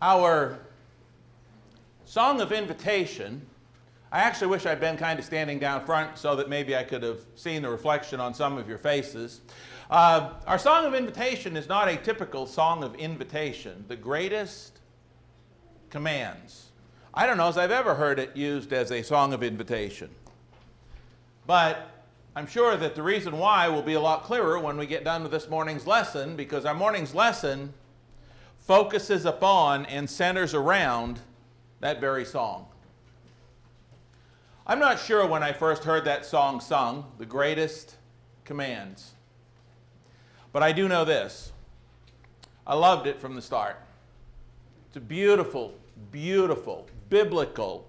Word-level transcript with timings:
Our 0.00 0.60
song 2.04 2.40
of 2.40 2.52
invitation, 2.52 3.44
I 4.12 4.20
actually 4.20 4.46
wish 4.46 4.64
I'd 4.64 4.78
been 4.78 4.96
kind 4.96 5.18
of 5.18 5.24
standing 5.24 5.58
down 5.58 5.84
front 5.84 6.18
so 6.18 6.36
that 6.36 6.48
maybe 6.48 6.76
I 6.76 6.84
could 6.84 7.02
have 7.02 7.18
seen 7.34 7.62
the 7.62 7.68
reflection 7.68 8.20
on 8.20 8.32
some 8.32 8.58
of 8.58 8.68
your 8.68 8.78
faces. 8.78 9.40
Uh, 9.90 10.34
our 10.46 10.58
song 10.58 10.86
of 10.86 10.94
invitation 10.94 11.56
is 11.56 11.68
not 11.68 11.88
a 11.88 11.96
typical 11.96 12.46
song 12.46 12.84
of 12.84 12.94
invitation. 12.94 13.84
The 13.88 13.96
greatest 13.96 14.78
commands. 15.90 16.66
I 17.12 17.26
don't 17.26 17.36
know 17.36 17.48
as 17.48 17.58
I've 17.58 17.72
ever 17.72 17.96
heard 17.96 18.20
it 18.20 18.36
used 18.36 18.72
as 18.72 18.92
a 18.92 19.02
song 19.02 19.32
of 19.32 19.42
invitation. 19.42 20.10
But 21.44 21.90
I'm 22.36 22.46
sure 22.46 22.76
that 22.76 22.94
the 22.94 23.02
reason 23.02 23.36
why 23.36 23.68
will 23.68 23.82
be 23.82 23.94
a 23.94 24.00
lot 24.00 24.22
clearer 24.22 24.60
when 24.60 24.76
we 24.76 24.86
get 24.86 25.02
done 25.02 25.24
with 25.24 25.32
this 25.32 25.48
morning's 25.48 25.88
lesson 25.88 26.36
because 26.36 26.64
our 26.64 26.74
morning's 26.74 27.16
lesson 27.16 27.72
focuses 28.68 29.24
upon 29.24 29.86
and 29.86 30.08
centers 30.08 30.52
around 30.52 31.18
that 31.80 32.02
very 32.02 32.26
song. 32.26 32.66
I'm 34.66 34.78
not 34.78 35.00
sure 35.00 35.26
when 35.26 35.42
I 35.42 35.54
first 35.54 35.84
heard 35.84 36.04
that 36.04 36.26
song 36.26 36.60
sung, 36.60 37.10
The 37.16 37.24
Greatest 37.24 37.96
Commands. 38.44 39.12
But 40.52 40.62
I 40.62 40.72
do 40.72 40.86
know 40.86 41.06
this. 41.06 41.50
I 42.66 42.74
loved 42.74 43.06
it 43.06 43.18
from 43.18 43.34
the 43.34 43.40
start. 43.40 43.80
It's 44.88 44.98
a 44.98 45.00
beautiful, 45.00 45.72
beautiful, 46.12 46.86
biblical, 47.08 47.88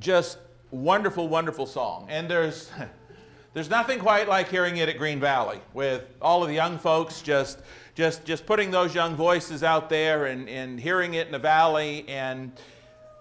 just 0.00 0.38
wonderful, 0.72 1.28
wonderful 1.28 1.66
song. 1.66 2.08
And 2.08 2.28
there's 2.28 2.72
there's 3.54 3.70
nothing 3.70 4.00
quite 4.00 4.28
like 4.28 4.48
hearing 4.48 4.78
it 4.78 4.88
at 4.88 4.98
Green 4.98 5.20
Valley 5.20 5.60
with 5.72 6.02
all 6.20 6.42
of 6.42 6.48
the 6.48 6.54
young 6.54 6.78
folks 6.78 7.22
just 7.22 7.60
just 7.94 8.24
just 8.24 8.46
putting 8.46 8.70
those 8.70 8.94
young 8.94 9.14
voices 9.14 9.62
out 9.62 9.88
there 9.88 10.26
and, 10.26 10.48
and 10.48 10.80
hearing 10.80 11.14
it 11.14 11.26
in 11.26 11.32
the 11.32 11.38
valley 11.38 12.04
and 12.08 12.52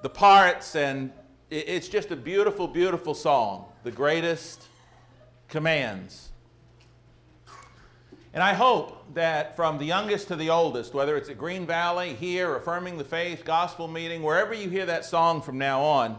the 0.01 0.09
parts 0.09 0.75
and 0.75 1.11
it's 1.51 1.89
just 1.89 2.11
a 2.11 2.15
beautiful, 2.15 2.65
beautiful 2.65 3.13
song. 3.13 3.65
The 3.83 3.91
greatest 3.91 4.63
commands. 5.49 6.29
And 8.33 8.41
I 8.41 8.53
hope 8.53 9.13
that 9.15 9.57
from 9.57 9.77
the 9.77 9.83
youngest 9.83 10.29
to 10.29 10.37
the 10.37 10.49
oldest, 10.49 10.93
whether 10.93 11.17
it's 11.17 11.27
at 11.27 11.37
Green 11.37 11.65
Valley, 11.65 12.13
here, 12.13 12.55
Affirming 12.55 12.97
the 12.97 13.03
Faith, 13.03 13.43
Gospel 13.43 13.89
Meeting, 13.89 14.23
wherever 14.23 14.53
you 14.53 14.69
hear 14.69 14.85
that 14.85 15.03
song 15.03 15.41
from 15.41 15.57
now 15.57 15.81
on, 15.81 16.17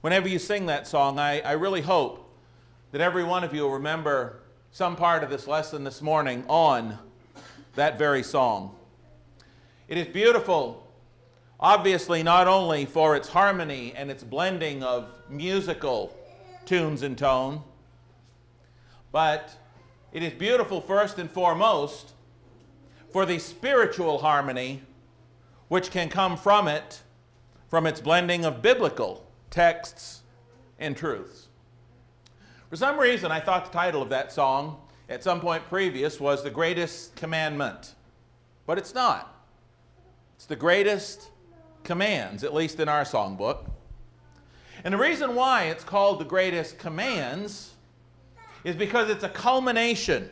whenever 0.00 0.28
you 0.28 0.40
sing 0.40 0.66
that 0.66 0.88
song, 0.88 1.20
I, 1.20 1.40
I 1.42 1.52
really 1.52 1.82
hope 1.82 2.28
that 2.90 3.00
every 3.00 3.22
one 3.22 3.44
of 3.44 3.54
you 3.54 3.62
will 3.62 3.74
remember 3.74 4.40
some 4.72 4.96
part 4.96 5.22
of 5.22 5.30
this 5.30 5.46
lesson 5.46 5.84
this 5.84 6.02
morning 6.02 6.44
on 6.48 6.98
that 7.74 7.98
very 7.98 8.22
song. 8.22 8.74
It 9.88 9.98
is 9.98 10.06
beautiful, 10.06 10.86
obviously, 11.58 12.22
not 12.22 12.48
only 12.48 12.84
for 12.84 13.16
its 13.16 13.28
harmony 13.28 13.92
and 13.96 14.10
its 14.10 14.22
blending 14.22 14.82
of 14.82 15.10
musical 15.28 16.16
tunes 16.64 17.02
and 17.02 17.16
tone, 17.16 17.62
but 19.10 19.54
it 20.12 20.22
is 20.22 20.32
beautiful 20.32 20.80
first 20.80 21.18
and 21.18 21.30
foremost 21.30 22.12
for 23.10 23.26
the 23.26 23.38
spiritual 23.38 24.18
harmony 24.18 24.82
which 25.68 25.90
can 25.90 26.08
come 26.08 26.36
from 26.36 26.68
it, 26.68 27.00
from 27.68 27.86
its 27.86 28.00
blending 28.00 28.44
of 28.44 28.60
biblical 28.60 29.26
texts 29.50 30.22
and 30.78 30.96
truths. 30.96 31.48
For 32.68 32.76
some 32.76 32.98
reason, 32.98 33.30
I 33.30 33.40
thought 33.40 33.66
the 33.66 33.70
title 33.70 34.02
of 34.02 34.08
that 34.10 34.32
song 34.32 34.78
at 35.12 35.22
some 35.22 35.42
point 35.42 35.68
previous 35.68 36.18
was 36.18 36.42
The 36.42 36.50
Greatest 36.50 37.14
Commandment, 37.16 37.94
but 38.66 38.78
it's 38.78 38.94
not. 38.94 39.44
It's 40.36 40.46
the 40.46 40.56
greatest 40.56 41.28
commands, 41.84 42.42
at 42.42 42.54
least 42.54 42.80
in 42.80 42.88
our 42.88 43.04
songbook. 43.04 43.66
And 44.82 44.94
the 44.94 44.98
reason 44.98 45.34
why 45.34 45.64
it's 45.64 45.84
called 45.84 46.18
the 46.18 46.24
greatest 46.24 46.78
commands 46.78 47.74
is 48.64 48.74
because 48.74 49.10
it's 49.10 49.22
a 49.22 49.28
culmination. 49.28 50.30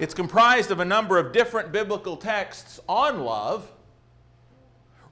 It's 0.00 0.12
comprised 0.12 0.72
of 0.72 0.80
a 0.80 0.84
number 0.84 1.16
of 1.16 1.32
different 1.32 1.70
biblical 1.70 2.16
texts 2.16 2.80
on 2.88 3.20
love, 3.20 3.70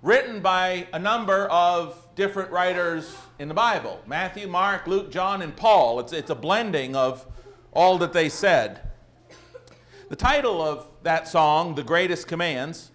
written 0.03 0.41
by 0.41 0.89
a 0.93 0.99
number 0.99 1.47
of 1.47 2.05
different 2.17 2.51
writers 2.51 3.15
in 3.39 3.47
the 3.47 3.55
Bible 3.55 4.01
Matthew, 4.09 4.49
Mark, 4.49 4.89
Luke, 4.89 5.13
John, 5.13 5.41
and 5.41 5.55
Paul. 5.55 6.01
It's, 6.01 6.13
it's 6.13 6.31
a 6.31 6.35
blending 6.35 6.97
of 6.97 7.25
all 7.73 7.99
that 7.99 8.13
they 8.13 8.29
said. 8.29 8.81
The 10.09 10.17
title 10.17 10.61
of 10.61 10.87
that 11.03 11.27
song, 11.27 11.75
The 11.75 11.83
Greatest 11.83 12.29
Commands, 12.29 12.91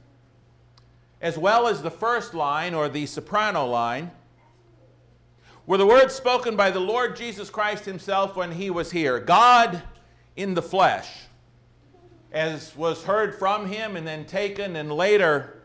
as 1.21 1.37
well 1.37 1.67
as 1.67 1.81
the 1.81 1.91
first 1.91 2.33
line 2.33 2.73
or 2.73 2.89
the 2.89 3.05
soprano 3.07 3.65
line, 3.65 4.11
were 5.65 5.77
the 5.77 5.85
words 5.85 6.13
spoken 6.13 6.55
by 6.55 6.71
the 6.71 6.79
Lord 6.79 7.15
Jesus 7.15 7.49
Christ 7.49 7.85
himself 7.85 8.35
when 8.35 8.51
he 8.51 8.69
was 8.69 8.91
here 8.91 9.19
God 9.19 9.81
in 10.35 10.53
the 10.53 10.61
flesh, 10.61 11.09
as 12.31 12.75
was 12.75 13.03
heard 13.03 13.35
from 13.35 13.67
him 13.67 13.95
and 13.95 14.07
then 14.07 14.25
taken 14.25 14.75
and 14.75 14.91
later 14.91 15.57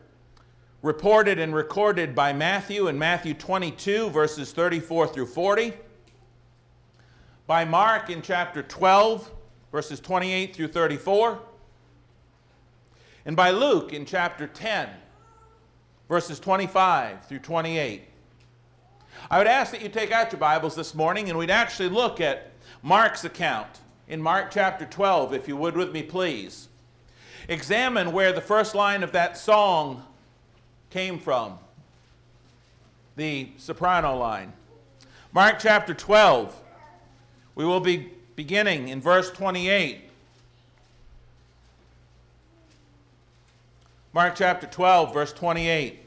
reported 0.81 1.39
and 1.39 1.55
recorded 1.55 2.13
by 2.13 2.33
Matthew 2.33 2.87
in 2.87 2.99
Matthew 2.99 3.33
22, 3.33 4.09
verses 4.09 4.51
34 4.51 5.07
through 5.07 5.27
40, 5.27 5.73
by 7.45 7.65
Mark 7.65 8.09
in 8.09 8.21
chapter 8.21 8.63
12, 8.63 9.29
verses 9.71 9.99
28 9.99 10.55
through 10.55 10.69
34, 10.69 11.39
and 13.25 13.35
by 13.35 13.51
Luke 13.51 13.91
in 13.91 14.05
chapter 14.05 14.47
10, 14.47 14.89
verses 16.07 16.39
25 16.39 17.25
through 17.25 17.39
28. 17.39 18.03
I 19.29 19.37
would 19.37 19.47
ask 19.47 19.71
that 19.71 19.81
you 19.81 19.89
take 19.89 20.11
out 20.11 20.31
your 20.31 20.39
Bibles 20.39 20.75
this 20.75 20.95
morning 20.95 21.29
and 21.29 21.37
we'd 21.37 21.51
actually 21.51 21.89
look 21.89 22.21
at 22.21 22.51
Mark's 22.81 23.23
account 23.23 23.81
in 24.07 24.21
Mark 24.21 24.51
chapter 24.51 24.85
12, 24.85 25.33
if 25.33 25.47
you 25.47 25.57
would 25.57 25.75
with 25.75 25.91
me, 25.91 26.03
please. 26.03 26.69
Examine 27.49 28.13
where 28.13 28.31
the 28.31 28.41
first 28.41 28.73
line 28.73 29.03
of 29.03 29.11
that 29.11 29.37
song 29.37 30.03
came 30.89 31.19
from 31.19 31.59
the 33.15 33.49
soprano 33.57 34.17
line. 34.17 34.53
Mark 35.33 35.59
chapter 35.59 35.93
12, 35.93 36.62
we 37.55 37.65
will 37.65 37.79
be 37.79 38.11
beginning 38.35 38.87
in 38.87 39.01
verse 39.01 39.29
28. 39.31 40.09
Mark 44.13 44.35
chapter 44.35 44.67
12, 44.67 45.13
verse 45.13 45.33
28. 45.33 45.99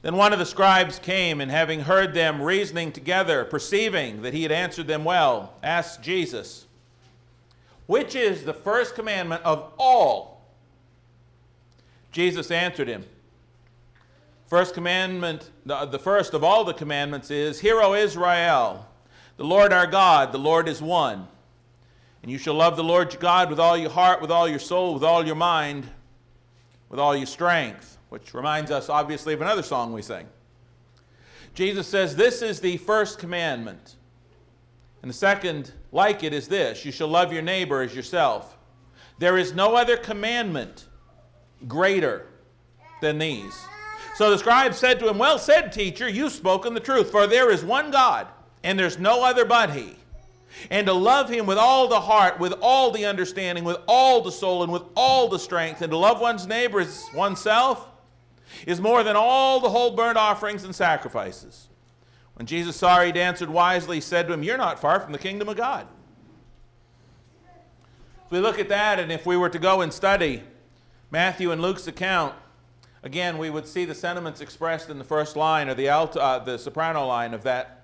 Then 0.00 0.16
one 0.16 0.32
of 0.32 0.38
the 0.38 0.46
scribes 0.46 0.98
came, 0.98 1.40
and 1.40 1.50
having 1.50 1.80
heard 1.80 2.14
them 2.14 2.40
reasoning 2.40 2.92
together, 2.92 3.44
perceiving 3.44 4.22
that 4.22 4.32
he 4.32 4.42
had 4.42 4.52
answered 4.52 4.86
them 4.86 5.04
well, 5.04 5.54
asked 5.62 6.02
Jesus, 6.02 6.66
Which 7.86 8.14
is 8.14 8.44
the 8.44 8.54
first 8.54 8.94
commandment 8.94 9.42
of 9.44 9.72
all? 9.78 10.40
Jesus 12.12 12.50
answered 12.50 12.88
him, 12.88 13.04
First 14.46 14.72
commandment, 14.72 15.50
the 15.66 15.98
first 15.98 16.32
of 16.32 16.42
all 16.42 16.64
the 16.64 16.72
commandments 16.72 17.30
is, 17.30 17.60
Hear, 17.60 17.82
O 17.82 17.92
Israel, 17.92 18.86
the 19.38 19.44
Lord 19.44 19.72
our 19.72 19.86
God, 19.86 20.32
the 20.32 20.38
Lord 20.38 20.68
is 20.68 20.82
one. 20.82 21.26
And 22.22 22.30
you 22.30 22.36
shall 22.36 22.54
love 22.54 22.76
the 22.76 22.84
Lord 22.84 23.12
your 23.12 23.20
God 23.20 23.48
with 23.48 23.58
all 23.58 23.76
your 23.76 23.90
heart, 23.90 24.20
with 24.20 24.30
all 24.30 24.46
your 24.46 24.58
soul, 24.58 24.92
with 24.92 25.04
all 25.04 25.24
your 25.24 25.36
mind, 25.36 25.88
with 26.90 27.00
all 27.00 27.16
your 27.16 27.26
strength 27.26 27.98
which 28.08 28.34
reminds 28.34 28.70
us, 28.70 28.88
obviously, 28.88 29.34
of 29.34 29.40
another 29.40 29.62
song 29.62 29.92
we 29.92 30.02
sing. 30.02 30.26
Jesus 31.54 31.86
says, 31.86 32.16
This 32.16 32.42
is 32.42 32.60
the 32.60 32.76
first 32.78 33.18
commandment. 33.18 33.96
And 35.02 35.10
the 35.10 35.14
second, 35.14 35.72
like 35.92 36.24
it, 36.24 36.32
is 36.32 36.48
this 36.48 36.84
you 36.84 36.92
shall 36.92 37.08
love 37.08 37.32
your 37.32 37.42
neighbor 37.42 37.82
as 37.82 37.94
yourself. 37.94 38.56
There 39.18 39.36
is 39.38 39.52
no 39.52 39.74
other 39.74 39.96
commandment 39.96 40.86
greater 41.66 42.26
than 43.00 43.18
these. 43.18 43.56
So 44.16 44.30
the 44.30 44.38
scribe 44.38 44.74
said 44.74 44.98
to 45.00 45.08
him, 45.08 45.18
Well 45.18 45.38
said, 45.38 45.72
teacher, 45.72 46.08
you've 46.08 46.32
spoken 46.32 46.74
the 46.74 46.80
truth, 46.80 47.10
for 47.10 47.26
there 47.26 47.50
is 47.50 47.64
one 47.64 47.90
God, 47.90 48.26
and 48.68 48.78
there's 48.78 48.98
no 48.98 49.24
other 49.24 49.44
but 49.44 49.70
He 49.70 49.96
and 50.70 50.86
to 50.86 50.92
love 50.92 51.28
him 51.28 51.46
with 51.46 51.58
all 51.58 51.88
the 51.88 52.00
heart, 52.00 52.38
with 52.38 52.52
all 52.60 52.90
the 52.90 53.06
understanding, 53.06 53.64
with 53.64 53.78
all 53.86 54.20
the 54.20 54.32
soul, 54.32 54.62
and 54.62 54.72
with 54.72 54.82
all 54.96 55.28
the 55.28 55.38
strength, 55.38 55.82
and 55.82 55.90
to 55.90 55.96
love 55.96 56.20
one's 56.20 56.46
neighbor 56.46 56.80
as 56.80 57.08
oneself, 57.14 57.86
is 58.66 58.80
more 58.80 59.02
than 59.02 59.14
all 59.14 59.60
the 59.60 59.68
whole 59.68 59.94
burnt 59.94 60.18
offerings 60.18 60.64
and 60.64 60.74
sacrifices. 60.74 61.68
When 62.34 62.46
Jesus 62.46 62.76
saw 62.76 63.02
he'd 63.02 63.16
answered 63.16 63.50
wisely, 63.50 63.98
he 63.98 64.00
said 64.00 64.26
to 64.26 64.32
him, 64.32 64.42
You're 64.42 64.58
not 64.58 64.80
far 64.80 65.00
from 65.00 65.12
the 65.12 65.18
kingdom 65.18 65.48
of 65.48 65.56
God. 65.56 65.86
If 68.26 68.32
we 68.32 68.40
look 68.40 68.58
at 68.58 68.68
that, 68.68 68.98
and 68.98 69.10
if 69.10 69.26
we 69.26 69.36
were 69.36 69.48
to 69.48 69.58
go 69.58 69.80
and 69.80 69.92
study 69.92 70.42
Matthew 71.10 71.50
and 71.50 71.62
Luke's 71.62 71.86
account, 71.86 72.34
again, 73.02 73.38
we 73.38 73.48
would 73.48 73.66
see 73.66 73.84
the 73.84 73.94
sentiments 73.94 74.40
expressed 74.40 74.90
in 74.90 74.98
the 74.98 75.04
first 75.04 75.36
line 75.36 75.68
or 75.68 75.74
the, 75.74 75.88
alto, 75.88 76.20
uh, 76.20 76.38
the 76.38 76.58
soprano 76.58 77.06
line 77.06 77.32
of 77.32 77.42
that 77.44 77.77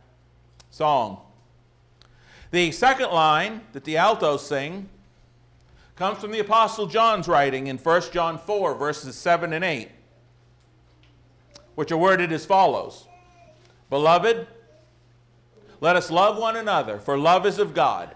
song. 0.75 1.21
The 2.51 2.73
second 2.73 3.11
line 3.11 3.61
that 3.75 3.85
the 3.85 3.97
altos 3.97 4.45
sing 4.45 4.89
comes 5.95 6.19
from 6.19 6.33
the 6.33 6.41
Apostle 6.41 6.89
John's 6.89 7.29
writing 7.29 7.69
in 7.69 7.79
1 7.79 8.03
John 8.11 8.39
4, 8.39 8.75
verses 8.75 9.15
7 9.15 9.53
and 9.53 9.65
8, 9.65 9.89
which 11.77 11.93
are 11.93 11.97
worded 11.97 12.33
as 12.33 12.45
follows 12.45 13.07
Beloved, 13.89 14.49
let 15.81 15.95
us 15.95 16.11
love 16.11 16.39
one 16.39 16.57
another, 16.57 16.99
for 16.99 17.17
love 17.17 17.47
is 17.47 17.61
of 17.61 17.73
God. 17.73 18.13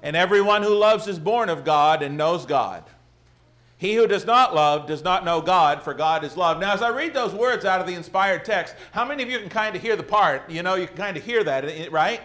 And 0.00 0.14
everyone 0.14 0.62
who 0.62 0.74
loves 0.76 1.08
is 1.08 1.18
born 1.18 1.48
of 1.48 1.64
God 1.64 2.04
and 2.04 2.16
knows 2.16 2.46
God. 2.46 2.84
He 3.80 3.94
who 3.94 4.06
does 4.06 4.26
not 4.26 4.54
love 4.54 4.86
does 4.86 5.02
not 5.02 5.24
know 5.24 5.40
God, 5.40 5.82
for 5.82 5.94
God 5.94 6.22
is 6.22 6.36
love. 6.36 6.60
Now, 6.60 6.74
as 6.74 6.82
I 6.82 6.90
read 6.90 7.14
those 7.14 7.32
words 7.32 7.64
out 7.64 7.80
of 7.80 7.86
the 7.86 7.94
inspired 7.94 8.44
text, 8.44 8.74
how 8.92 9.06
many 9.06 9.22
of 9.22 9.30
you 9.30 9.38
can 9.38 9.48
kind 9.48 9.74
of 9.74 9.80
hear 9.80 9.96
the 9.96 10.02
part? 10.02 10.50
You 10.50 10.62
know, 10.62 10.74
you 10.74 10.86
can 10.86 10.98
kind 10.98 11.16
of 11.16 11.24
hear 11.24 11.42
that, 11.44 11.90
right? 11.90 12.20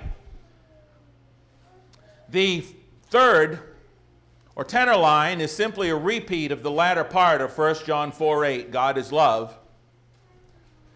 The 2.27 2.65
third 3.09 3.61
or 4.57 4.65
tenor 4.65 4.97
line 4.97 5.39
is 5.39 5.49
simply 5.49 5.87
a 5.87 5.95
repeat 5.95 6.51
of 6.51 6.61
the 6.61 6.71
latter 6.71 7.05
part 7.05 7.39
of 7.39 7.57
1 7.57 7.85
John 7.85 8.11
4 8.11 8.43
8, 8.43 8.71
God 8.71 8.97
is 8.97 9.13
love. 9.13 9.57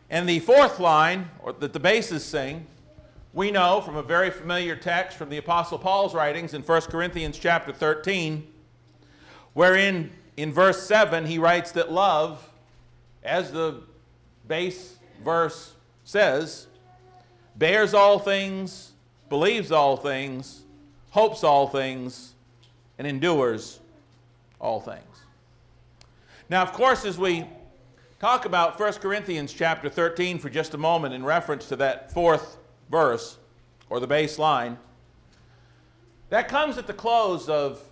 And 0.09 0.27
the 0.27 0.39
fourth 0.39 0.77
line, 0.77 1.29
or 1.39 1.53
that 1.53 1.71
the 1.71 1.79
basses 1.79 2.25
sing, 2.25 2.67
we 3.31 3.49
know 3.49 3.79
from 3.79 3.95
a 3.95 4.03
very 4.03 4.29
familiar 4.29 4.75
text 4.75 5.17
from 5.17 5.29
the 5.29 5.37
Apostle 5.37 5.79
Paul's 5.79 6.13
writings 6.13 6.53
in 6.53 6.63
1 6.63 6.81
Corinthians 6.81 7.39
chapter 7.39 7.71
13, 7.71 8.45
wherein 9.53 10.11
in 10.41 10.53
verse 10.53 10.83
7 10.83 11.25
he 11.25 11.37
writes 11.37 11.71
that 11.73 11.91
love, 11.91 12.49
as 13.23 13.51
the 13.51 13.81
bass 14.47 14.95
verse 15.23 15.73
says, 16.05 16.67
bears 17.57 17.93
all 17.93 18.19
things, 18.19 18.91
believes 19.27 19.71
all 19.71 19.97
things, 19.97 20.63
hopes 21.09 21.43
all 21.43 21.67
things, 21.67 22.33
and 22.97 23.05
endures 23.05 23.79
all 24.61 24.79
things. 24.79 25.03
Now, 26.49 26.61
of 26.61 26.71
course, 26.71 27.05
as 27.05 27.17
we 27.17 27.45
talk 28.19 28.45
about 28.45 28.79
1 28.79 28.93
Corinthians 28.93 29.53
chapter 29.53 29.89
13 29.89 30.39
for 30.39 30.49
just 30.49 30.73
a 30.73 30.77
moment 30.77 31.13
in 31.13 31.23
reference 31.23 31.67
to 31.67 31.75
that 31.75 32.13
fourth 32.13 32.57
verse 32.89 33.37
or 33.89 33.99
the 33.99 34.07
bassline, 34.07 34.77
that 36.29 36.47
comes 36.47 36.77
at 36.77 36.87
the 36.87 36.93
close 36.93 37.49
of 37.49 37.83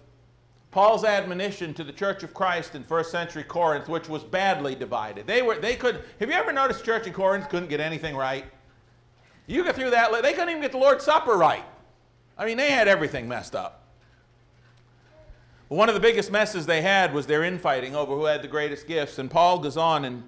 Paul's 0.72 1.04
admonition 1.04 1.74
to 1.76 1.84
the 1.84 1.94
Church 1.94 2.24
of 2.24 2.34
Christ 2.34 2.76
in 2.76 2.84
first 2.84 3.10
century 3.12 3.44
Corinth, 3.44 3.88
which 3.88 4.10
was 4.10 4.24
badly 4.24 4.76
divided. 4.76 5.26
They 5.26 5.42
were 5.42 5.56
they 5.56 5.76
could 5.76 6.04
have 6.20 6.30
you 6.30 6.36
ever 6.36 6.52
noticed 6.52 6.84
church 6.84 7.08
in 7.08 7.14
Corinth 7.14 7.50
couldn't 7.50 7.70
get 7.70 7.80
anything 7.80 8.16
right? 8.16 8.46
You 9.48 9.64
get 9.64 9.76
through 9.76 9.92
that, 9.92 10.12
they 10.22 10.34
couldn't 10.34 10.50
even 10.50 10.62
get 10.62 10.74
the 10.74 10.78
Lord's 10.78 11.06
Supper 11.06 11.38
right. 11.38 11.64
I 12.38 12.46
mean, 12.46 12.58
they 12.58 12.70
had 12.70 12.88
everything 12.88 13.28
messed 13.28 13.56
up. 13.56 13.88
But 15.70 15.76
one 15.76 15.90
of 15.90 15.96
the 15.96 16.02
biggest 16.02 16.32
messes 16.32 16.66
they 16.66 16.82
had 16.82 17.14
was 17.14 17.28
their 17.28 17.44
infighting 17.44 17.96
over 17.96 18.14
who 18.14 18.26
had 18.26 18.42
the 18.42 18.48
greatest 18.48 18.88
gifts. 18.88 19.20
And 19.20 19.32
Paul 19.32 19.60
goes 19.60 19.78
on 19.78 20.06
in 20.06 20.24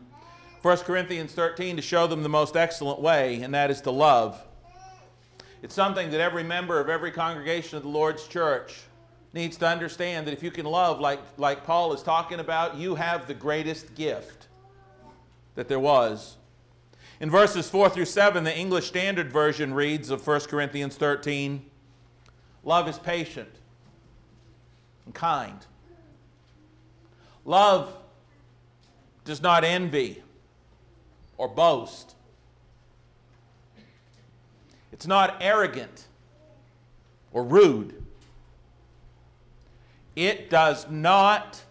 1 0.61 0.77
Corinthians 0.79 1.33
13 1.33 1.75
to 1.75 1.81
show 1.81 2.07
them 2.07 2.23
the 2.23 2.29
most 2.29 2.55
excellent 2.55 2.99
way, 2.99 3.41
and 3.41 3.53
that 3.53 3.69
is 3.69 3.81
to 3.81 3.91
love. 3.91 4.45
It's 5.61 5.75
something 5.75 6.09
that 6.11 6.19
every 6.19 6.43
member 6.43 6.79
of 6.79 6.89
every 6.89 7.11
congregation 7.11 7.77
of 7.77 7.83
the 7.83 7.89
Lord's 7.89 8.27
church 8.27 8.81
needs 9.33 9.57
to 9.57 9.67
understand 9.67 10.27
that 10.27 10.33
if 10.33 10.41
you 10.41 10.51
can 10.51 10.65
love 10.65 10.99
like, 10.99 11.19
like 11.37 11.63
Paul 11.63 11.93
is 11.93 12.01
talking 12.01 12.39
about, 12.39 12.77
you 12.77 12.95
have 12.95 13.27
the 13.27 13.33
greatest 13.33 13.95
gift 13.95 14.47
that 15.55 15.67
there 15.67 15.79
was. 15.79 16.37
In 17.19 17.29
verses 17.29 17.69
4 17.69 17.89
through 17.89 18.05
7, 18.05 18.43
the 18.43 18.57
English 18.57 18.87
Standard 18.87 19.31
Version 19.31 19.73
reads 19.73 20.09
of 20.09 20.25
1 20.25 20.41
Corinthians 20.41 20.95
13 20.95 21.65
Love 22.63 22.87
is 22.87 22.99
patient 22.99 23.49
and 25.05 25.13
kind. 25.13 25.65
Love 27.45 27.95
does 29.25 29.41
not 29.41 29.63
envy 29.63 30.21
or 31.37 31.47
boast. 31.47 32.15
It's 34.91 35.07
not 35.07 35.37
arrogant 35.39 36.07
or 37.31 37.43
rude. 37.43 37.98
It 40.19 40.49
does 40.49 40.85
not 40.89 41.63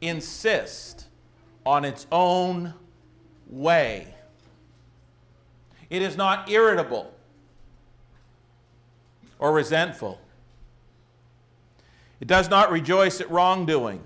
insist 0.00 1.06
on 1.64 1.84
its 1.84 2.04
own 2.10 2.74
way. 3.46 4.12
It 5.88 6.02
is 6.02 6.16
not 6.16 6.50
irritable 6.50 7.14
or 9.38 9.52
resentful. 9.52 10.20
It 12.18 12.26
does 12.26 12.50
not 12.50 12.72
rejoice 12.72 13.20
at 13.20 13.30
wrongdoing, 13.30 14.02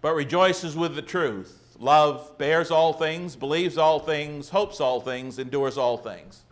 but 0.00 0.14
rejoices 0.14 0.76
with 0.76 0.94
the 0.94 1.02
truth. 1.02 1.74
Love 1.80 2.38
bears 2.38 2.70
all 2.70 2.92
things, 2.92 3.34
believes 3.34 3.76
all 3.76 3.98
things, 3.98 4.50
hopes 4.50 4.80
all 4.80 5.00
things, 5.00 5.40
endures 5.40 5.76
all 5.76 5.96
things. 5.96 6.44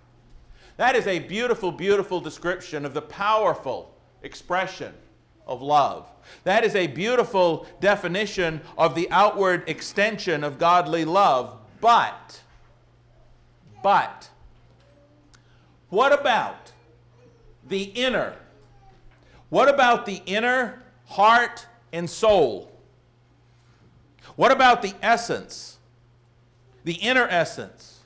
That 0.76 0.96
is 0.96 1.06
a 1.06 1.20
beautiful, 1.20 1.70
beautiful 1.70 2.20
description 2.20 2.84
of 2.84 2.94
the 2.94 3.02
powerful 3.02 3.94
expression 4.24 4.92
of 5.50 5.60
love. 5.60 6.06
That 6.44 6.64
is 6.64 6.74
a 6.74 6.86
beautiful 6.86 7.66
definition 7.80 8.62
of 8.78 8.94
the 8.94 9.10
outward 9.10 9.68
extension 9.68 10.44
of 10.44 10.58
godly 10.58 11.04
love. 11.04 11.58
But, 11.80 12.40
but, 13.82 14.30
what 15.90 16.18
about 16.18 16.72
the 17.68 17.82
inner? 17.82 18.34
What 19.50 19.68
about 19.68 20.06
the 20.06 20.22
inner 20.24 20.82
heart 21.06 21.66
and 21.92 22.08
soul? 22.08 22.70
What 24.36 24.52
about 24.52 24.82
the 24.82 24.94
essence, 25.02 25.78
the 26.84 26.94
inner 26.94 27.26
essence 27.28 27.98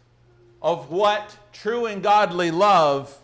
of 0.62 0.90
what 0.90 1.36
true 1.52 1.84
and 1.86 2.02
godly 2.02 2.50
love 2.50 3.14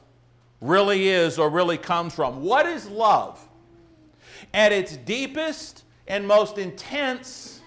really 0.60 1.08
is 1.08 1.38
or 1.38 1.48
really 1.48 1.78
comes 1.78 2.14
from? 2.14 2.42
What 2.42 2.66
is 2.66 2.86
love? 2.86 3.39
At 4.52 4.72
its 4.72 4.96
deepest 4.96 5.84
and 6.08 6.26
most 6.26 6.58
intense 6.58 7.60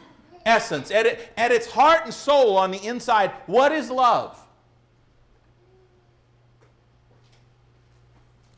essence, 0.45 0.91
at, 0.91 1.05
it, 1.05 1.31
at 1.37 1.51
its 1.51 1.67
heart 1.67 2.05
and 2.05 2.13
soul 2.13 2.57
on 2.57 2.71
the 2.71 2.85
inside, 2.85 3.31
what 3.45 3.71
is 3.71 3.89
love? 3.89 4.39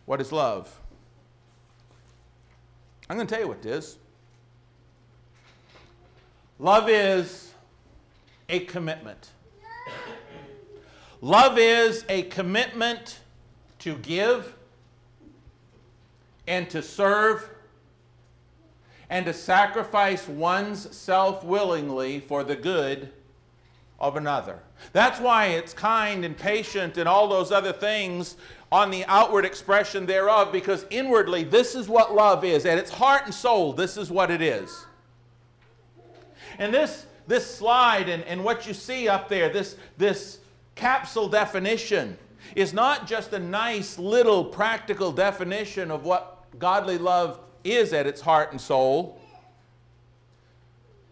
What 0.06 0.22
is 0.22 0.32
love? 0.32 0.80
I'm 3.10 3.18
going 3.18 3.28
to 3.28 3.34
tell 3.34 3.44
you 3.44 3.48
what 3.48 3.60
it 3.60 3.66
is. 3.66 3.98
Love 6.58 6.90
is 6.90 7.52
a 8.50 8.60
commitment. 8.62 9.30
Love 11.22 11.58
is 11.58 12.06
a 12.08 12.24
commitment 12.24 13.20
to 13.80 13.96
give 13.98 14.56
and 16.48 16.70
to 16.70 16.82
serve 16.82 17.50
and 19.10 19.26
to 19.26 19.34
sacrifice 19.34 20.28
one's 20.28 20.96
self 20.96 21.44
willingly 21.44 22.20
for 22.20 22.44
the 22.44 22.56
good 22.56 23.12
of 24.00 24.18
another. 24.18 24.60
That's 24.92 25.20
why 25.20 25.48
it's 25.48 25.74
kind 25.74 26.26
and 26.26 26.38
patient 26.38 26.98
and 26.98 27.08
all 27.08 27.28
those 27.28 27.52
other 27.52 27.74
things 27.74 28.36
on 28.72 28.92
the 28.92 29.06
outward 29.06 29.46
expression 29.46 30.06
thereof, 30.06 30.52
because 30.52 30.86
inwardly, 30.90 31.44
this 31.44 31.76
is 31.76 31.88
what 31.88 32.14
love 32.14 32.44
is. 32.44 32.66
At 32.66 32.78
its 32.78 32.92
heart 32.92 33.24
and 33.26 33.34
soul, 33.34 33.74
this 33.74 33.96
is 33.96 34.12
what 34.12 34.32
it 34.32 34.42
is. 34.42 34.86
And 36.58 36.74
this, 36.74 37.06
this 37.28 37.46
slide 37.56 38.10
and, 38.10 38.24
and 38.24 38.44
what 38.44 38.68
you 38.68 38.74
see 38.74 39.08
up 39.08 39.30
there, 39.30 39.50
this, 39.50 39.78
this 39.98 40.40
capsule 40.76 41.30
definition, 41.30 42.18
is 42.56 42.74
not 42.74 43.08
just 43.08 43.34
a 43.34 43.40
nice 43.40 43.98
little 43.98 44.44
practical 44.44 45.12
definition 45.12 45.90
of 45.92 46.06
what 46.06 46.44
godly 46.60 46.98
love 46.98 47.40
is 47.66 47.92
at 47.92 48.08
its 48.08 48.22
heart 48.22 48.52
and 48.52 48.62
soul, 48.62 49.20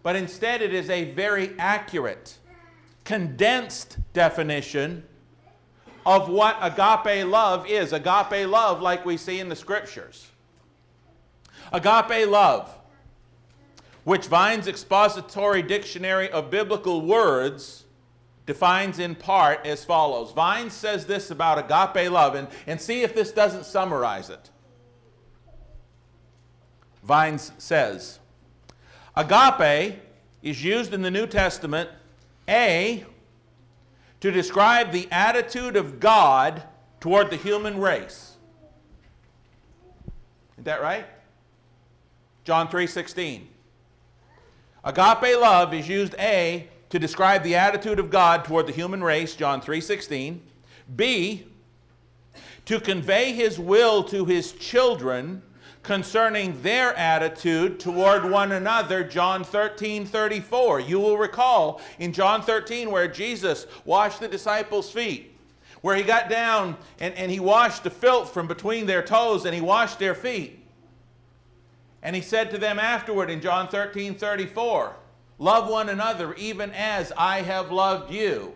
but 0.04 0.16
instead 0.16 0.62
it 0.62 0.74
is 0.74 0.90
a 0.90 1.12
very 1.12 1.54
accurate, 1.58 2.38
condensed 3.04 3.98
definition 4.14 5.04
of 6.06 6.30
what 6.30 6.58
agape 6.62 7.26
love 7.26 7.68
is. 7.68 7.94
Agape 7.94 8.48
love, 8.48 8.82
like 8.82 9.06
we 9.06 9.18
see 9.18 9.40
in 9.40 9.50
the 9.50 9.56
scriptures. 9.56 10.30
Agape 11.72 12.28
love, 12.28 12.78
which 14.04 14.28
Vine's 14.28 14.68
Expository 14.68 15.62
Dictionary 15.62 16.30
of 16.30 16.50
Biblical 16.50 17.02
Words 17.02 17.86
defines 18.46 19.00
in 19.00 19.16
part 19.16 19.66
as 19.66 19.86
follows. 19.86 20.34
Vine 20.34 20.70
says 20.70 21.06
this 21.06 21.32
about 21.32 21.58
agape 21.58 22.12
love, 22.12 22.36
and, 22.36 22.48
and 22.68 22.80
see 22.80 23.02
if 23.02 23.16
this 23.16 23.32
doesn't 23.32 23.66
summarize 23.66 24.30
it. 24.30 24.50
Vines 27.04 27.52
says, 27.58 28.20
Agape 29.16 30.00
is 30.42 30.64
used 30.64 30.94
in 30.94 31.02
the 31.02 31.12
New 31.12 31.28
Testament, 31.28 31.90
A, 32.48 33.06
to 34.22 34.32
describe 34.32 34.92
the 34.92 35.08
attitude 35.12 35.76
of 35.76 36.00
God 36.00 36.64
toward 37.00 37.30
the 37.30 37.36
human 37.36 37.80
race. 37.80 38.38
Is 40.58 40.64
that 40.64 40.82
right? 40.82 41.06
John 42.46 42.70
3:16. 42.70 43.48
Agape 44.86 45.40
love 45.40 45.74
is 45.74 45.88
used 45.88 46.16
A 46.20 46.70
to 46.90 47.00
describe 47.00 47.44
the 47.44 47.56
attitude 47.56 48.00
of 48.00 48.10
God 48.10 48.46
toward 48.46 48.68
the 48.68 48.72
human 48.72 49.04
race, 49.04 49.36
John 49.36 49.62
3:16. 49.62 50.42
B 50.96 51.48
to 52.66 52.80
convey 52.80 53.34
his 53.34 53.60
will 53.60 54.04
to 54.06 54.26
his 54.26 54.54
children 54.54 55.42
concerning 55.84 56.62
their 56.62 56.96
attitude 56.96 57.80
toward 57.80 58.30
one 58.30 58.54
another, 58.54 59.04
John 59.04 59.44
13 59.44 60.06
34. 60.06 60.80
You 60.80 61.00
will 61.00 61.18
recall 61.18 61.82
in 62.00 62.14
John 62.14 62.42
13 62.42 62.90
where 62.90 63.08
Jesus 63.08 63.68
washed 63.86 64.22
the 64.22 64.28
disciples' 64.28 64.90
feet, 64.90 65.36
where 65.82 65.96
he 65.96 66.04
got 66.04 66.30
down 66.30 66.78
and, 67.00 67.14
and 67.16 67.30
he 67.30 67.40
washed 67.40 67.84
the 67.84 67.90
filth 67.90 68.34
from 68.34 68.48
between 68.48 68.86
their 68.86 69.04
toes 69.04 69.46
and 69.46 69.54
he 69.54 69.62
washed 69.62 70.00
their 70.00 70.16
feet. 70.16 70.60
And 72.02 72.16
he 72.16 72.22
said 72.22 72.50
to 72.52 72.58
them 72.58 72.80
afterward 72.80 73.30
in 73.30 73.42
John 73.42 73.68
13 73.68 74.16
34, 74.16 74.96
Love 75.38 75.70
one 75.70 75.90
another 75.90 76.34
even 76.36 76.72
as 76.72 77.12
I 77.18 77.42
have 77.42 77.72
loved 77.72 78.12
you. 78.12 78.54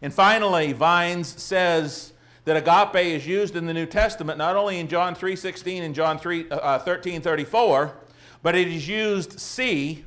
And 0.00 0.12
finally, 0.12 0.72
Vines 0.72 1.28
says 1.28 2.12
that 2.44 2.56
agape 2.56 3.06
is 3.06 3.26
used 3.26 3.56
in 3.56 3.66
the 3.66 3.74
New 3.74 3.86
Testament 3.86 4.38
not 4.38 4.56
only 4.56 4.78
in 4.78 4.88
John 4.88 5.14
3:16 5.14 5.82
and 5.82 5.94
John 5.94 6.18
3 6.18 6.50
uh, 6.50 6.78
34, 6.78 7.94
but 8.42 8.54
it 8.54 8.68
is 8.68 8.88
used 8.88 9.38
C 9.38 10.04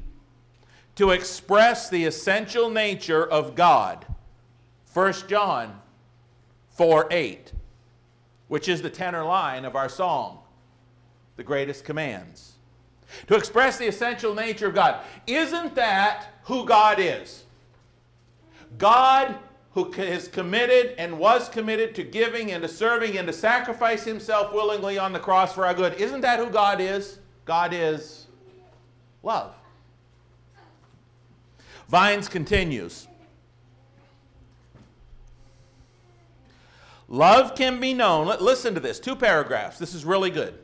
to 0.96 1.12
express 1.12 1.90
the 1.90 2.06
essential 2.06 2.70
nature 2.70 3.26
of 3.26 3.56
God. 3.56 4.06
1 4.94 5.14
John 5.28 5.82
4 6.72 7.08
8, 7.12 7.54
which 8.48 8.68
is 8.68 8.82
the 8.82 8.90
tenor 8.90 9.24
line 9.24 9.66
of 9.66 9.76
our 9.76 9.90
song 9.90 10.40
the 11.36 11.44
greatest 11.44 11.84
commands. 11.84 12.54
To 13.28 13.36
express 13.36 13.78
the 13.78 13.88
essential 13.88 14.34
nature 14.34 14.68
of 14.68 14.76
God. 14.76 15.02
Isn't 15.28 15.76
that 15.76 16.28
who 16.44 16.66
God 16.66 16.98
is? 17.00 17.44
God 18.78 19.38
who 19.76 19.92
is 19.92 20.30
committed 20.30 20.96
and 20.98 21.20
was 21.20 21.50
committed 21.50 21.94
to 21.94 22.04
giving 22.04 22.54
and 22.54 22.64
to 22.64 22.68
serving 22.68 23.18
and 23.18 23.28
to 23.28 23.34
sacrifice 23.34 24.06
himself 24.06 24.54
willingly 24.54 24.98
on 24.98 25.12
the 25.12 25.20
cross 25.20 25.54
for 25.54 25.66
our 25.66 25.74
good. 25.74 25.94
Isn't 25.96 26.22
that 26.22 26.40
who 26.40 26.50
God 26.50 26.80
is? 26.80 27.20
God 27.44 27.74
is 27.74 28.28
love. 29.22 29.54
Vines 31.90 32.30
continues. 32.30 33.10
Love 37.10 37.54
can 37.54 37.82
be 37.82 37.94
known. 37.94 38.28
Listen 38.40 38.74
to 38.76 38.80
this, 38.80 38.98
two 38.98 39.16
paragraphs. 39.16 39.78
This 39.78 39.94
is 39.94 40.06
really 40.06 40.32
good. 40.32 40.58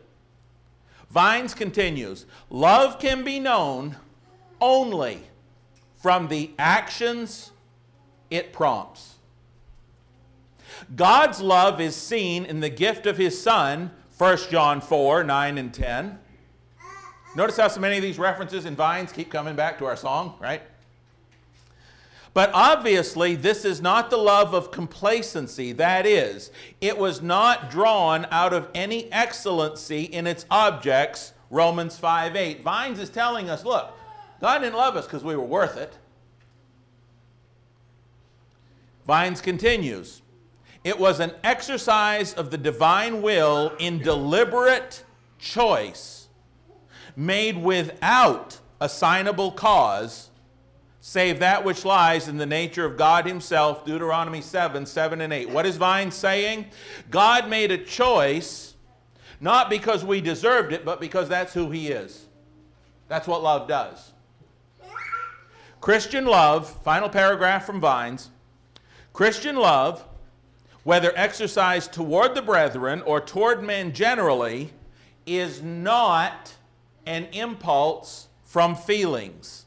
Vines 1.10 1.54
continues 1.54 2.26
Love 2.50 2.98
can 2.98 3.26
be 3.26 3.42
known 3.42 3.98
only 4.62 5.24
from 5.98 6.30
the 6.30 6.52
actions 6.58 7.51
it 8.32 8.52
prompts. 8.52 9.16
God's 10.96 11.40
love 11.42 11.80
is 11.80 11.96
seen 11.96 12.46
in 12.46 12.62
the 12.62 12.70
gift 12.70 13.06
of 13.06 13.18
his 13.18 13.40
Son, 13.40 13.92
1 14.18 14.38
John 14.50 14.82
4 14.82 15.24
9 15.24 15.58
and 15.58 15.74
10. 15.74 16.20
Notice 17.36 17.58
how 17.58 17.68
so 17.68 17.80
many 17.80 17.98
of 17.98 18.02
these 18.02 18.18
references 18.18 18.66
in 18.66 18.76
Vines 18.76 19.12
keep 19.12 19.30
coming 19.30 19.56
back 19.56 19.78
to 19.78 19.86
our 19.86 19.96
song, 19.96 20.36
right? 20.42 20.62
But 22.34 22.52
obviously, 22.54 23.36
this 23.36 23.66
is 23.66 23.82
not 23.82 24.10
the 24.10 24.18
love 24.18 24.54
of 24.54 24.72
complacency. 24.72 25.74
That 25.74 26.06
is, 26.06 26.52
it 26.80 26.98
was 26.98 27.22
not 27.22 27.70
drawn 27.70 28.26
out 28.32 28.54
of 28.54 28.70
any 28.74 29.12
excellency 29.12 30.04
in 30.04 30.28
its 30.28 30.46
objects, 30.50 31.34
Romans 31.50 31.98
5 31.98 32.36
8. 32.36 32.64
Vines 32.64 33.00
is 33.00 33.10
telling 33.10 33.50
us 33.50 33.66
look, 33.66 33.92
God 34.40 34.60
didn't 34.60 34.78
love 34.78 34.96
us 34.96 35.06
because 35.06 35.24
we 35.24 35.36
were 35.36 35.46
worth 35.46 35.78
it. 35.78 35.98
Vines 39.06 39.42
continues, 39.42 40.22
it 40.84 41.00
was 41.00 41.20
an 41.20 41.32
exercise 41.44 42.34
of 42.34 42.52
the 42.52 42.58
divine 42.58 43.22
will 43.22 43.74
in 43.80 44.00
deliberate 44.00 45.04
choice, 45.38 46.28
made 47.16 47.58
without 47.58 48.60
assignable 48.80 49.52
cause 49.52 50.32
save 51.02 51.40
that 51.40 51.66
which 51.66 51.84
lies 51.84 52.28
in 52.28 52.38
the 52.38 52.46
nature 52.46 52.86
of 52.86 52.96
God 52.96 53.26
Himself, 53.26 53.86
Deuteronomy 53.86 54.42
7 54.42 54.86
7 54.86 55.22
and 55.22 55.34
8. 55.34 55.50
What 55.50 55.66
is 55.66 55.78
Vine 55.78 56.12
saying? 56.12 56.68
God 57.10 57.50
made 57.50 57.72
a 57.72 57.78
choice 57.78 58.76
not 59.40 59.70
because 59.70 60.06
we 60.06 60.22
deserved 60.22 60.72
it, 60.72 60.86
but 60.86 61.02
because 61.02 61.28
that's 61.28 61.54
who 61.54 61.72
He 61.72 61.90
is. 61.90 62.26
That's 63.08 63.28
what 63.28 63.44
love 63.44 63.68
does. 63.68 64.14
Christian 65.82 66.26
love, 66.26 66.70
final 66.84 67.10
paragraph 67.10 67.66
from 67.66 67.82
Vines 67.82 68.30
Christian 69.22 69.56
love, 69.56 70.04
whether 70.84 71.14
exercised 71.16 71.94
toward 71.94 72.34
the 72.34 72.42
brethren 72.42 73.04
or 73.04 73.22
toward 73.22 73.62
men 73.62 73.94
generally, 73.94 74.74
is 75.28 75.62
not 75.62 76.56
an 77.06 77.26
impulse 77.26 78.30
from 78.46 78.76
feelings. 78.76 79.66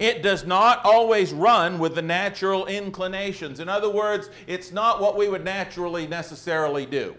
It 0.00 0.24
does 0.24 0.44
not 0.44 0.84
always 0.84 1.32
run 1.32 1.78
with 1.78 1.94
the 1.94 2.02
natural 2.02 2.66
inclinations. 2.66 3.60
In 3.60 3.68
other 3.68 3.88
words, 3.88 4.28
it's 4.48 4.72
not 4.72 5.00
what 5.00 5.16
we 5.16 5.28
would 5.28 5.44
naturally 5.44 6.08
necessarily 6.08 6.86
do. 6.86 7.14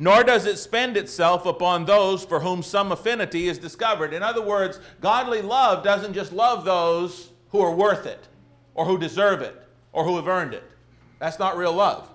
Nor 0.00 0.24
does 0.24 0.46
it 0.46 0.58
spend 0.58 0.96
itself 0.96 1.46
upon 1.46 1.84
those 1.84 2.24
for 2.24 2.40
whom 2.40 2.60
some 2.60 2.90
affinity 2.90 3.46
is 3.46 3.58
discovered. 3.58 4.12
In 4.12 4.24
other 4.24 4.42
words, 4.42 4.80
godly 5.00 5.42
love 5.42 5.84
doesn't 5.84 6.14
just 6.14 6.32
love 6.32 6.64
those 6.64 7.28
who 7.50 7.60
are 7.60 7.72
worth 7.72 8.04
it, 8.04 8.26
or 8.78 8.84
who 8.84 8.96
deserve 8.96 9.42
it, 9.42 9.60
or 9.92 10.04
who 10.04 10.14
have 10.14 10.28
earned 10.28 10.54
it. 10.54 10.62
That's 11.18 11.40
not 11.40 11.56
real 11.56 11.72
love. 11.72 12.08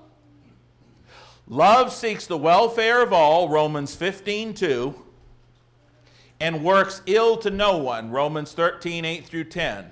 Love 1.46 1.92
seeks 1.92 2.26
the 2.26 2.38
welfare 2.38 3.04
of 3.04 3.12
all, 3.12 3.50
Romans 3.50 3.94
15 3.94 4.54
2 4.54 4.96
and 6.40 6.64
works 6.64 7.02
ill 7.06 7.36
to 7.38 7.50
no 7.50 7.78
one, 7.78 8.12
Romans 8.12 8.54
13, 8.54 9.04
8 9.04 9.26
through 9.26 9.44
10. 9.44 9.92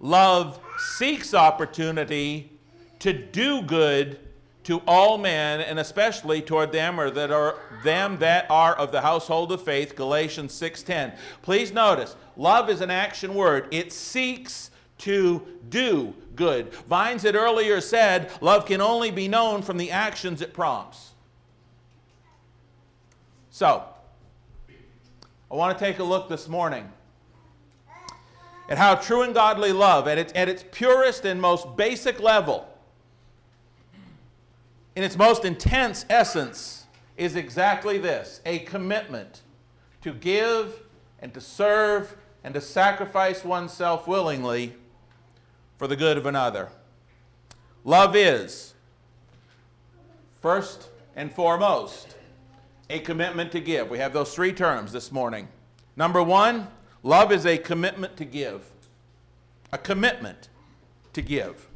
Love 0.00 0.60
seeks 0.98 1.32
opportunity 1.32 2.52
to 2.98 3.14
do 3.14 3.62
good 3.62 4.18
to 4.68 4.82
all 4.86 5.16
men 5.16 5.62
and 5.62 5.78
especially 5.78 6.42
toward 6.42 6.72
them 6.72 7.00
or 7.00 7.08
that 7.10 7.30
are 7.30 7.56
them 7.82 8.18
that 8.18 8.46
are 8.50 8.74
of 8.76 8.92
the 8.92 9.00
household 9.00 9.50
of 9.50 9.62
faith 9.62 9.96
galatians 9.96 10.52
6.10 10.52 11.16
please 11.40 11.72
notice 11.72 12.14
love 12.36 12.68
is 12.68 12.82
an 12.82 12.90
action 12.90 13.34
word. 13.34 13.66
It 13.70 13.94
seeks 13.94 14.70
to 14.98 15.46
do 15.70 16.14
good. 16.36 16.74
Vines 16.86 17.22
had 17.22 17.34
earlier 17.34 17.80
said 17.80 18.30
love 18.42 18.66
can 18.66 18.82
only 18.82 19.10
be 19.10 19.26
known 19.26 19.62
from 19.62 19.78
the 19.78 19.90
actions 19.90 20.42
it 20.42 20.52
prompts. 20.52 21.12
So 23.50 23.84
I 25.50 25.54
want 25.54 25.78
to 25.78 25.82
take 25.82 25.98
a 25.98 26.04
look 26.04 26.28
this 26.28 26.46
morning 26.46 26.92
at 28.68 28.76
how 28.76 28.96
true 28.96 29.22
and 29.22 29.32
godly 29.32 29.72
love, 29.72 30.06
at 30.06 30.18
its, 30.18 30.30
at 30.36 30.46
its 30.46 30.62
purest 30.72 31.24
and 31.24 31.40
most 31.40 31.74
basic 31.74 32.20
level, 32.20 32.68
in 34.98 35.04
its 35.04 35.16
most 35.16 35.44
intense 35.44 36.04
essence, 36.10 36.84
is 37.16 37.36
exactly 37.36 37.98
this 37.98 38.40
a 38.44 38.58
commitment 38.58 39.42
to 40.02 40.12
give 40.12 40.82
and 41.20 41.32
to 41.32 41.40
serve 41.40 42.16
and 42.42 42.52
to 42.52 42.60
sacrifice 42.60 43.44
oneself 43.44 44.08
willingly 44.08 44.74
for 45.76 45.86
the 45.86 45.94
good 45.94 46.16
of 46.16 46.26
another. 46.26 46.70
Love 47.84 48.16
is, 48.16 48.74
first 50.42 50.88
and 51.14 51.30
foremost, 51.30 52.16
a 52.90 52.98
commitment 52.98 53.52
to 53.52 53.60
give. 53.60 53.88
We 53.90 53.98
have 53.98 54.12
those 54.12 54.34
three 54.34 54.52
terms 54.52 54.90
this 54.90 55.12
morning. 55.12 55.46
Number 55.94 56.24
one, 56.24 56.66
love 57.04 57.30
is 57.30 57.46
a 57.46 57.56
commitment 57.56 58.16
to 58.16 58.24
give. 58.24 58.68
A 59.72 59.78
commitment 59.78 60.48
to 61.12 61.22
give. 61.22 61.67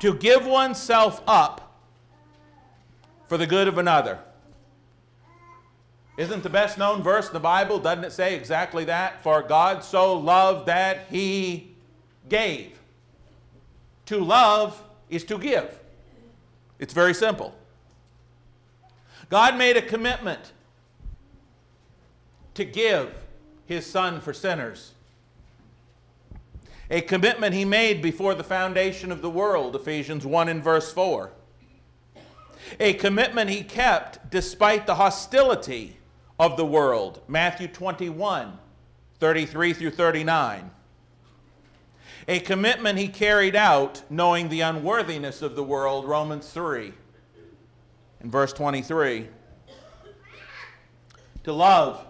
To 0.00 0.14
give 0.14 0.46
oneself 0.46 1.22
up 1.26 1.78
for 3.26 3.38
the 3.38 3.46
good 3.46 3.68
of 3.68 3.78
another. 3.78 4.18
Isn't 6.16 6.42
the 6.42 6.50
best 6.50 6.76
known 6.76 7.02
verse 7.02 7.28
in 7.28 7.32
the 7.32 7.40
Bible? 7.40 7.78
Doesn't 7.78 8.04
it 8.04 8.12
say 8.12 8.34
exactly 8.34 8.84
that? 8.84 9.22
For 9.22 9.42
God 9.42 9.82
so 9.82 10.18
loved 10.18 10.66
that 10.66 11.06
he 11.08 11.74
gave. 12.28 12.78
To 14.06 14.18
love 14.18 14.82
is 15.08 15.24
to 15.24 15.38
give. 15.38 15.78
It's 16.78 16.92
very 16.92 17.14
simple. 17.14 17.54
God 19.28 19.56
made 19.56 19.76
a 19.76 19.82
commitment 19.82 20.52
to 22.54 22.64
give 22.64 23.14
his 23.66 23.86
son 23.86 24.20
for 24.20 24.32
sinners. 24.32 24.92
A 26.90 27.00
commitment 27.00 27.54
he 27.54 27.64
made 27.64 28.02
before 28.02 28.34
the 28.34 28.42
foundation 28.42 29.12
of 29.12 29.22
the 29.22 29.30
world, 29.30 29.76
Ephesians 29.76 30.26
1 30.26 30.48
and 30.48 30.62
verse 30.62 30.92
4. 30.92 31.30
A 32.80 32.94
commitment 32.94 33.48
he 33.48 33.62
kept 33.62 34.30
despite 34.30 34.86
the 34.86 34.96
hostility 34.96 35.98
of 36.38 36.56
the 36.56 36.64
world. 36.64 37.20
Matthew 37.28 37.68
21, 37.68 38.58
33 39.18 39.72
through 39.72 39.90
39. 39.90 40.70
A 42.26 42.40
commitment 42.40 42.98
he 42.98 43.08
carried 43.08 43.54
out 43.54 44.02
knowing 44.10 44.48
the 44.48 44.60
unworthiness 44.60 45.42
of 45.42 45.54
the 45.54 45.64
world. 45.64 46.04
Romans 46.06 46.50
3, 46.50 46.92
in 48.20 48.30
verse 48.30 48.52
23. 48.52 49.28
To 51.44 51.52
love 51.52 52.04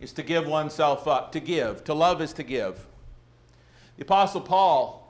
is 0.00 0.12
to 0.14 0.22
give 0.22 0.46
oneself 0.46 1.06
up. 1.06 1.32
To 1.32 1.40
give. 1.40 1.84
To 1.84 1.94
love 1.94 2.20
is 2.20 2.32
to 2.34 2.42
give. 2.42 2.86
The 4.00 4.06
Apostle 4.06 4.40
Paul 4.40 5.06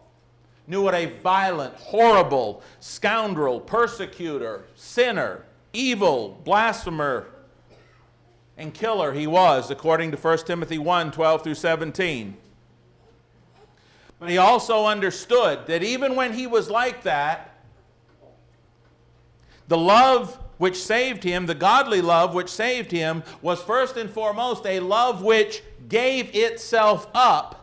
knew 0.66 0.82
what 0.82 0.96
a 0.96 1.06
violent, 1.06 1.76
horrible 1.76 2.60
scoundrel, 2.80 3.60
persecutor, 3.60 4.64
sinner, 4.74 5.44
evil, 5.72 6.40
blasphemer, 6.42 7.28
and 8.58 8.74
killer 8.74 9.12
he 9.12 9.28
was, 9.28 9.70
according 9.70 10.10
to 10.10 10.16
1 10.16 10.38
Timothy 10.38 10.76
1 10.76 11.12
12 11.12 11.44
through 11.44 11.54
17. 11.54 12.36
But 14.18 14.28
he 14.28 14.38
also 14.38 14.86
understood 14.86 15.68
that 15.68 15.84
even 15.84 16.16
when 16.16 16.32
he 16.32 16.48
was 16.48 16.68
like 16.68 17.04
that, 17.04 17.60
the 19.68 19.78
love 19.78 20.36
which 20.58 20.82
saved 20.82 21.22
him, 21.22 21.46
the 21.46 21.54
godly 21.54 22.00
love 22.00 22.34
which 22.34 22.48
saved 22.48 22.90
him, 22.90 23.22
was 23.40 23.62
first 23.62 23.96
and 23.96 24.10
foremost 24.10 24.66
a 24.66 24.80
love 24.80 25.22
which 25.22 25.62
gave 25.88 26.34
itself 26.34 27.06
up 27.14 27.59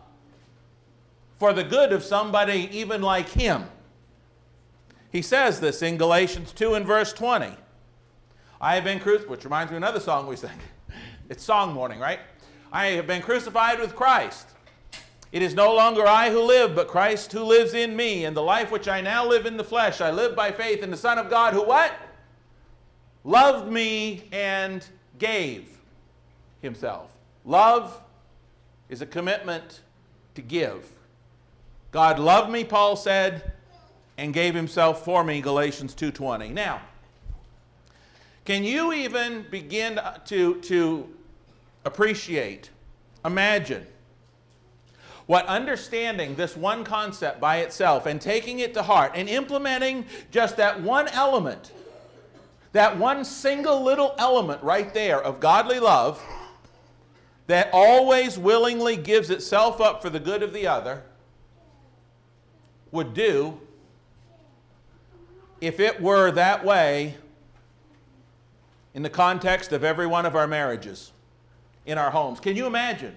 for 1.37 1.53
the 1.53 1.63
good 1.63 1.91
of 1.91 2.03
somebody 2.03 2.69
even 2.71 3.01
like 3.01 3.29
him. 3.29 3.65
He 5.11 5.21
says 5.21 5.59
this 5.59 5.81
in 5.81 5.97
Galatians 5.97 6.51
2 6.51 6.73
and 6.73 6.85
verse 6.85 7.13
20. 7.13 7.55
I 8.59 8.75
have 8.75 8.83
been 8.83 8.99
crucified, 8.99 9.29
which 9.29 9.43
reminds 9.43 9.71
me 9.71 9.77
of 9.77 9.83
another 9.83 9.99
song 9.99 10.27
we 10.27 10.35
sing. 10.35 10.51
It's 11.29 11.43
song 11.43 11.73
morning, 11.73 11.99
right? 11.99 12.19
I 12.71 12.87
have 12.91 13.05
been 13.05 13.21
crucified 13.21 13.79
with 13.79 13.95
Christ. 13.95 14.47
It 15.33 15.41
is 15.41 15.53
no 15.53 15.75
longer 15.75 16.07
I 16.07 16.29
who 16.29 16.41
live, 16.41 16.73
but 16.73 16.87
Christ 16.87 17.33
who 17.33 17.43
lives 17.43 17.73
in 17.73 17.97
me. 17.97 18.23
And 18.23 18.35
the 18.35 18.41
life 18.41 18.71
which 18.71 18.87
I 18.87 19.01
now 19.01 19.27
live 19.27 19.45
in 19.45 19.57
the 19.57 19.63
flesh, 19.63 19.99
I 19.99 20.09
live 20.09 20.37
by 20.37 20.53
faith 20.53 20.81
in 20.81 20.89
the 20.89 20.97
Son 20.97 21.17
of 21.17 21.29
God 21.29 21.53
who 21.53 21.63
what? 21.63 21.91
Loved 23.25 23.69
me 23.69 24.23
and 24.31 24.85
gave 25.19 25.67
himself. 26.61 27.11
Love 27.43 28.01
is 28.87 29.01
a 29.01 29.05
commitment 29.05 29.81
to 30.35 30.41
give. 30.41 30.87
God 31.91 32.19
loved 32.19 32.51
me, 32.51 32.63
Paul 32.63 32.95
said, 32.95 33.53
and 34.17 34.33
gave 34.33 34.55
himself 34.55 35.05
for 35.05 35.23
me, 35.23 35.41
Galatians 35.41 35.93
2:20. 35.93 36.49
Now, 36.49 36.81
can 38.45 38.63
you 38.63 38.93
even 38.93 39.45
begin 39.49 39.99
to, 40.25 40.61
to 40.61 41.09
appreciate, 41.85 42.69
imagine 43.25 43.85
what 45.25 45.45
understanding 45.47 46.35
this 46.35 46.55
one 46.55 46.83
concept 46.83 47.39
by 47.39 47.57
itself 47.57 48.05
and 48.05 48.21
taking 48.21 48.59
it 48.59 48.73
to 48.73 48.81
heart 48.81 49.11
and 49.15 49.27
implementing 49.27 50.05
just 50.31 50.55
that 50.57 50.81
one 50.81 51.07
element, 51.09 51.73
that 52.71 52.97
one 52.97 53.25
single 53.25 53.83
little 53.83 54.15
element 54.17 54.63
right 54.63 54.93
there 54.93 55.21
of 55.21 55.39
godly 55.39 55.79
love 55.79 56.21
that 57.47 57.69
always 57.73 58.37
willingly 58.37 58.95
gives 58.95 59.29
itself 59.29 59.81
up 59.81 60.01
for 60.01 60.09
the 60.09 60.19
good 60.19 60.41
of 60.41 60.53
the 60.53 60.65
other 60.65 61.03
would 62.91 63.13
do 63.13 63.59
if 65.61 65.79
it 65.79 66.01
were 66.01 66.31
that 66.31 66.63
way 66.63 67.15
in 68.93 69.03
the 69.03 69.09
context 69.09 69.71
of 69.71 69.83
every 69.83 70.07
one 70.07 70.25
of 70.25 70.35
our 70.35 70.47
marriages 70.47 71.11
in 71.85 71.97
our 71.97 72.09
homes. 72.09 72.39
Can 72.39 72.55
you 72.55 72.65
imagine? 72.65 73.15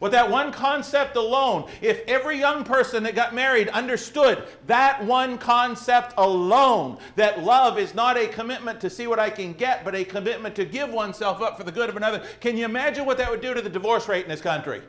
With 0.00 0.12
that 0.12 0.28
one 0.28 0.50
concept 0.50 1.14
alone, 1.14 1.70
if 1.80 2.00
every 2.08 2.36
young 2.36 2.64
person 2.64 3.04
that 3.04 3.14
got 3.14 3.34
married 3.34 3.68
understood 3.68 4.42
that 4.66 5.04
one 5.04 5.38
concept 5.38 6.14
alone, 6.18 6.98
that 7.14 7.44
love 7.44 7.78
is 7.78 7.94
not 7.94 8.16
a 8.16 8.26
commitment 8.26 8.80
to 8.80 8.90
see 8.90 9.06
what 9.06 9.20
I 9.20 9.30
can 9.30 9.52
get, 9.52 9.84
but 9.84 9.94
a 9.94 10.04
commitment 10.04 10.56
to 10.56 10.64
give 10.64 10.90
oneself 10.90 11.40
up 11.40 11.56
for 11.56 11.62
the 11.62 11.70
good 11.70 11.88
of 11.88 11.96
another, 11.96 12.20
can 12.40 12.56
you 12.56 12.64
imagine 12.64 13.06
what 13.06 13.16
that 13.18 13.30
would 13.30 13.40
do 13.40 13.54
to 13.54 13.62
the 13.62 13.70
divorce 13.70 14.08
rate 14.08 14.24
in 14.24 14.28
this 14.28 14.40
country? 14.40 14.82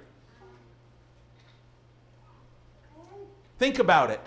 Think 3.64 3.80
about 3.80 4.12
it. 4.12 4.20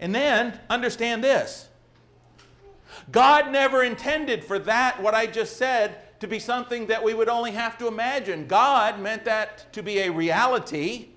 And 0.00 0.14
then 0.14 0.58
understand 0.70 1.22
this 1.22 1.68
God 3.12 3.52
never 3.52 3.84
intended 3.84 4.42
for 4.42 4.58
that, 4.60 5.02
what 5.02 5.12
I 5.14 5.26
just 5.26 5.58
said, 5.58 5.98
to 6.20 6.26
be 6.26 6.38
something 6.38 6.86
that 6.86 7.04
we 7.04 7.12
would 7.12 7.28
only 7.28 7.50
have 7.50 7.76
to 7.76 7.88
imagine. 7.88 8.46
God 8.46 8.98
meant 8.98 9.26
that 9.26 9.70
to 9.74 9.82
be 9.82 9.98
a 9.98 10.08
reality 10.10 11.08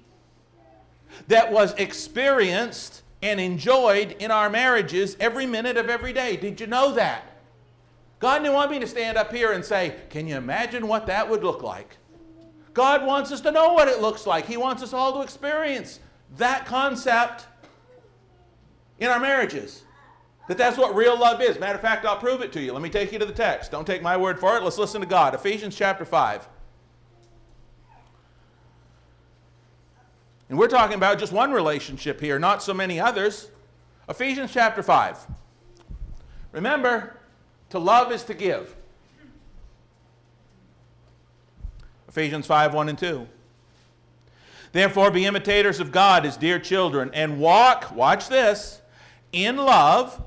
that 1.29 1.53
was 1.53 1.73
experienced 1.75 3.01
and 3.21 3.39
enjoyed 3.39 4.17
in 4.19 4.29
our 4.29 4.49
marriages 4.49 5.15
every 5.21 5.45
minute 5.45 5.77
of 5.77 5.89
every 5.89 6.11
day. 6.11 6.35
Did 6.35 6.59
you 6.59 6.67
know 6.67 6.91
that? 6.91 7.23
God 8.19 8.39
didn't 8.39 8.55
want 8.55 8.71
me 8.71 8.79
to 8.79 8.87
stand 8.87 9.17
up 9.17 9.31
here 9.31 9.53
and 9.53 9.63
say, 9.63 9.95
Can 10.09 10.27
you 10.27 10.35
imagine 10.35 10.85
what 10.85 11.07
that 11.07 11.29
would 11.29 11.45
look 11.45 11.63
like? 11.63 11.95
God 12.73 13.05
wants 13.05 13.31
us 13.31 13.39
to 13.39 13.53
know 13.53 13.71
what 13.71 13.87
it 13.87 14.01
looks 14.01 14.27
like. 14.27 14.47
He 14.47 14.57
wants 14.57 14.83
us 14.83 14.91
all 14.91 15.13
to 15.13 15.21
experience 15.21 16.01
that 16.35 16.65
concept 16.65 17.47
in 19.03 19.09
our 19.09 19.19
marriages. 19.19 19.83
That 20.47 20.57
that's 20.57 20.77
what 20.77 20.95
real 20.95 21.17
love 21.17 21.41
is. 21.41 21.59
Matter 21.59 21.75
of 21.75 21.81
fact, 21.81 22.05
I'll 22.05 22.17
prove 22.17 22.41
it 22.41 22.51
to 22.53 22.61
you. 22.61 22.73
Let 22.73 22.81
me 22.81 22.89
take 22.89 23.11
you 23.11 23.19
to 23.19 23.25
the 23.25 23.33
text. 23.33 23.71
Don't 23.71 23.85
take 23.85 24.01
my 24.01 24.17
word 24.17 24.39
for 24.39 24.57
it. 24.57 24.63
Let's 24.63 24.77
listen 24.77 25.01
to 25.01 25.07
God. 25.07 25.33
Ephesians 25.33 25.75
chapter 25.75 26.05
5. 26.05 26.47
And 30.49 30.57
we're 30.59 30.67
talking 30.67 30.95
about 30.95 31.19
just 31.19 31.31
one 31.31 31.51
relationship 31.51 32.19
here, 32.19 32.39
not 32.39 32.61
so 32.61 32.73
many 32.73 32.99
others. 32.99 33.49
Ephesians 34.09 34.51
chapter 34.51 34.83
5. 34.83 35.17
Remember, 36.51 37.17
to 37.69 37.79
love 37.79 38.11
is 38.11 38.23
to 38.25 38.33
give. 38.33 38.75
Ephesians 42.07 42.45
5 42.45 42.73
1 42.73 42.89
and 42.89 42.97
2. 42.97 43.27
Therefore, 44.73 45.09
be 45.09 45.25
imitators 45.25 45.79
of 45.79 45.91
God 45.91 46.25
as 46.25 46.35
dear 46.35 46.59
children, 46.59 47.11
and 47.13 47.39
walk, 47.39 47.95
watch 47.95 48.27
this, 48.27 48.81
in 49.33 49.57
love, 49.57 50.21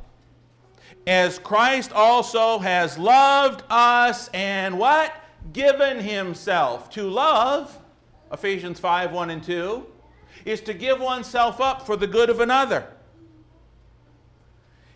as 1.06 1.38
Christ 1.38 1.92
also 1.92 2.58
has 2.58 2.98
loved 2.98 3.62
us 3.70 4.28
and 4.34 4.78
what? 4.78 5.14
Given 5.52 6.00
himself. 6.00 6.90
To 6.90 7.08
love, 7.08 7.78
Ephesians 8.32 8.78
5 8.78 9.12
1 9.12 9.30
and 9.30 9.42
2, 9.42 9.86
is 10.44 10.60
to 10.62 10.74
give 10.74 11.00
oneself 11.00 11.60
up 11.60 11.86
for 11.86 11.96
the 11.96 12.06
good 12.06 12.28
of 12.28 12.40
another. 12.40 12.86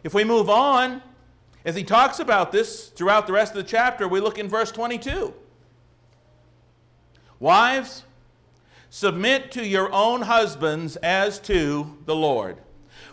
If 0.03 0.12
we 0.12 0.25
move 0.25 0.51
on, 0.51 1.03
as 1.64 1.77
he 1.77 1.85
talks 1.85 2.18
about 2.20 2.53
this 2.53 2.88
throughout 2.88 3.27
the 3.27 3.33
rest 3.33 3.53
of 3.53 3.57
the 3.57 3.70
chapter, 3.70 4.09
we 4.09 4.20
look 4.20 4.38
in 4.38 4.49
verse 4.49 4.73
22. 4.73 5.33
Wives, 7.38 8.05
Submit 8.92 9.53
to 9.53 9.64
your 9.64 9.92
own 9.92 10.23
husbands 10.23 10.96
as 10.96 11.38
to 11.38 11.96
the 12.07 12.14
Lord. 12.14 12.59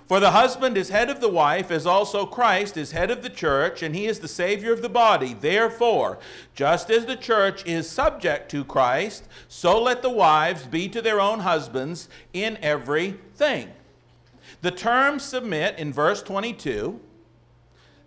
For 0.07 0.21
the 0.21 0.31
husband 0.31 0.77
is 0.77 0.87
head 0.87 1.09
of 1.09 1.19
the 1.19 1.27
wife, 1.27 1.69
as 1.69 1.85
also 1.85 2.25
Christ 2.25 2.77
is 2.77 2.93
head 2.93 3.11
of 3.11 3.23
the 3.23 3.29
church, 3.29 3.83
and 3.83 3.93
he 3.93 4.05
is 4.05 4.21
the 4.21 4.27
Savior 4.29 4.71
of 4.71 4.81
the 4.81 4.87
body. 4.87 5.33
Therefore, 5.33 6.17
just 6.55 6.89
as 6.89 7.05
the 7.05 7.17
church 7.17 7.65
is 7.65 7.89
subject 7.89 8.49
to 8.51 8.63
Christ, 8.63 9.27
so 9.49 9.81
let 9.81 10.01
the 10.01 10.09
wives 10.09 10.63
be 10.63 10.87
to 10.87 11.01
their 11.01 11.19
own 11.19 11.39
husbands 11.39 12.07
in 12.31 12.57
everything. 12.61 13.69
The 14.61 14.71
term 14.71 15.19
submit 15.19 15.77
in 15.77 15.91
verse 15.91 16.23
22, 16.23 17.01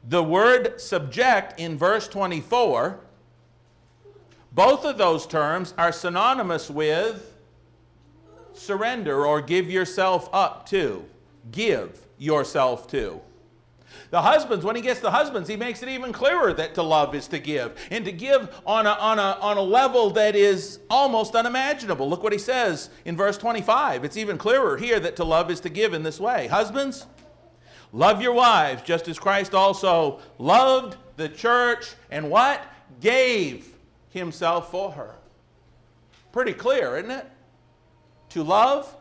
the 0.09 0.23
word 0.23 0.81
subject 0.81 1.61
in 1.61 1.77
verse 1.77 2.09
24, 2.09 2.99
both 4.53 4.87
of 4.87 4.97
those 4.97 5.27
terms 5.27 5.75
are 5.77 5.93
synonymous 5.93 6.71
with 6.71 7.37
surrender 8.55 9.27
or 9.27 9.43
give 9.43 9.71
yourself 9.71 10.31
up 10.33 10.67
to. 10.71 11.05
Give 11.51 11.99
yourself 12.19 12.87
to. 12.89 13.21
The 14.11 14.23
husbands, 14.23 14.65
when 14.65 14.77
he 14.77 14.83
gets 14.83 15.01
the 15.01 15.11
husbands, 15.11 15.49
he 15.49 15.57
makes 15.57 15.83
it 15.83 15.89
even 15.89 16.13
clearer 16.13 16.53
that 16.55 16.75
to 16.75 16.83
love 16.83 17.15
is 17.15 17.29
to 17.29 17.39
give. 17.39 17.77
And 17.91 18.05
to 18.05 18.13
give 18.13 18.61
on 18.67 18.87
a, 18.87 18.91
on, 18.91 19.19
a, 19.19 19.39
on 19.41 19.57
a 19.57 19.63
level 19.63 20.11
that 20.11 20.35
is 20.35 20.81
almost 20.89 21.35
unimaginable. 21.37 22.09
Look 22.09 22.23
what 22.23 22.33
he 22.33 22.39
says 22.39 22.91
in 23.05 23.17
verse 23.17 23.39
25. 23.39 24.05
It's 24.05 24.17
even 24.17 24.37
clearer 24.37 24.77
here 24.77 24.99
that 25.01 25.17
to 25.17 25.25
love 25.25 25.51
is 25.51 25.61
to 25.61 25.69
give 25.69 25.95
in 25.95 26.03
this 26.03 26.19
way. 26.19 26.49
Husbands, 26.49 27.07
love 27.93 28.21
your 28.21 28.33
wives, 28.33 28.83
just 28.83 29.07
as 29.07 29.19
Christ 29.19 29.55
also 29.55 30.21
loved 30.39 30.97
the 31.17 31.29
church 31.29 31.95
and 32.11 32.31
what? 32.31 32.65
Gave 33.01 33.77
himself 34.11 34.71
for 34.71 34.91
her. 34.93 35.15
Pretty 36.33 36.53
clear, 36.53 36.97
isn't 36.97 37.11
it? 37.11 37.27
To 38.31 38.43
love 38.43 38.97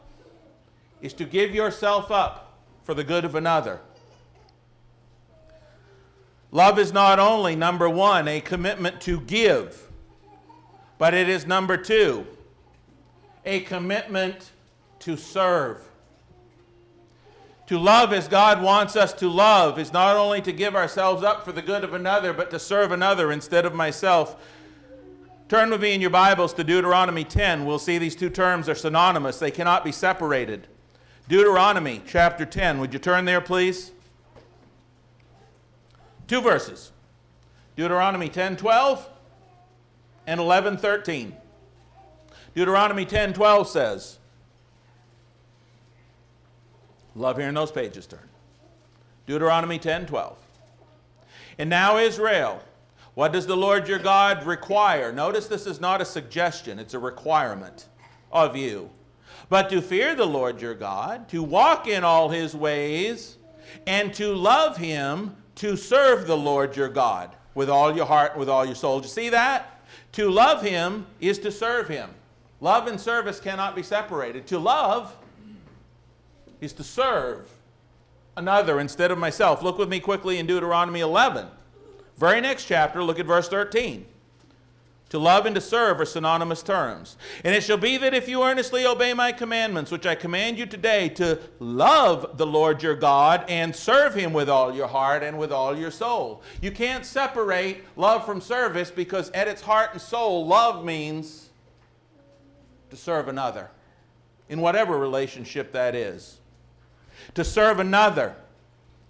is 1.02 1.14
to 1.14 1.26
give 1.26 1.54
yourself 1.54 2.12
up 2.12 2.58
for 2.84 2.94
the 2.94 3.04
good 3.04 3.26
of 3.26 3.36
another. 3.36 3.80
Love 6.52 6.80
is 6.80 6.92
not 6.92 7.20
only, 7.20 7.56
number 7.56 7.88
one, 7.88 8.28
a 8.28 8.42
commitment 8.42 9.00
to 9.02 9.22
give, 9.22 9.88
but 10.98 11.14
it 11.14 11.30
is 11.30 11.46
number 11.46 11.78
two, 11.78 12.26
a 13.46 13.60
commitment 13.62 14.52
to 15.00 15.16
serve. 15.16 15.82
To 17.68 17.78
love 17.78 18.14
as 18.14 18.28
God 18.28 18.64
wants 18.64 18.96
us 18.96 19.14
to 19.14 19.30
love 19.30 19.78
is 19.78 19.94
not 19.94 20.16
only 20.16 20.42
to 20.42 20.52
give 20.52 20.76
ourselves 20.76 21.24
up 21.24 21.46
for 21.46 21.52
the 21.52 21.62
good 21.62 21.84
of 21.84 21.94
another, 21.94 22.34
but 22.34 22.50
to 22.50 22.58
serve 22.58 22.92
another 22.92 23.32
instead 23.32 23.64
of 23.64 23.76
myself. 23.76 24.36
Turn 25.48 25.70
with 25.70 25.82
me 25.82 25.94
in 25.94 26.02
your 26.02 26.10
Bibles 26.10 26.52
to 26.56 26.64
Deuteronomy 26.64 27.24
10. 27.24 27.66
We'll 27.66 27.78
see 27.78 28.00
these 28.00 28.16
two 28.16 28.32
terms 28.32 28.68
are 28.68 28.76
synonymous, 28.76 29.38
they 29.38 29.52
cannot 29.52 29.84
be 29.84 29.92
separated. 29.92 30.68
Deuteronomy 31.30 32.02
chapter 32.08 32.44
10. 32.44 32.80
Would 32.80 32.92
you 32.92 32.98
turn 32.98 33.24
there, 33.26 33.40
please? 33.40 33.92
Two 36.28 36.42
verses 36.42 36.92
Deuteronomy 37.76 38.30
10 38.30 38.58
12 38.58 39.08
and 40.26 40.40
11 40.40 40.78
13. 40.78 41.36
Deuteronomy 42.56 43.06
10 43.06 43.34
12 43.34 43.68
says, 43.68 44.18
Love 47.16 47.38
hearing 47.38 47.54
those 47.54 47.72
pages 47.72 48.08
turn. 48.08 48.28
Deuteronomy 49.28 49.78
10 49.78 50.08
12. 50.08 50.36
And 51.60 51.70
now, 51.70 51.98
Israel, 51.98 52.64
what 53.14 53.32
does 53.32 53.46
the 53.46 53.56
Lord 53.56 53.88
your 53.88 54.00
God 54.00 54.48
require? 54.48 55.12
Notice 55.14 55.48
this 55.48 55.68
is 55.68 55.80
not 55.80 56.02
a 56.02 56.06
suggestion, 56.06 56.80
it's 56.80 56.96
a 56.96 57.00
requirement 57.00 57.86
of 58.32 58.56
you. 58.56 58.90
But 59.50 59.70
to 59.70 59.82
fear 59.82 60.16
the 60.16 60.26
Lord 60.26 60.62
your 60.62 60.76
God, 60.76 61.28
to 61.30 61.42
walk 61.42 61.88
in 61.88 62.04
all 62.04 62.30
his 62.30 62.56
ways, 62.56 63.38
and 63.88 64.14
to 64.16 64.34
love 64.34 64.78
him, 64.78 65.36
to 65.56 65.76
serve 65.76 66.28
the 66.28 66.38
Lord 66.38 66.76
your 66.76 66.90
God 66.90 67.36
with 67.56 67.70
all 67.70 67.96
your 67.96 68.06
heart, 68.06 68.38
with 68.38 68.50
all 68.50 68.66
your 68.66 68.76
soul. 68.76 69.00
Do 69.00 69.06
you 69.06 69.10
see 69.10 69.30
that? 69.30 69.82
To 70.14 70.30
love 70.30 70.62
him 70.62 71.06
is 71.20 71.40
to 71.40 71.52
serve 71.52 71.88
him. 71.88 72.10
Love 72.62 72.88
and 72.88 73.00
service 73.00 73.40
cannot 73.40 73.76
be 73.76 73.84
separated. 73.84 74.48
To 74.48 74.60
love 74.60 75.16
is 76.62 76.74
to 76.74 76.84
serve 76.84 77.50
another 78.36 78.80
instead 78.80 79.12
of 79.12 79.18
myself. 79.18 79.62
Look 79.62 79.78
with 79.78 79.90
me 79.90 80.00
quickly 80.00 80.38
in 80.38 80.46
Deuteronomy 80.46 81.00
11. 81.00 81.48
Very 82.18 82.42
next 82.42 82.66
chapter, 82.66 83.04
look 83.04 83.20
at 83.20 83.26
verse 83.26 83.48
13. 83.48 84.06
To 85.10 85.18
love 85.18 85.48
and 85.48 85.56
to 85.56 85.62
serve 85.62 86.00
are 86.00 86.06
synonymous 86.06 86.62
terms. 86.62 87.18
And 87.44 87.56
it 87.56 87.64
shall 87.64 87.78
be 87.78 87.98
that 87.98 88.14
if 88.14 88.28
you 88.28 88.44
earnestly 88.44 88.86
obey 88.86 89.14
my 89.14 89.32
commandments, 89.32 89.92
which 89.92 90.06
I 90.06 90.14
command 90.14 90.60
you 90.60 90.68
today, 90.68 91.10
to 91.10 91.40
love 91.60 92.38
the 92.38 92.46
Lord 92.46 92.84
your 92.84 92.96
God 92.96 93.44
and 93.50 93.76
serve 93.76 94.14
him 94.14 94.34
with 94.34 94.50
all 94.50 94.74
your 94.74 94.88
heart 94.88 95.24
and 95.24 95.40
with 95.40 95.52
all 95.52 95.76
your 95.76 95.90
soul. 95.90 96.44
You 96.62 96.72
can't 96.72 97.06
separate 97.06 97.84
love 97.96 98.24
from 98.24 98.40
service 98.40 98.92
because 98.92 99.32
at 99.32 99.48
its 99.48 99.64
heart 99.64 99.90
and 99.94 100.02
soul, 100.02 100.46
love 100.46 100.86
means 100.86 101.50
to 102.92 102.96
serve 102.96 103.28
another 103.28 103.72
in 104.48 104.62
whatever 104.62 104.98
relationship 104.98 105.72
that 105.72 105.96
is 105.96 106.40
to 107.34 107.44
serve 107.44 107.80
another 107.80 108.36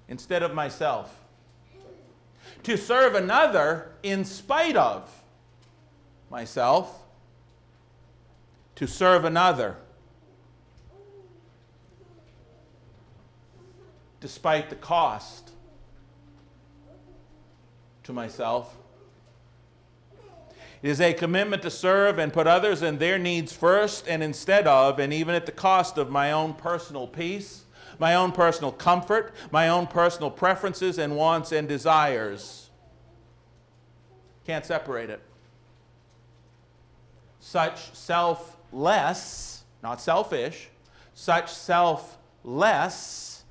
instead 0.07 0.43
of 0.43 0.53
myself, 0.53 1.19
to 2.63 2.77
serve 2.77 3.15
another 3.15 3.91
in 4.03 4.25
spite 4.25 4.75
of 4.75 5.18
myself, 6.29 7.03
to 8.75 8.87
serve 8.87 9.25
another 9.25 9.75
despite 14.21 14.69
the 14.69 14.75
cost 14.75 15.51
to 18.03 18.11
myself. 18.13 18.75
It 20.81 20.89
is 20.89 21.01
a 21.01 21.13
commitment 21.13 21.61
to 21.63 21.69
serve 21.69 22.19
and 22.19 22.31
put 22.31 22.47
others 22.47 22.81
and 22.81 22.99
their 22.99 23.17
needs 23.17 23.53
first 23.53 24.07
and 24.07 24.23
instead 24.23 24.67
of, 24.67 24.99
and 24.99 25.11
even 25.13 25.35
at 25.35 25.45
the 25.45 25.51
cost 25.51 25.97
of 25.97 26.09
my 26.09 26.31
own 26.31 26.53
personal 26.53 27.07
peace 27.07 27.63
my 27.99 28.15
own 28.15 28.31
personal 28.31 28.71
comfort, 28.71 29.33
my 29.51 29.67
own 29.67 29.85
personal 29.85 30.31
preferences 30.31 30.97
and 30.97 31.15
wants 31.15 31.51
and 31.51 31.67
desires. 31.67 32.69
Can't 34.47 34.65
separate 34.65 35.09
it. 35.09 35.21
Such 37.49 37.91
selfless, 37.95 39.63
not 39.81 39.99
selfish, 39.99 40.69
such 41.15 41.51
selfless, 41.51 43.43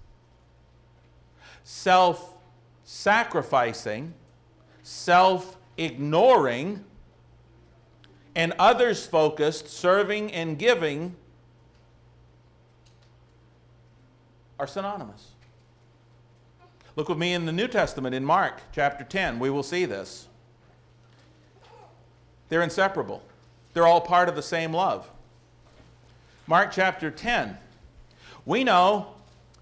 self 1.64 2.38
sacrificing, 2.84 4.14
self 4.84 5.56
ignoring, 5.76 6.84
and 8.36 8.54
others 8.56 9.04
focused 9.04 9.66
serving 9.66 10.30
and 10.32 10.56
giving 10.56 11.16
are 14.60 14.68
synonymous. 14.68 15.32
Look 16.94 17.08
with 17.08 17.18
me 17.18 17.34
in 17.34 17.46
the 17.46 17.52
New 17.52 17.66
Testament 17.66 18.14
in 18.14 18.24
Mark 18.24 18.60
chapter 18.70 19.02
10. 19.02 19.40
We 19.40 19.50
will 19.50 19.64
see 19.64 19.86
this. 19.86 20.28
They're 22.48 22.62
inseparable, 22.62 23.24
they're 23.78 23.86
all 23.86 24.00
part 24.00 24.28
of 24.28 24.34
the 24.34 24.42
same 24.42 24.72
love. 24.72 25.08
Mark 26.48 26.72
chapter 26.72 27.12
10. 27.12 27.56
We 28.44 28.64
know 28.64 29.14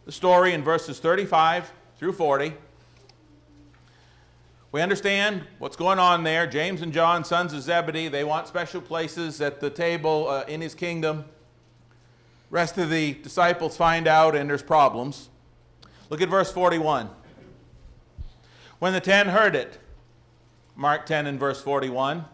the 0.06 0.12
story 0.12 0.54
in 0.54 0.64
verses 0.64 0.98
35 1.00 1.70
through 1.98 2.12
40. 2.12 2.54
We 4.72 4.80
understand 4.80 5.42
what's 5.58 5.76
going 5.76 5.98
on 5.98 6.24
there. 6.24 6.46
James 6.46 6.80
and 6.80 6.94
John, 6.94 7.24
sons 7.24 7.52
of 7.52 7.60
Zebedee, 7.60 8.08
they 8.08 8.24
want 8.24 8.48
special 8.48 8.80
places 8.80 9.42
at 9.42 9.60
the 9.60 9.68
table 9.68 10.28
uh, 10.30 10.44
in 10.48 10.62
his 10.62 10.74
kingdom. 10.74 11.26
Rest 12.48 12.78
of 12.78 12.88
the 12.88 13.12
disciples 13.22 13.76
find 13.76 14.08
out 14.08 14.34
and 14.34 14.48
there's 14.48 14.62
problems. 14.62 15.28
Look 16.08 16.22
at 16.22 16.30
verse 16.30 16.50
41. 16.50 17.10
When 18.78 18.94
the 18.94 19.00
ten 19.02 19.28
heard 19.28 19.54
it, 19.54 19.78
Mark 20.74 21.04
10 21.04 21.26
and 21.26 21.38
verse 21.38 21.60
41, 21.60 22.24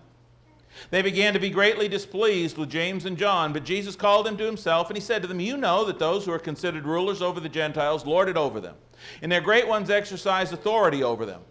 they 0.90 1.02
began 1.02 1.32
to 1.34 1.40
be 1.40 1.50
greatly 1.50 1.88
displeased 1.88 2.56
with 2.56 2.70
James 2.70 3.04
and 3.04 3.16
John, 3.16 3.52
but 3.52 3.64
Jesus 3.64 3.96
called 3.96 4.26
them 4.26 4.36
to 4.36 4.44
himself 4.44 4.88
and 4.88 4.96
he 4.96 5.02
said 5.02 5.22
to 5.22 5.28
them, 5.28 5.40
You 5.40 5.56
know 5.56 5.84
that 5.84 5.98
those 5.98 6.24
who 6.24 6.32
are 6.32 6.38
considered 6.38 6.86
rulers 6.86 7.22
over 7.22 7.40
the 7.40 7.48
Gentiles 7.48 8.06
lord 8.06 8.28
it 8.28 8.36
over 8.36 8.60
them, 8.60 8.76
and 9.20 9.30
their 9.30 9.40
great 9.40 9.68
ones 9.68 9.90
exercise 9.90 10.52
authority 10.52 11.02
over 11.02 11.26
them. 11.26 11.42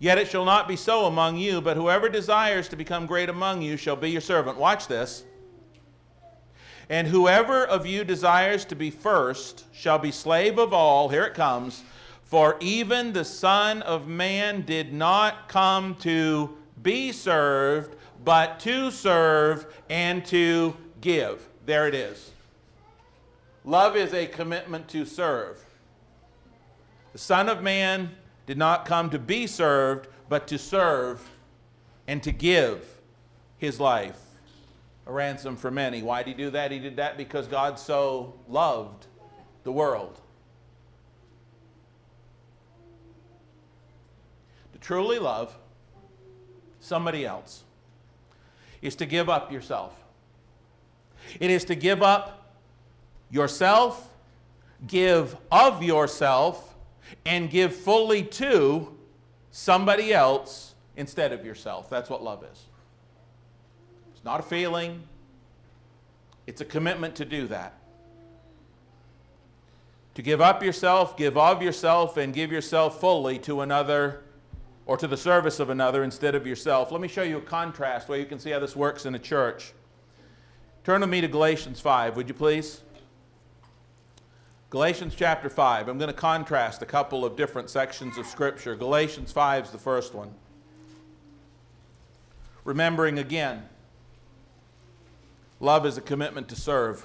Yet 0.00 0.18
it 0.18 0.28
shall 0.28 0.44
not 0.44 0.68
be 0.68 0.76
so 0.76 1.06
among 1.06 1.38
you, 1.38 1.60
but 1.60 1.76
whoever 1.76 2.08
desires 2.08 2.68
to 2.68 2.76
become 2.76 3.06
great 3.06 3.28
among 3.28 3.62
you 3.62 3.76
shall 3.76 3.96
be 3.96 4.10
your 4.10 4.20
servant. 4.20 4.56
Watch 4.56 4.86
this. 4.86 5.24
And 6.88 7.06
whoever 7.06 7.66
of 7.66 7.84
you 7.84 8.04
desires 8.04 8.64
to 8.66 8.76
be 8.76 8.90
first 8.90 9.64
shall 9.74 9.98
be 9.98 10.12
slave 10.12 10.58
of 10.58 10.72
all. 10.72 11.08
Here 11.08 11.24
it 11.24 11.34
comes. 11.34 11.82
For 12.22 12.56
even 12.60 13.12
the 13.12 13.24
Son 13.24 13.82
of 13.82 14.06
Man 14.06 14.62
did 14.62 14.92
not 14.92 15.48
come 15.48 15.96
to 15.96 16.56
be 16.82 17.10
served, 17.10 17.96
but 18.24 18.60
to 18.60 18.90
serve 18.90 19.66
and 19.88 20.24
to 20.26 20.76
give. 21.00 21.48
There 21.66 21.86
it 21.86 21.94
is. 21.94 22.30
Love 23.64 23.96
is 23.96 24.14
a 24.14 24.26
commitment 24.26 24.88
to 24.88 25.04
serve. 25.04 25.62
The 27.12 27.18
Son 27.18 27.48
of 27.48 27.62
Man 27.62 28.10
did 28.46 28.56
not 28.56 28.84
come 28.84 29.10
to 29.10 29.18
be 29.18 29.46
served, 29.46 30.08
but 30.28 30.46
to 30.48 30.58
serve 30.58 31.28
and 32.06 32.22
to 32.22 32.32
give 32.32 33.00
his 33.58 33.78
life 33.78 34.18
a 35.06 35.12
ransom 35.12 35.56
for 35.56 35.70
many. 35.70 36.02
Why 36.02 36.22
did 36.22 36.36
he 36.36 36.44
do 36.44 36.50
that? 36.50 36.70
He 36.70 36.78
did 36.78 36.96
that 36.96 37.16
because 37.16 37.46
God 37.46 37.78
so 37.78 38.34
loved 38.48 39.06
the 39.64 39.72
world. 39.72 40.20
To 44.72 44.78
truly 44.78 45.18
love 45.18 45.56
somebody 46.80 47.26
else 47.26 47.64
is 48.82 48.96
to 48.96 49.06
give 49.06 49.28
up 49.28 49.52
yourself. 49.52 49.94
It 51.40 51.50
is 51.50 51.64
to 51.66 51.74
give 51.74 52.02
up 52.02 52.56
yourself, 53.30 54.08
give 54.86 55.36
of 55.50 55.82
yourself, 55.82 56.76
and 57.26 57.50
give 57.50 57.74
fully 57.74 58.22
to 58.22 58.94
somebody 59.50 60.12
else 60.12 60.74
instead 60.96 61.32
of 61.32 61.44
yourself. 61.44 61.90
That's 61.90 62.08
what 62.10 62.22
love 62.22 62.44
is. 62.44 62.64
It's 64.14 64.24
not 64.24 64.40
a 64.40 64.42
feeling, 64.42 65.02
it's 66.46 66.60
a 66.60 66.64
commitment 66.64 67.16
to 67.16 67.24
do 67.24 67.46
that. 67.48 67.74
To 70.14 70.22
give 70.22 70.40
up 70.40 70.62
yourself, 70.62 71.16
give 71.16 71.36
of 71.36 71.62
yourself, 71.62 72.16
and 72.16 72.34
give 72.34 72.50
yourself 72.50 73.00
fully 73.00 73.38
to 73.40 73.60
another 73.60 74.22
or 74.88 74.96
to 74.96 75.06
the 75.06 75.16
service 75.18 75.60
of 75.60 75.68
another 75.68 76.02
instead 76.02 76.34
of 76.34 76.46
yourself. 76.46 76.90
Let 76.90 77.02
me 77.02 77.08
show 77.08 77.22
you 77.22 77.36
a 77.36 77.42
contrast 77.42 78.08
where 78.08 78.18
you 78.18 78.24
can 78.24 78.38
see 78.38 78.50
how 78.50 78.58
this 78.58 78.74
works 78.74 79.04
in 79.04 79.14
a 79.14 79.18
church. 79.18 79.74
Turn 80.82 81.02
with 81.02 81.10
me 81.10 81.20
to 81.20 81.28
Galatians 81.28 81.78
5, 81.78 82.16
would 82.16 82.26
you 82.26 82.34
please? 82.34 82.80
Galatians 84.70 85.14
chapter 85.14 85.50
5. 85.50 85.88
I'm 85.88 85.98
going 85.98 86.08
to 86.08 86.16
contrast 86.16 86.80
a 86.80 86.86
couple 86.86 87.26
of 87.26 87.36
different 87.36 87.68
sections 87.68 88.16
of 88.16 88.26
Scripture. 88.26 88.74
Galatians 88.74 89.30
5 89.30 89.66
is 89.66 89.70
the 89.70 89.78
first 89.78 90.14
one. 90.14 90.34
Remembering 92.64 93.18
again, 93.18 93.68
love 95.60 95.84
is 95.84 95.98
a 95.98 96.02
commitment 96.02 96.48
to 96.48 96.56
serve. 96.56 97.04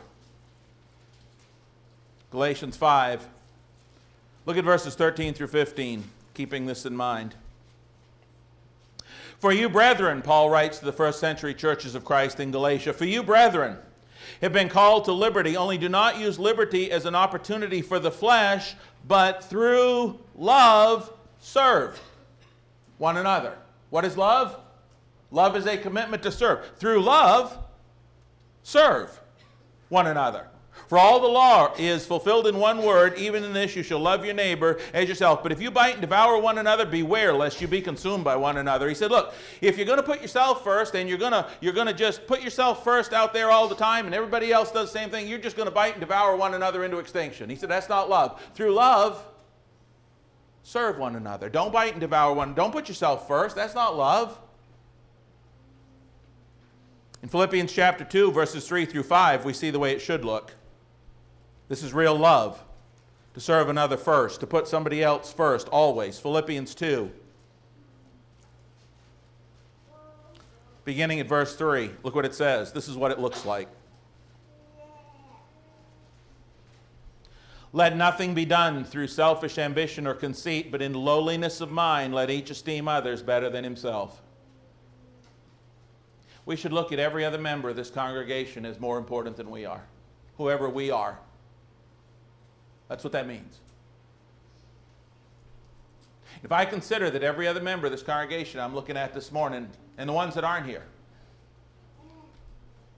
Galatians 2.32 2.78
5. 2.78 3.28
Look 4.46 4.56
at 4.56 4.64
verses 4.64 4.96
13 4.96 5.34
through 5.34 5.48
15, 5.48 6.06
keeping 6.34 6.66
this 6.66 6.86
in 6.86 6.96
mind. 6.96 7.36
For 9.44 9.52
you, 9.52 9.68
brethren, 9.68 10.22
Paul 10.22 10.50
writes 10.50 10.80
to 10.80 10.86
the 10.86 10.94
first 10.94 11.20
century 11.20 11.54
churches 11.54 11.96
of 11.96 12.06
Christ 12.06 12.40
in 12.40 12.50
Galatia, 12.50 12.94
for 12.94 13.04
you, 13.04 13.22
brethren, 13.22 13.78
have 14.42 14.54
been 14.54 14.70
called 14.70 15.04
to 15.04 15.12
liberty, 15.12 15.58
only 15.58 15.78
do 15.78 15.90
not 15.90 16.18
use 16.18 16.40
liberty 16.40 16.90
as 16.90 17.06
an 17.06 17.14
opportunity 17.14 17.82
for 17.82 18.00
the 18.00 18.10
flesh, 18.10 18.74
but 19.06 19.44
through 19.44 20.18
love 20.38 21.12
serve 21.42 22.00
one 23.00 23.18
another. 23.18 23.58
What 23.90 24.06
is 24.06 24.16
love? 24.16 24.58
Love 25.30 25.58
is 25.58 25.66
a 25.66 25.76
commitment 25.76 26.24
to 26.24 26.32
serve. 26.32 26.66
Through 26.78 27.02
love, 27.02 27.58
serve 28.64 29.20
one 29.90 30.08
another. 30.08 30.48
For 30.88 30.98
all 30.98 31.20
the 31.20 31.28
law 31.28 31.74
is 31.78 32.06
fulfilled 32.06 32.46
in 32.46 32.58
one 32.58 32.84
word, 32.84 33.18
even 33.18 33.44
in 33.44 33.54
this 33.54 33.76
you 33.76 33.84
shall 33.84 34.00
love 34.00 34.26
your 34.26 34.34
neighbor 34.34 34.80
as 34.94 35.08
yourself. 35.08 35.42
But 35.42 35.52
if 35.52 35.62
you 35.62 35.72
bite 35.72 35.94
and 35.94 36.02
devour 36.02 36.38
one 36.38 36.58
another, 36.58 36.86
beware 36.86 37.34
lest 37.34 37.62
you 37.62 37.68
be 37.68 37.82
consumed 37.82 38.24
by 38.24 38.36
one 38.36 38.58
another. 38.58 38.90
He 38.90 38.96
said, 38.96 39.10
Look, 39.10 39.34
if 39.62 39.78
you're 39.78 39.86
going 39.86 39.98
to 39.98 40.04
put 40.04 40.22
yourself 40.22 40.64
first 40.64 40.94
and 40.96 41.08
you're 41.08 41.18
going 41.18 41.32
to 41.32 41.48
you're 41.62 41.74
going 41.74 41.88
to 41.88 41.94
just 41.94 42.28
put 42.28 42.42
yourself 42.42 42.84
first 42.84 43.14
out 43.14 43.34
there 43.34 43.50
all 43.50 43.68
the 43.68 43.76
time 43.76 44.06
and 44.06 44.14
everybody 44.14 44.52
else 44.52 44.72
does 44.72 44.92
the 44.92 45.00
same 45.00 45.10
thing, 45.10 45.28
you're 45.28 45.40
just 45.40 45.56
going 45.56 45.68
to 45.68 45.74
bite 45.74 45.94
and 45.94 46.00
devour 46.00 46.36
one 46.36 46.54
another 46.54 46.84
into 46.84 46.98
extinction. 46.98 47.50
He 47.50 47.56
said, 47.56 47.70
That's 47.70 47.90
not 47.90 48.10
love. 48.10 48.42
Through 48.54 48.74
love, 48.74 49.26
serve 50.64 50.98
one 50.98 51.16
another. 51.16 51.50
Don't 51.50 51.72
bite 51.72 51.94
and 51.94 52.02
devour 52.02 52.34
one. 52.34 52.54
Don't 52.54 52.72
put 52.72 52.88
yourself 52.88 53.28
first. 53.28 53.56
That's 53.56 53.76
not 53.76 53.96
love. 53.96 54.40
In 57.22 57.30
Philippians 57.30 57.72
chapter 57.72 58.04
2, 58.04 58.32
verses 58.32 58.68
3 58.68 58.86
through 58.86 59.04
5, 59.04 59.46
we 59.46 59.54
see 59.54 59.70
the 59.70 59.80
way 59.80 59.94
it 59.94 60.02
should 60.02 60.26
look. 60.26 60.54
This 61.74 61.82
is 61.82 61.92
real 61.92 62.16
love. 62.16 62.64
To 63.34 63.40
serve 63.40 63.68
another 63.68 63.98
first, 63.98 64.42
to 64.42 64.46
put 64.46 64.68
somebody 64.68 65.02
else 65.02 65.34
first, 65.34 65.68
always. 65.70 66.20
Philippians 66.20 66.76
2. 66.76 67.12
Beginning 70.86 71.20
at 71.20 71.28
verse 71.28 71.56
3, 71.56 71.90
look 72.04 72.14
what 72.14 72.26
it 72.26 72.36
says. 72.36 72.74
This 72.74 72.88
is 72.88 72.96
what 72.96 73.10
it 73.10 73.18
looks 73.18 73.44
like. 73.44 73.70
Let 77.72 77.98
nothing 77.98 78.36
be 78.36 78.46
done 78.46 78.84
through 78.84 79.08
selfish 79.08 79.58
ambition 79.58 80.06
or 80.06 80.14
conceit, 80.14 80.72
but 80.72 80.80
in 80.80 80.94
lowliness 80.94 81.60
of 81.60 81.72
mind, 81.72 82.14
let 82.14 82.30
each 82.30 82.52
esteem 82.52 82.88
others 82.88 83.24
better 83.24 83.50
than 83.50 83.64
himself. 83.64 84.22
We 86.46 86.56
should 86.56 86.72
look 86.72 86.92
at 86.92 87.00
every 87.00 87.26
other 87.26 87.40
member 87.40 87.70
of 87.70 87.76
this 87.76 87.90
congregation 87.90 88.64
as 88.64 88.80
more 88.80 89.00
important 89.00 89.38
than 89.38 89.50
we 89.50 89.66
are, 89.66 89.82
whoever 90.38 90.70
we 90.70 90.92
are. 90.92 91.18
That's 92.94 93.04
what 93.04 93.14
that 93.14 93.28
means. 93.28 93.60
If 96.44 96.52
I 96.52 96.64
consider 96.64 97.10
that 97.10 97.24
every 97.24 97.48
other 97.48 97.60
member 97.60 97.88
of 97.88 97.92
this 97.92 98.04
congregation 98.04 98.60
I'm 98.60 98.76
looking 98.76 98.96
at 98.98 99.16
this 99.16 99.32
morning, 99.32 99.68
and 99.98 100.08
the 100.08 100.14
ones 100.14 100.36
that 100.36 100.44
aren't 100.44 100.68
here, 100.68 100.84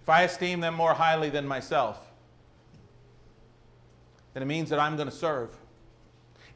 if 0.02 0.10
I 0.10 0.24
esteem 0.24 0.60
them 0.60 0.74
more 0.74 0.94
highly 0.94 1.30
than 1.30 1.48
myself, 1.48 2.12
then 4.34 4.44
it 4.44 4.48
means 4.48 4.70
that 4.70 4.80
I'm 4.80 4.98
going 4.98 5.10
to 5.10 5.16
serve. 5.16 5.56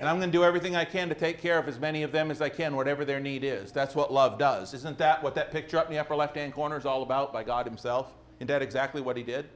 And 0.02 0.10
I'm 0.10 0.18
going 0.18 0.30
to 0.30 0.38
do 0.38 0.44
everything 0.44 0.76
I 0.76 0.84
can 0.84 1.08
to 1.08 1.16
take 1.16 1.42
care 1.42 1.58
of 1.58 1.70
as 1.70 1.80
many 1.80 2.04
of 2.04 2.12
them 2.12 2.32
as 2.32 2.42
I 2.42 2.50
can, 2.50 2.76
whatever 2.76 3.06
their 3.06 3.22
need 3.22 3.46
is. 3.46 3.72
That's 3.72 3.96
what 3.96 4.12
love 4.12 4.38
does. 4.38 4.74
Isn't 4.74 4.98
that 4.98 5.24
what 5.24 5.34
that 5.36 5.50
picture 5.50 5.78
up 5.78 5.86
in 5.86 5.94
the 5.94 6.00
upper 6.00 6.14
left 6.14 6.36
hand 6.36 6.52
corner 6.52 6.76
is 6.76 6.86
all 6.86 7.04
about 7.04 7.32
by 7.32 7.46
God 7.46 7.66
Himself? 7.66 8.12
Isn't 8.40 8.48
that 8.48 8.62
exactly 8.62 9.00
what 9.00 9.16
He 9.16 9.24
did? 9.24 9.48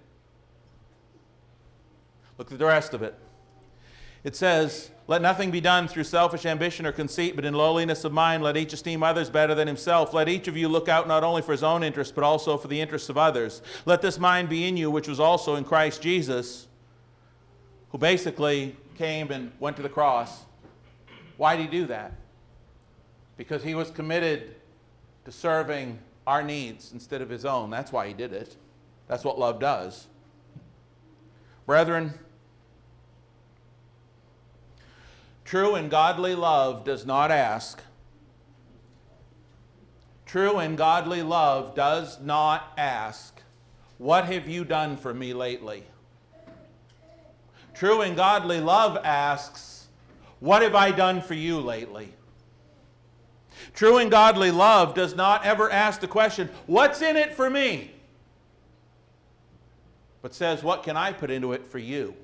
Look 2.37 2.49
at 2.49 2.57
the 2.57 2.65
rest 2.65 2.93
of 2.93 3.03
it. 3.03 3.19
It 4.23 4.35
says, 4.35 4.91
Let 5.07 5.21
nothing 5.21 5.51
be 5.51 5.59
done 5.59 5.87
through 5.87 6.05
selfish 6.05 6.45
ambition 6.45 6.85
or 6.85 6.91
conceit, 6.91 7.35
but 7.35 7.45
in 7.45 7.53
lowliness 7.53 8.05
of 8.05 8.13
mind, 8.13 8.41
let 8.41 8.55
each 8.55 8.73
esteem 8.73 9.03
others 9.03 9.29
better 9.29 9.53
than 9.53 9.67
himself. 9.67 10.13
Let 10.13 10.29
each 10.29 10.47
of 10.47 10.55
you 10.55 10.69
look 10.69 10.87
out 10.87 11.07
not 11.07 11.23
only 11.23 11.41
for 11.41 11.51
his 11.51 11.63
own 11.63 11.83
interests, 11.83 12.13
but 12.13 12.23
also 12.23 12.57
for 12.57 12.67
the 12.67 12.79
interests 12.79 13.09
of 13.09 13.17
others. 13.17 13.61
Let 13.85 14.01
this 14.01 14.17
mind 14.17 14.49
be 14.49 14.65
in 14.67 14.77
you, 14.77 14.89
which 14.89 15.07
was 15.07 15.19
also 15.19 15.55
in 15.55 15.65
Christ 15.65 16.01
Jesus, 16.01 16.67
who 17.89 17.97
basically 17.97 18.77
came 18.97 19.31
and 19.31 19.51
went 19.59 19.75
to 19.75 19.83
the 19.83 19.89
cross. 19.89 20.45
Why 21.37 21.55
did 21.55 21.63
he 21.63 21.79
do 21.79 21.85
that? 21.87 22.13
Because 23.35 23.63
he 23.63 23.75
was 23.75 23.91
committed 23.91 24.55
to 25.25 25.31
serving 25.31 25.99
our 26.25 26.43
needs 26.43 26.93
instead 26.93 27.21
of 27.21 27.29
his 27.29 27.43
own. 27.43 27.69
That's 27.69 27.91
why 27.91 28.07
he 28.07 28.13
did 28.13 28.31
it. 28.31 28.55
That's 29.07 29.23
what 29.23 29.37
love 29.37 29.59
does. 29.59 30.07
Brethren, 31.65 32.13
True 35.45 35.75
and 35.75 35.89
godly 35.89 36.35
love 36.35 36.83
does 36.83 37.05
not 37.05 37.31
ask. 37.31 37.81
True 40.25 40.57
and 40.57 40.77
godly 40.77 41.21
love 41.21 41.75
does 41.75 42.19
not 42.19 42.73
ask, 42.77 43.39
What 43.97 44.25
have 44.25 44.47
you 44.47 44.65
done 44.65 44.97
for 44.97 45.13
me 45.13 45.33
lately? 45.33 45.83
True 47.73 48.01
and 48.01 48.15
godly 48.15 48.59
love 48.59 48.97
asks, 49.03 49.87
What 50.39 50.61
have 50.61 50.75
I 50.75 50.91
done 50.91 51.21
for 51.21 51.33
you 51.33 51.59
lately? 51.59 52.13
True 53.73 53.97
and 53.97 54.09
godly 54.09 54.51
love 54.51 54.93
does 54.93 55.15
not 55.15 55.45
ever 55.45 55.69
ask 55.69 56.01
the 56.01 56.07
question, 56.07 56.49
What's 56.65 57.01
in 57.01 57.15
it 57.15 57.33
for 57.33 57.49
me? 57.49 57.91
But 60.21 60.33
says, 60.33 60.63
What 60.63 60.83
can 60.83 60.97
I 60.97 61.13
put 61.13 61.29
into 61.29 61.53
it 61.53 61.67
for 61.67 61.79
you? 61.79 62.15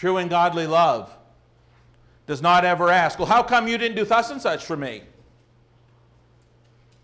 True 0.00 0.16
and 0.16 0.30
godly 0.30 0.66
love 0.66 1.14
does 2.26 2.40
not 2.40 2.64
ever 2.64 2.88
ask, 2.88 3.18
Well, 3.18 3.28
how 3.28 3.42
come 3.42 3.68
you 3.68 3.76
didn't 3.76 3.98
do 3.98 4.06
thus 4.06 4.30
and 4.30 4.40
such 4.40 4.64
for 4.64 4.74
me? 4.74 5.02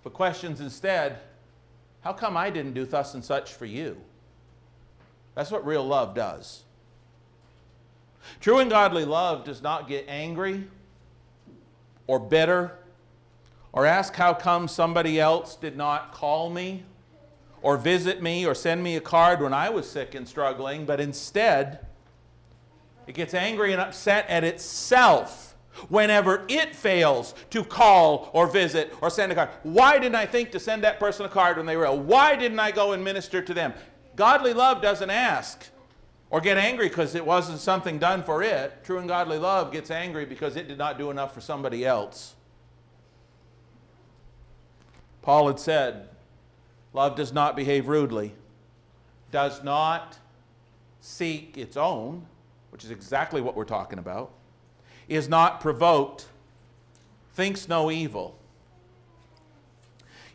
But 0.02 0.14
questions 0.14 0.62
instead, 0.62 1.18
How 2.00 2.14
come 2.14 2.38
I 2.38 2.48
didn't 2.48 2.72
do 2.72 2.86
thus 2.86 3.12
and 3.12 3.22
such 3.22 3.52
for 3.52 3.66
you? 3.66 3.98
That's 5.34 5.50
what 5.50 5.66
real 5.66 5.86
love 5.86 6.14
does. 6.14 6.62
True 8.40 8.60
and 8.60 8.70
godly 8.70 9.04
love 9.04 9.44
does 9.44 9.60
not 9.60 9.88
get 9.88 10.06
angry 10.08 10.66
or 12.06 12.18
bitter 12.18 12.78
or 13.74 13.84
ask 13.84 14.14
how 14.14 14.32
come 14.32 14.68
somebody 14.68 15.20
else 15.20 15.54
did 15.54 15.76
not 15.76 16.12
call 16.12 16.48
me 16.48 16.84
or 17.60 17.76
visit 17.76 18.22
me 18.22 18.46
or 18.46 18.54
send 18.54 18.82
me 18.82 18.96
a 18.96 19.02
card 19.02 19.42
when 19.42 19.52
I 19.52 19.68
was 19.68 19.86
sick 19.86 20.14
and 20.14 20.26
struggling, 20.26 20.86
but 20.86 20.98
instead 20.98 21.85
it 23.06 23.14
gets 23.14 23.34
angry 23.34 23.72
and 23.72 23.80
upset 23.80 24.28
at 24.28 24.44
itself 24.44 25.54
whenever 25.88 26.44
it 26.48 26.74
fails 26.74 27.34
to 27.50 27.62
call 27.62 28.30
or 28.32 28.46
visit 28.46 28.92
or 29.00 29.10
send 29.10 29.30
a 29.32 29.34
card. 29.34 29.50
Why 29.62 29.98
didn't 29.98 30.16
I 30.16 30.26
think 30.26 30.50
to 30.52 30.60
send 30.60 30.82
that 30.84 30.98
person 30.98 31.26
a 31.26 31.28
card 31.28 31.56
when 31.56 31.66
they 31.66 31.76
were 31.76 31.84
ill? 31.84 31.98
Why 31.98 32.34
didn't 32.34 32.58
I 32.58 32.70
go 32.70 32.92
and 32.92 33.04
minister 33.04 33.42
to 33.42 33.54
them? 33.54 33.74
Godly 34.16 34.54
love 34.54 34.80
doesn't 34.80 35.10
ask 35.10 35.68
or 36.30 36.40
get 36.40 36.56
angry 36.56 36.88
because 36.88 37.14
it 37.14 37.24
wasn't 37.24 37.60
something 37.60 37.98
done 37.98 38.22
for 38.22 38.42
it. 38.42 38.82
True 38.84 38.98
and 38.98 39.08
godly 39.08 39.38
love 39.38 39.70
gets 39.70 39.90
angry 39.90 40.24
because 40.24 40.56
it 40.56 40.66
did 40.66 40.78
not 40.78 40.98
do 40.98 41.10
enough 41.10 41.34
for 41.34 41.40
somebody 41.40 41.84
else. 41.84 42.34
Paul 45.22 45.48
had 45.48 45.60
said, 45.60 46.08
Love 46.92 47.14
does 47.14 47.32
not 47.32 47.56
behave 47.56 47.88
rudely, 47.88 48.34
does 49.30 49.62
not 49.62 50.18
seek 51.00 51.58
its 51.58 51.76
own 51.76 52.26
which 52.76 52.84
is 52.84 52.90
exactly 52.90 53.40
what 53.40 53.56
we're 53.56 53.64
talking 53.64 53.98
about, 53.98 54.30
is 55.08 55.30
not 55.30 55.62
provoked, 55.62 56.26
thinks 57.32 57.68
no 57.68 57.90
evil. 57.90 58.36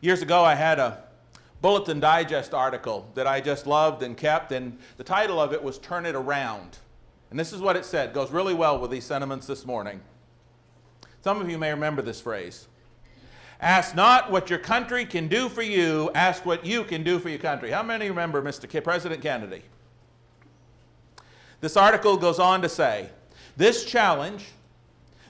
Years 0.02 0.24
ago, 0.24 0.44
I 0.44 0.56
had 0.56 0.80
a 0.80 1.04
Bulletin 1.62 2.00
Digest 2.00 2.56
article 2.56 3.08
that 3.14 3.28
I 3.28 3.42
just 3.42 3.68
loved 3.68 4.02
and 4.02 4.18
kept, 4.18 4.52
and 4.52 4.80
the 4.98 5.04
title 5.04 5.40
of 5.40 5.54
it 5.54 5.62
was 5.62 5.78
Turn 5.78 6.04
It 6.08 6.16
Around. 6.16 6.80
And 7.30 7.40
this 7.40 7.54
is 7.54 7.62
what 7.62 7.76
it 7.76 7.86
said, 7.86 8.10
it 8.10 8.16
goes 8.16 8.32
really 8.32 8.56
well 8.56 8.80
with 8.80 8.90
these 8.90 9.06
sentiments 9.06 9.46
this 9.46 9.64
morning. 9.64 10.02
Some 11.24 11.42
of 11.42 11.48
you 11.48 11.60
may 11.60 11.70
remember 11.70 12.02
this 12.02 12.20
phrase. 12.20 12.68
Ask 13.60 13.96
not 13.96 14.32
what 14.32 14.50
your 14.50 14.58
country 14.58 15.06
can 15.06 15.28
do 15.28 15.48
for 15.48 15.62
you, 15.62 16.10
ask 16.16 16.44
what 16.44 16.66
you 16.66 16.86
can 16.86 17.04
do 17.04 17.20
for 17.20 17.30
your 17.30 17.38
country. 17.38 17.70
How 17.70 17.84
many 17.84 18.10
remember 18.10 18.42
Mr. 18.42 18.68
K- 18.68 18.82
President 18.82 19.22
Kennedy? 19.22 19.62
This 21.62 21.78
article 21.78 22.18
goes 22.18 22.40
on 22.40 22.62
to 22.64 22.70
say 22.70 23.10
this 23.56 23.86
challenge, 23.86 24.46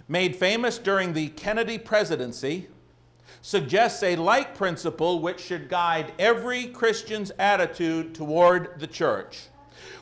made 0.08 0.36
famous 0.36 0.78
during 0.78 1.14
the 1.14 1.28
Kennedy 1.30 1.78
presidency, 1.78 2.68
suggests 3.42 4.02
a 4.04 4.16
like 4.16 4.56
principle 4.56 5.20
which 5.20 5.42
should 5.42 5.68
guide 5.68 6.14
every 6.18 6.68
Christian's 6.68 7.32
attitude 7.38 8.16
toward 8.16 8.80
the 8.80 8.88
church. 8.88 9.48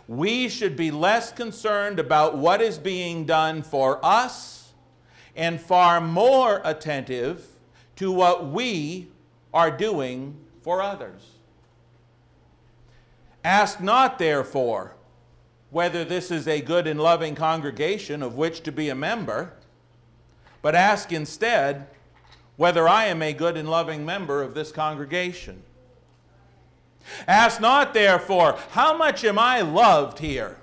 We 0.07 0.49
should 0.49 0.75
be 0.75 0.91
less 0.91 1.31
concerned 1.31 1.99
about 1.99 2.37
what 2.37 2.61
is 2.61 2.77
being 2.77 3.25
done 3.25 3.63
for 3.63 4.03
us 4.03 4.73
and 5.35 5.59
far 5.59 6.01
more 6.01 6.61
attentive 6.63 7.45
to 7.95 8.11
what 8.11 8.47
we 8.47 9.07
are 9.53 9.71
doing 9.71 10.37
for 10.61 10.81
others. 10.81 11.21
Ask 13.43 13.79
not, 13.81 14.19
therefore, 14.19 14.95
whether 15.71 16.03
this 16.03 16.31
is 16.31 16.47
a 16.47 16.61
good 16.61 16.87
and 16.87 16.99
loving 16.99 17.35
congregation 17.35 18.23
of 18.23 18.35
which 18.35 18.61
to 18.63 18.71
be 18.71 18.89
a 18.89 18.95
member, 18.95 19.53
but 20.61 20.75
ask 20.75 21.11
instead 21.11 21.87
whether 22.57 22.87
I 22.87 23.05
am 23.05 23.21
a 23.21 23.33
good 23.33 23.55
and 23.55 23.69
loving 23.69 24.05
member 24.05 24.41
of 24.41 24.53
this 24.53 24.71
congregation. 24.71 25.61
Ask 27.27 27.61
not, 27.61 27.93
therefore, 27.93 28.57
how 28.71 28.97
much 28.97 29.23
am 29.23 29.39
I 29.39 29.61
loved 29.61 30.19
here, 30.19 30.57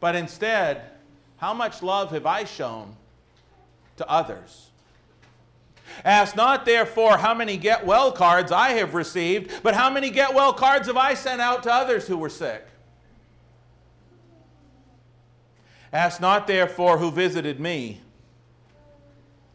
but 0.00 0.14
instead, 0.14 0.82
how 1.36 1.52
much 1.52 1.82
love 1.82 2.10
have 2.12 2.26
I 2.26 2.44
shown 2.44 2.96
to 3.96 4.08
others? 4.08 4.70
Ask 6.04 6.36
not, 6.36 6.64
therefore, 6.64 7.18
how 7.18 7.34
many 7.34 7.56
get 7.56 7.86
well 7.86 8.12
cards 8.12 8.52
I 8.52 8.70
have 8.70 8.94
received, 8.94 9.62
but 9.62 9.74
how 9.74 9.90
many 9.90 10.10
get 10.10 10.34
well 10.34 10.52
cards 10.52 10.86
have 10.88 10.96
I 10.96 11.14
sent 11.14 11.40
out 11.40 11.62
to 11.64 11.72
others 11.72 12.06
who 12.06 12.16
were 12.16 12.30
sick? 12.30 12.66
Ask 15.96 16.20
not, 16.20 16.46
therefore, 16.46 16.98
who 16.98 17.10
visited 17.10 17.58
me, 17.58 18.02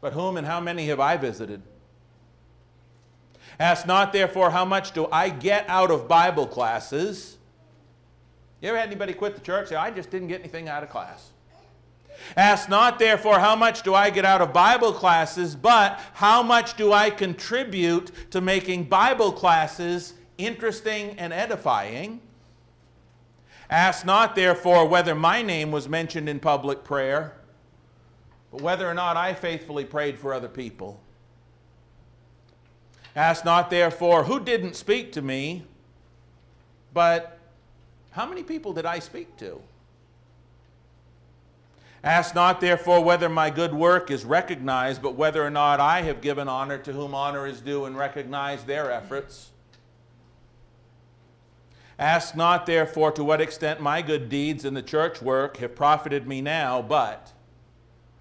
but 0.01 0.13
whom 0.13 0.37
and 0.37 0.47
how 0.47 0.59
many 0.59 0.87
have 0.87 0.99
I 0.99 1.15
visited? 1.15 1.61
Ask 3.59 3.85
not, 3.85 4.11
therefore, 4.11 4.49
how 4.49 4.65
much 4.65 4.91
do 4.91 5.07
I 5.11 5.29
get 5.29 5.69
out 5.69 5.91
of 5.91 6.07
Bible 6.07 6.47
classes? 6.47 7.37
You 8.59 8.69
ever 8.69 8.79
had 8.79 8.87
anybody 8.87 9.13
quit 9.13 9.35
the 9.35 9.41
church 9.41 9.69
say, 9.69 9.75
I 9.75 9.91
just 9.91 10.09
didn't 10.09 10.29
get 10.29 10.39
anything 10.39 10.67
out 10.67 10.81
of 10.81 10.89
class? 10.89 11.29
Ask 12.35 12.67
not, 12.69 12.97
therefore, 12.97 13.37
how 13.37 13.55
much 13.55 13.83
do 13.83 13.93
I 13.93 14.09
get 14.09 14.25
out 14.25 14.41
of 14.41 14.51
Bible 14.51 14.93
classes, 14.93 15.55
but 15.55 15.99
how 16.13 16.41
much 16.41 16.75
do 16.75 16.91
I 16.91 17.11
contribute 17.11 18.31
to 18.31 18.41
making 18.41 18.85
Bible 18.85 19.31
classes 19.31 20.15
interesting 20.39 21.19
and 21.19 21.33
edifying? 21.33 22.19
Ask 23.71 24.05
not, 24.05 24.35
therefore, 24.35 24.85
whether 24.85 25.15
my 25.15 25.41
name 25.41 25.71
was 25.71 25.87
mentioned 25.87 26.27
in 26.27 26.41
public 26.41 26.83
prayer, 26.83 27.33
but 28.51 28.61
whether 28.61 28.87
or 28.87 28.93
not 28.93 29.15
I 29.15 29.33
faithfully 29.33 29.85
prayed 29.85 30.19
for 30.19 30.33
other 30.33 30.49
people. 30.49 30.99
Ask 33.15 33.45
not, 33.45 33.69
therefore, 33.69 34.25
who 34.25 34.41
didn't 34.41 34.75
speak 34.75 35.13
to 35.13 35.21
me, 35.21 35.63
but 36.93 37.39
how 38.11 38.25
many 38.25 38.43
people 38.43 38.73
did 38.73 38.85
I 38.85 38.99
speak 38.99 39.37
to? 39.37 39.61
Ask 42.03 42.35
not, 42.35 42.59
therefore, 42.59 43.01
whether 43.01 43.29
my 43.29 43.49
good 43.49 43.73
work 43.73 44.11
is 44.11 44.25
recognized, 44.25 45.01
but 45.01 45.15
whether 45.15 45.45
or 45.45 45.51
not 45.51 45.79
I 45.79 46.01
have 46.01 46.19
given 46.19 46.49
honor 46.49 46.77
to 46.79 46.91
whom 46.91 47.15
honor 47.15 47.47
is 47.47 47.61
due 47.61 47.85
and 47.85 47.95
recognized 47.95 48.67
their 48.67 48.91
efforts. 48.91 49.50
Ask 52.01 52.35
not, 52.35 52.65
therefore, 52.65 53.11
to 53.11 53.23
what 53.23 53.39
extent 53.41 53.79
my 53.79 54.01
good 54.01 54.27
deeds 54.27 54.65
in 54.65 54.73
the 54.73 54.81
church 54.81 55.21
work 55.21 55.57
have 55.57 55.75
profited 55.75 56.27
me 56.27 56.41
now, 56.41 56.81
but 56.81 57.31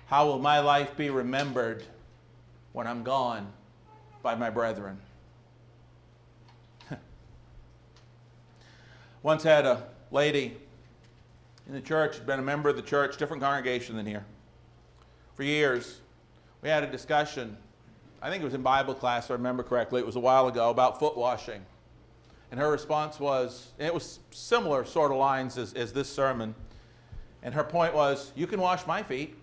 how 0.09 0.27
will 0.27 0.39
my 0.39 0.61
life 0.61 0.95
be 0.99 1.09
remembered 1.09 1.85
when 2.75 2.87
I'm 2.87 3.03
gone 3.03 3.51
by 4.23 4.35
my 4.35 4.51
brethren? 4.51 4.99
Once 9.23 9.43
had 9.43 9.65
a 9.65 9.87
lady 10.11 10.59
in 11.67 11.73
the 11.73 11.81
church, 11.81 12.27
been 12.27 12.39
a 12.39 12.43
member 12.43 12.69
of 12.69 12.77
the 12.77 12.83
church, 12.83 13.17
different 13.17 13.43
congregation 13.43 13.97
than 13.97 14.05
here, 14.05 14.27
for 15.35 15.43
years. 15.43 16.01
We 16.61 16.69
had 16.69 16.85
a 16.85 16.87
discussion, 16.87 17.57
I 18.21 18.29
think 18.29 18.43
it 18.43 18.45
was 18.45 18.53
in 18.53 18.61
Bible 18.61 18.93
class, 18.93 19.25
if 19.25 19.31
I 19.31 19.35
remember 19.35 19.63
correctly, 19.63 20.03
it 20.03 20.07
was 20.07 20.17
a 20.17 20.21
while 20.21 20.49
ago, 20.49 20.69
about 20.69 20.99
foot 20.99 21.17
washing. 21.17 21.65
And 22.51 22.59
her 22.59 22.71
response 22.71 23.21
was, 23.21 23.69
and 23.79 23.87
it 23.87 23.95
was 23.95 24.19
similar 24.31 24.85
sort 24.85 25.13
of 25.13 25.19
lines 25.19 25.57
as, 25.57 25.73
as 25.75 25.93
this 25.93 26.09
sermon. 26.09 26.55
And 27.43 27.55
her 27.55 27.65
point 27.65 27.95
was, 27.95 28.33
You 28.35 28.47
can 28.47 28.61
wash 28.61 28.87
my 28.87 29.03
feet. 29.03 29.37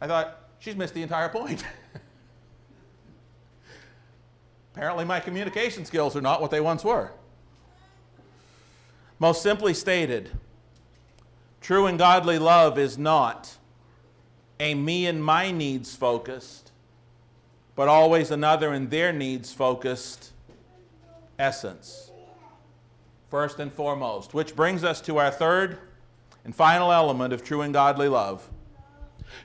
I 0.00 0.06
thought, 0.06 0.48
She's 0.60 0.76
missed 0.76 0.94
the 0.94 1.02
entire 1.02 1.28
point. 1.28 1.64
Apparently, 4.74 5.04
my 5.04 5.20
communication 5.20 5.84
skills 5.84 6.16
are 6.16 6.20
not 6.20 6.40
what 6.40 6.50
they 6.50 6.60
once 6.60 6.84
were. 6.84 7.12
Most 9.18 9.42
simply 9.42 9.74
stated, 9.74 10.30
true 11.60 11.86
and 11.86 11.98
godly 11.98 12.38
love 12.38 12.78
is 12.78 12.96
not 12.96 13.56
a 14.60 14.74
me 14.74 15.06
and 15.06 15.22
my 15.22 15.50
needs 15.50 15.96
focused, 15.96 16.70
but 17.74 17.88
always 17.88 18.30
another 18.30 18.72
and 18.72 18.90
their 18.90 19.12
needs 19.12 19.52
focused 19.52 20.32
essence, 21.38 22.10
first 23.30 23.58
and 23.58 23.72
foremost. 23.72 24.34
Which 24.34 24.56
brings 24.56 24.84
us 24.84 25.00
to 25.02 25.18
our 25.18 25.30
third 25.30 25.78
and 26.44 26.54
final 26.54 26.92
element 26.92 27.32
of 27.32 27.44
true 27.44 27.62
and 27.62 27.72
godly 27.72 28.08
love. 28.08 28.48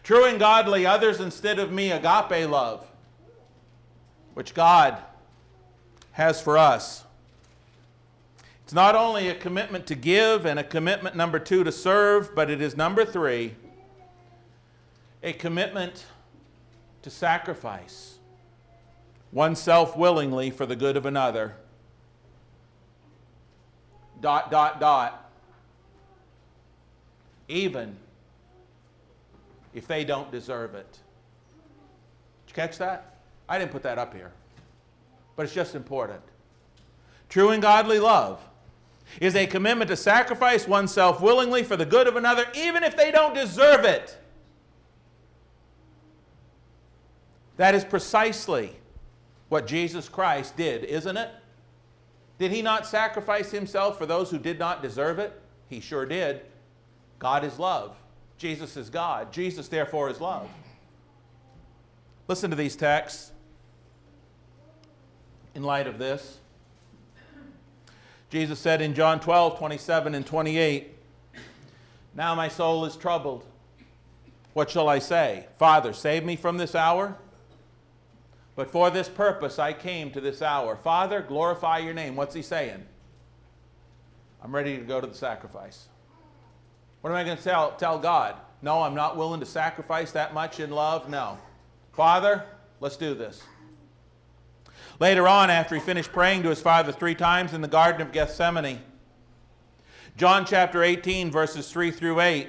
True 0.04 0.26
and 0.26 0.40
godly, 0.40 0.86
others 0.86 1.20
instead 1.20 1.60
of 1.60 1.72
me, 1.72 1.92
agape 1.92 2.50
love, 2.50 2.90
which 4.34 4.54
God 4.54 4.98
has 6.14 6.42
for 6.42 6.58
us. 6.58 7.04
It's 8.64 8.74
not 8.74 8.96
only 8.96 9.28
a 9.28 9.36
commitment 9.36 9.86
to 9.88 9.96
give 9.96 10.46
and 10.46 10.58
a 10.58 10.64
commitment, 10.64 11.16
number 11.16 11.38
two, 11.38 11.64
to 11.66 11.72
serve, 11.72 12.34
but 12.34 12.50
it 12.50 12.62
is 12.62 12.78
number 12.78 13.04
three, 13.04 13.56
a 15.22 15.34
commitment 15.34 16.06
to 17.02 17.10
sacrifice 17.10 18.20
oneself 19.34 19.98
willingly 19.98 20.50
for 20.50 20.66
the 20.66 20.76
good 20.76 20.96
of 20.96 21.06
another 21.06 21.56
dot, 24.24 24.50
dot, 24.50 24.80
dot, 24.80 25.30
even 27.50 27.96
if 29.76 29.86
they 29.86 30.06
don't 30.06 30.32
deserve 30.32 30.74
it. 30.76 30.90
Did 32.46 32.52
you 32.52 32.54
catch 32.56 32.78
that? 32.78 33.18
I 33.50 33.60
didn't 33.60 33.72
put 33.72 33.84
that 33.84 34.00
up 34.00 34.14
here, 34.14 34.32
but 35.36 35.44
it's 35.44 35.54
just 35.54 35.76
important. 35.76 36.22
True 37.28 37.50
and 37.50 37.62
godly 37.62 38.00
love 38.00 38.40
is 39.20 39.36
a 39.36 39.46
commitment 39.46 39.90
to 39.90 39.98
sacrifice 39.98 40.68
oneself 40.68 41.20
willingly 41.20 41.62
for 41.62 41.76
the 41.76 41.86
good 41.86 42.08
of 42.08 42.16
another, 42.16 42.46
even 42.56 42.82
if 42.82 42.96
they 42.96 43.12
don't 43.12 43.36
deserve 43.36 43.84
it. 43.84 44.18
That 47.58 47.76
is 47.76 47.84
precisely 47.84 48.74
what 49.50 49.68
Jesus 49.68 50.08
Christ 50.08 50.56
did, 50.56 50.86
isn't 50.86 51.18
it? 51.18 51.30
Did 52.40 52.52
he 52.52 52.62
not 52.62 52.86
sacrifice 52.86 53.52
himself 53.52 53.98
for 53.98 54.06
those 54.06 54.30
who 54.30 54.40
did 54.40 54.60
not 54.60 54.82
deserve 54.82 55.20
it? 55.20 55.40
He 55.70 55.80
sure 55.80 56.06
did. 56.06 56.42
God 57.20 57.44
is 57.44 57.60
love. 57.60 57.96
Jesus 58.38 58.76
is 58.76 58.90
God. 58.90 59.32
Jesus, 59.32 59.68
therefore, 59.68 60.10
is 60.10 60.20
love. 60.20 60.50
Listen 62.28 62.50
to 62.50 62.56
these 62.56 62.76
texts 62.76 63.32
in 65.56 65.64
light 65.64 65.88
of 65.88 65.98
this. 65.98 66.40
Jesus 68.30 68.58
said 68.60 68.82
in 68.82 68.96
John 68.96 69.20
12, 69.20 69.60
27 69.60 70.16
and 70.16 70.26
28, 70.26 70.92
Now 72.16 72.34
my 72.34 72.48
soul 72.48 72.86
is 72.86 72.96
troubled. 72.96 73.46
What 74.54 74.70
shall 74.70 74.90
I 74.90 75.00
say? 75.00 75.48
Father, 75.58 75.94
save 75.94 76.24
me 76.24 76.36
from 76.36 76.58
this 76.58 76.76
hour? 76.76 77.18
But 78.56 78.70
for 78.70 78.90
this 78.90 79.10
purpose 79.10 79.60
I 79.60 79.74
came 79.74 80.12
to 80.12 80.22
this 80.22 80.42
hour. 80.42 80.76
Father, 80.76 81.22
glorify 81.22 81.80
your 81.80 81.94
name. 81.94 82.16
What's 82.16 82.36
he 82.36 82.42
saying? 82.42 82.86
I'm 84.44 84.54
ready 84.54 84.78
to 84.78 84.84
go 84.84 85.00
to 85.00 85.08
the 85.08 85.16
sacrifice. 85.16 85.88
What 87.02 87.10
am 87.10 87.16
I 87.16 87.24
going 87.24 87.38
to 87.38 87.44
tell, 87.44 87.72
tell 87.74 88.00
God? 88.00 88.36
No, 88.62 88.82
I'm 88.82 88.96
not 88.96 89.18
willing 89.18 89.40
to 89.40 89.46
sacrifice 89.46 90.12
that 90.12 90.34
much 90.34 90.60
in 90.60 90.70
love. 90.70 91.10
No. 91.10 91.38
Father, 91.94 92.46
let's 92.80 92.98
do 92.98 93.14
this. 93.14 93.44
Later 95.00 95.28
on, 95.28 95.50
after 95.50 95.76
he 95.76 95.82
finished 95.82 96.12
praying 96.12 96.44
to 96.44 96.50
his 96.50 96.62
father 96.62 96.92
three 96.92 97.16
times 97.16 97.54
in 97.54 97.62
the 97.62 97.68
Garden 97.68 98.02
of 98.02 98.12
Gethsemane, 98.12 98.80
John 100.16 100.46
chapter 100.46 100.84
18, 100.84 101.32
verses 101.32 101.72
3 101.72 101.92
through 101.92 102.20
8, 102.20 102.48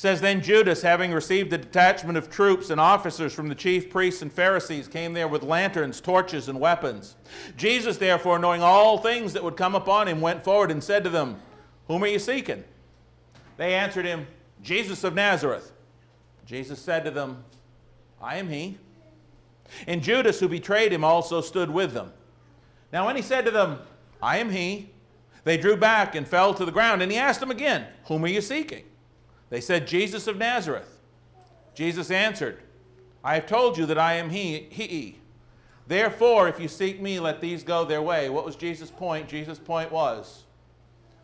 says 0.00 0.22
then 0.22 0.40
Judas, 0.40 0.80
having 0.80 1.12
received 1.12 1.52
a 1.52 1.58
detachment 1.58 2.16
of 2.16 2.30
troops 2.30 2.70
and 2.70 2.80
officers 2.80 3.34
from 3.34 3.50
the 3.50 3.54
chief 3.54 3.90
priests 3.90 4.22
and 4.22 4.32
Pharisees, 4.32 4.88
came 4.88 5.12
there 5.12 5.28
with 5.28 5.42
lanterns, 5.42 6.00
torches, 6.00 6.48
and 6.48 6.58
weapons. 6.58 7.16
Jesus, 7.58 7.98
therefore, 7.98 8.38
knowing 8.38 8.62
all 8.62 8.96
things 8.96 9.34
that 9.34 9.44
would 9.44 9.58
come 9.58 9.74
upon 9.74 10.08
him, 10.08 10.22
went 10.22 10.42
forward 10.42 10.70
and 10.70 10.82
said 10.82 11.04
to 11.04 11.10
them, 11.10 11.38
Whom 11.86 12.02
are 12.02 12.06
you 12.06 12.18
seeking? 12.18 12.64
They 13.58 13.74
answered 13.74 14.06
him, 14.06 14.26
Jesus 14.62 15.04
of 15.04 15.14
Nazareth. 15.14 15.70
Jesus 16.46 16.80
said 16.80 17.04
to 17.04 17.10
them, 17.10 17.44
I 18.22 18.36
am 18.36 18.48
he. 18.48 18.78
And 19.86 20.02
Judas, 20.02 20.40
who 20.40 20.48
betrayed 20.48 20.94
him, 20.94 21.04
also 21.04 21.42
stood 21.42 21.68
with 21.68 21.92
them. 21.92 22.10
Now, 22.90 23.04
when 23.04 23.16
he 23.16 23.22
said 23.22 23.44
to 23.44 23.50
them, 23.50 23.80
I 24.22 24.38
am 24.38 24.48
he, 24.48 24.92
They 25.44 25.58
drew 25.58 25.76
back 25.76 26.14
and 26.14 26.26
fell 26.26 26.54
to 26.54 26.64
the 26.64 26.72
ground, 26.72 27.02
and 27.02 27.12
he 27.12 27.18
asked 27.18 27.40
them 27.40 27.50
again, 27.50 27.84
Whom 28.06 28.24
are 28.24 28.28
you 28.28 28.40
seeking? 28.40 28.84
They 29.50 29.60
said, 29.60 29.86
Jesus 29.86 30.26
of 30.26 30.38
Nazareth. 30.38 30.98
Jesus 31.74 32.10
answered, 32.10 32.58
I 33.22 33.34
have 33.34 33.46
told 33.46 33.76
you 33.76 33.86
that 33.86 33.98
I 33.98 34.14
am 34.14 34.30
he. 34.30 34.68
he. 34.70 35.18
Therefore, 35.86 36.48
if 36.48 36.60
you 36.60 36.68
seek 36.68 37.00
me, 37.00 37.20
let 37.20 37.40
these 37.40 37.62
go 37.62 37.84
their 37.84 38.00
way. 38.00 38.28
What 38.28 38.44
was 38.44 38.56
Jesus' 38.56 38.90
point? 38.90 39.28
Jesus' 39.28 39.58
point 39.58 39.90
was, 39.90 40.44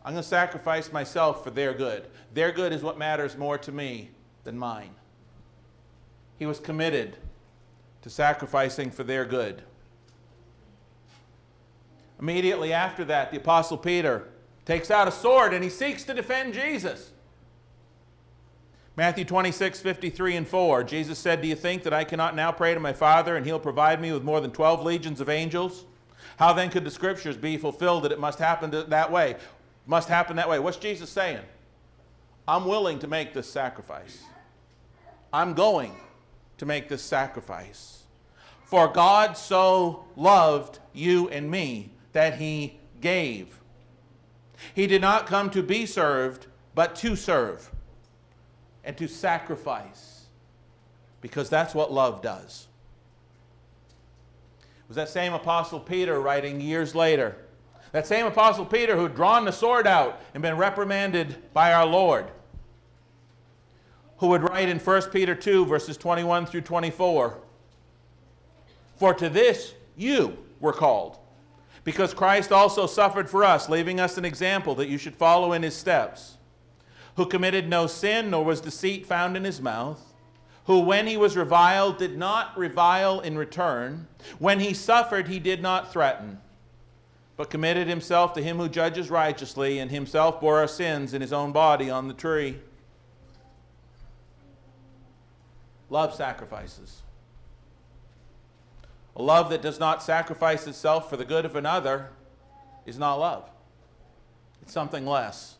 I'm 0.03 0.13
going 0.13 0.23
to 0.23 0.27
sacrifice 0.27 0.91
myself 0.91 1.43
for 1.43 1.49
their 1.49 1.73
good. 1.73 2.07
Their 2.33 2.51
good 2.51 2.73
is 2.73 2.83
what 2.83 2.97
matters 2.97 3.37
more 3.37 3.57
to 3.59 3.71
me 3.71 4.11
than 4.43 4.57
mine. 4.57 4.91
He 6.37 6.45
was 6.45 6.59
committed 6.59 7.17
to 8.01 8.09
sacrificing 8.09 8.91
for 8.91 9.03
their 9.03 9.25
good. 9.25 9.63
Immediately 12.19 12.73
after 12.73 13.05
that, 13.05 13.31
the 13.31 13.37
Apostle 13.37 13.77
Peter 13.77 14.27
takes 14.65 14.91
out 14.91 15.07
a 15.07 15.11
sword 15.11 15.53
and 15.53 15.63
he 15.63 15.69
seeks 15.69 16.03
to 16.03 16.13
defend 16.13 16.53
Jesus. 16.53 17.11
Matthew 18.97 19.25
26, 19.25 19.79
53 19.79 20.37
and 20.37 20.47
4. 20.47 20.83
Jesus 20.83 21.19
said, 21.19 21.39
Do 21.39 21.47
you 21.47 21.55
think 21.55 21.83
that 21.83 21.93
I 21.93 22.03
cannot 22.03 22.35
now 22.35 22.51
pray 22.51 22.73
to 22.73 22.79
my 22.79 22.93
Father 22.93 23.37
and 23.37 23.45
he'll 23.45 23.59
provide 23.59 24.01
me 24.01 24.11
with 24.11 24.23
more 24.23 24.41
than 24.41 24.49
12 24.49 24.83
legions 24.83 25.21
of 25.21 25.29
angels? 25.29 25.85
How 26.39 26.51
then 26.51 26.71
could 26.71 26.83
the 26.83 26.89
scriptures 26.89 27.37
be 27.37 27.57
fulfilled 27.57 28.03
that 28.03 28.11
it 28.11 28.19
must 28.19 28.39
happen 28.39 28.71
that 28.71 29.11
way? 29.11 29.35
Must 29.85 30.09
happen 30.09 30.35
that 30.37 30.49
way. 30.49 30.57
What's 30.57 30.77
Jesus 30.77 31.11
saying? 31.11 31.41
I'm 32.47 32.65
willing 32.65 32.97
to 32.99 33.07
make 33.07 33.35
this 33.35 33.47
sacrifice. 33.47 34.23
I'm 35.31 35.53
going 35.53 35.95
to 36.57 36.65
make 36.65 36.89
this 36.89 37.03
sacrifice. 37.03 38.01
For 38.65 38.87
God 38.87 39.37
so 39.37 40.05
loved 40.15 40.79
you 40.93 41.29
and 41.29 41.51
me 41.51 41.91
that 42.13 42.39
he 42.39 42.79
gave. 42.99 43.59
He 44.73 44.87
did 44.87 45.01
not 45.01 45.27
come 45.27 45.51
to 45.51 45.61
be 45.61 45.85
served, 45.85 46.47
but 46.73 46.95
to 46.95 47.15
serve 47.15 47.69
and 48.87 48.97
to 48.97 49.07
sacrifice, 49.07 50.27
because 51.19 51.49
that's 51.49 51.75
what 51.75 51.91
love 51.91 52.21
does. 52.21 52.67
It 54.59 54.87
was 54.87 54.95
that 54.95 55.09
same 55.09 55.33
Apostle 55.33 55.81
Peter 55.81 56.21
writing 56.21 56.61
years 56.61 56.95
later. 56.95 57.35
That 57.91 58.07
same 58.07 58.25
Apostle 58.25 58.65
Peter 58.65 58.95
who'd 58.95 59.13
drawn 59.13 59.43
the 59.43 59.51
sword 59.51 59.87
out 59.87 60.21
and 60.33 60.41
been 60.41 60.55
reprimanded 60.55 61.35
by 61.53 61.73
our 61.73 61.85
Lord, 61.85 62.27
who 64.19 64.27
would 64.27 64.41
write 64.41 64.69
in 64.69 64.79
1 64.79 65.01
Peter 65.11 65.35
2, 65.35 65.65
verses 65.65 65.97
21 65.97 66.45
through 66.45 66.61
24 66.61 67.37
For 68.95 69.13
to 69.15 69.27
this 69.27 69.73
you 69.97 70.37
were 70.61 70.73
called 70.73 71.17
because 71.83 72.13
Christ 72.13 72.53
also 72.53 72.87
suffered 72.87 73.29
for 73.29 73.43
us, 73.43 73.67
leaving 73.67 73.99
us 73.99 74.17
an 74.17 74.23
example 74.23 74.75
that 74.75 74.87
you 74.87 74.97
should 74.97 75.15
follow 75.15 75.51
in 75.51 75.63
his 75.63 75.75
steps, 75.75 76.36
who 77.17 77.25
committed 77.25 77.67
no 77.67 77.87
sin, 77.87 78.29
nor 78.29 78.45
was 78.45 78.61
deceit 78.61 79.05
found 79.05 79.35
in 79.35 79.43
his 79.43 79.59
mouth, 79.59 80.13
who, 80.65 80.79
when 80.79 81.07
he 81.07 81.17
was 81.17 81.35
reviled, 81.35 81.97
did 81.97 82.15
not 82.15 82.55
revile 82.55 83.19
in 83.19 83.37
return, 83.37 84.07
when 84.37 84.59
he 84.59 84.73
suffered, 84.73 85.27
he 85.27 85.39
did 85.39 85.61
not 85.61 85.91
threaten, 85.91 86.39
but 87.35 87.49
committed 87.49 87.87
himself 87.87 88.33
to 88.33 88.41
him 88.41 88.57
who 88.57 88.69
judges 88.69 89.09
righteously, 89.09 89.79
and 89.79 89.89
himself 89.89 90.39
bore 90.39 90.59
our 90.59 90.67
sins 90.67 91.13
in 91.15 91.21
his 91.21 91.33
own 91.33 91.51
body 91.51 91.89
on 91.89 92.07
the 92.07 92.13
tree. 92.13 92.59
Love 95.89 96.13
sacrifices. 96.13 97.01
A 99.15 99.23
love 99.23 99.49
that 99.49 99.63
does 99.63 99.79
not 99.79 100.03
sacrifice 100.03 100.67
itself 100.67 101.09
for 101.09 101.17
the 101.17 101.25
good 101.25 101.45
of 101.45 101.55
another 101.55 102.09
is 102.85 102.99
not 102.99 103.15
love, 103.15 103.49
it's 104.61 104.71
something 104.71 105.05
less. 105.05 105.56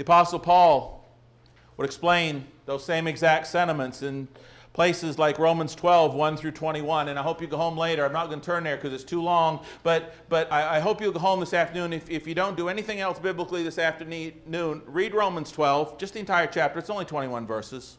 The 0.00 0.04
Apostle 0.04 0.38
Paul 0.38 1.06
would 1.76 1.84
explain 1.84 2.46
those 2.64 2.82
same 2.82 3.06
exact 3.06 3.46
sentiments 3.46 4.00
in 4.00 4.28
places 4.72 5.18
like 5.18 5.38
Romans 5.38 5.74
12, 5.74 6.14
1 6.14 6.38
through 6.38 6.52
21. 6.52 7.08
And 7.08 7.18
I 7.18 7.22
hope 7.22 7.42
you 7.42 7.46
go 7.46 7.58
home 7.58 7.76
later. 7.76 8.06
I'm 8.06 8.12
not 8.14 8.28
going 8.28 8.40
to 8.40 8.46
turn 8.46 8.64
there 8.64 8.76
because 8.76 8.94
it's 8.94 9.04
too 9.04 9.20
long, 9.20 9.62
but, 9.82 10.14
but 10.30 10.50
I, 10.50 10.76
I, 10.76 10.80
hope 10.80 11.02
you'll 11.02 11.12
go 11.12 11.18
home 11.18 11.40
this 11.40 11.52
afternoon. 11.52 11.92
If, 11.92 12.08
if 12.08 12.26
you 12.26 12.34
don't 12.34 12.56
do 12.56 12.70
anything 12.70 13.00
else 13.00 13.18
biblically 13.18 13.62
this 13.62 13.76
afternoon, 13.76 14.80
read 14.86 15.12
Romans 15.12 15.52
12, 15.52 15.98
just 15.98 16.14
the 16.14 16.20
entire 16.20 16.46
chapter. 16.46 16.78
It's 16.78 16.88
only 16.88 17.04
21 17.04 17.46
verses. 17.46 17.98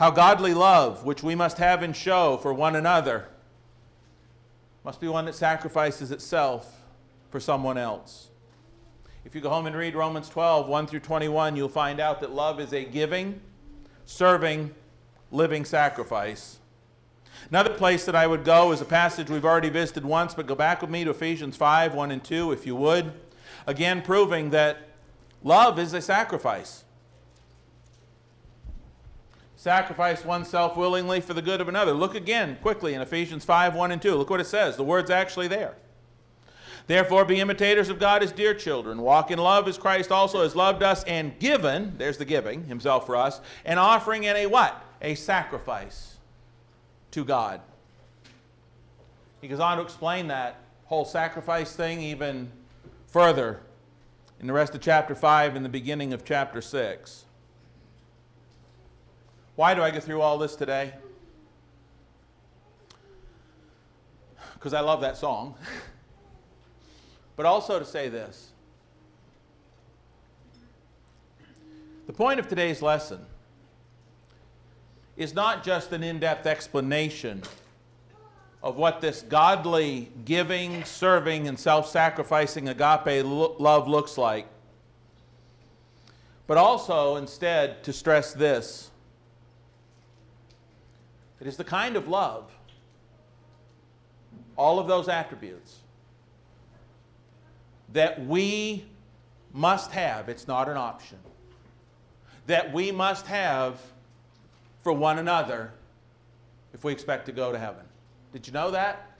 How 0.00 0.10
godly 0.10 0.52
love, 0.52 1.04
which 1.04 1.22
we 1.22 1.36
must 1.36 1.58
have 1.58 1.84
and 1.84 1.94
show 1.94 2.38
for 2.38 2.52
one 2.52 2.74
another, 2.74 3.28
must 4.82 5.00
be 5.00 5.06
one 5.06 5.26
that 5.26 5.36
sacrifices 5.36 6.10
itself 6.10 6.82
for 7.30 7.38
someone 7.38 7.78
else. 7.78 8.29
If 9.24 9.34
you 9.34 9.40
go 9.40 9.50
home 9.50 9.66
and 9.66 9.76
read 9.76 9.94
Romans 9.94 10.28
12, 10.28 10.68
1 10.68 10.86
through 10.86 11.00
21, 11.00 11.56
you'll 11.56 11.68
find 11.68 12.00
out 12.00 12.20
that 12.20 12.32
love 12.32 12.58
is 12.58 12.72
a 12.72 12.84
giving, 12.84 13.40
serving, 14.06 14.74
living 15.30 15.64
sacrifice. 15.64 16.58
Another 17.48 17.70
place 17.70 18.04
that 18.06 18.14
I 18.14 18.26
would 18.26 18.44
go 18.44 18.72
is 18.72 18.80
a 18.80 18.84
passage 18.86 19.30
we've 19.30 19.44
already 19.44 19.68
visited 19.68 20.04
once, 20.04 20.34
but 20.34 20.46
go 20.46 20.54
back 20.54 20.80
with 20.80 20.90
me 20.90 21.04
to 21.04 21.10
Ephesians 21.10 21.56
5, 21.56 21.94
1 21.94 22.10
and 22.10 22.24
2, 22.24 22.52
if 22.52 22.66
you 22.66 22.74
would. 22.76 23.12
Again, 23.66 24.02
proving 24.02 24.50
that 24.50 24.88
love 25.42 25.78
is 25.78 25.92
a 25.92 26.00
sacrifice 26.00 26.84
sacrifice 29.60 30.24
oneself 30.24 30.74
willingly 30.74 31.20
for 31.20 31.34
the 31.34 31.42
good 31.42 31.60
of 31.60 31.68
another. 31.68 31.92
Look 31.92 32.14
again 32.14 32.56
quickly 32.62 32.94
in 32.94 33.02
Ephesians 33.02 33.44
5 33.44 33.74
1 33.74 33.92
and 33.92 34.00
2. 34.00 34.14
Look 34.14 34.30
what 34.30 34.40
it 34.40 34.46
says. 34.46 34.78
The 34.78 34.82
word's 34.82 35.10
actually 35.10 35.48
there. 35.48 35.74
Therefore, 36.86 37.24
be 37.24 37.40
imitators 37.40 37.88
of 37.88 37.98
God 37.98 38.22
as 38.22 38.32
dear 38.32 38.54
children. 38.54 39.02
Walk 39.02 39.30
in 39.30 39.38
love 39.38 39.68
as 39.68 39.78
Christ 39.78 40.10
also 40.10 40.42
has 40.42 40.56
loved 40.56 40.82
us 40.82 41.04
and 41.04 41.38
given, 41.38 41.94
there's 41.98 42.18
the 42.18 42.24
giving, 42.24 42.64
himself 42.64 43.06
for 43.06 43.16
us, 43.16 43.40
an 43.64 43.78
offering 43.78 44.26
and 44.26 44.36
a 44.36 44.46
what? 44.46 44.82
A 45.02 45.14
sacrifice 45.14 46.16
to 47.12 47.24
God. 47.24 47.60
He 49.40 49.48
goes 49.48 49.60
on 49.60 49.78
to 49.78 49.82
explain 49.82 50.28
that 50.28 50.60
whole 50.84 51.04
sacrifice 51.04 51.74
thing 51.74 52.00
even 52.00 52.50
further 53.06 53.60
in 54.40 54.46
the 54.46 54.52
rest 54.52 54.74
of 54.74 54.80
chapter 54.80 55.14
5 55.14 55.56
and 55.56 55.64
the 55.64 55.70
beginning 55.70 56.12
of 56.12 56.24
chapter 56.24 56.60
6. 56.60 57.24
Why 59.56 59.74
do 59.74 59.82
I 59.82 59.90
go 59.90 60.00
through 60.00 60.20
all 60.20 60.38
this 60.38 60.56
today? 60.56 60.94
Because 64.54 64.74
I 64.74 64.80
love 64.80 65.00
that 65.02 65.16
song. 65.16 65.54
but 67.40 67.46
also 67.46 67.78
to 67.78 67.86
say 67.86 68.10
this. 68.10 68.50
The 72.06 72.12
point 72.12 72.38
of 72.38 72.48
today's 72.48 72.82
lesson 72.82 73.24
is 75.16 75.32
not 75.32 75.64
just 75.64 75.90
an 75.92 76.02
in 76.02 76.18
depth 76.18 76.46
explanation 76.46 77.42
of 78.62 78.76
what 78.76 79.00
this 79.00 79.22
godly, 79.22 80.12
giving, 80.26 80.84
serving, 80.84 81.48
and 81.48 81.58
self 81.58 81.88
sacrificing 81.88 82.68
agape 82.68 83.24
love 83.24 83.88
looks 83.88 84.18
like, 84.18 84.46
but 86.46 86.58
also 86.58 87.16
instead 87.16 87.82
to 87.84 87.92
stress 87.94 88.34
this 88.34 88.90
it 91.40 91.46
is 91.46 91.56
the 91.56 91.64
kind 91.64 91.96
of 91.96 92.06
love, 92.06 92.52
all 94.58 94.78
of 94.78 94.86
those 94.86 95.08
attributes, 95.08 95.79
that 97.92 98.24
we 98.26 98.84
must 99.52 99.90
have. 99.92 100.28
It's 100.28 100.46
not 100.46 100.68
an 100.68 100.76
option. 100.76 101.18
That 102.46 102.72
we 102.72 102.92
must 102.92 103.26
have 103.26 103.80
for 104.82 104.92
one 104.92 105.18
another 105.18 105.72
if 106.72 106.84
we 106.84 106.92
expect 106.92 107.26
to 107.26 107.32
go 107.32 107.52
to 107.52 107.58
heaven. 107.58 107.84
Did 108.32 108.46
you 108.46 108.52
know 108.52 108.70
that? 108.70 109.10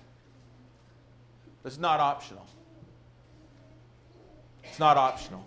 It's 1.65 1.79
not 1.79 2.01
optional. 2.01 2.47
It's 4.65 4.79
not 4.79 4.97
optional. 4.97 5.45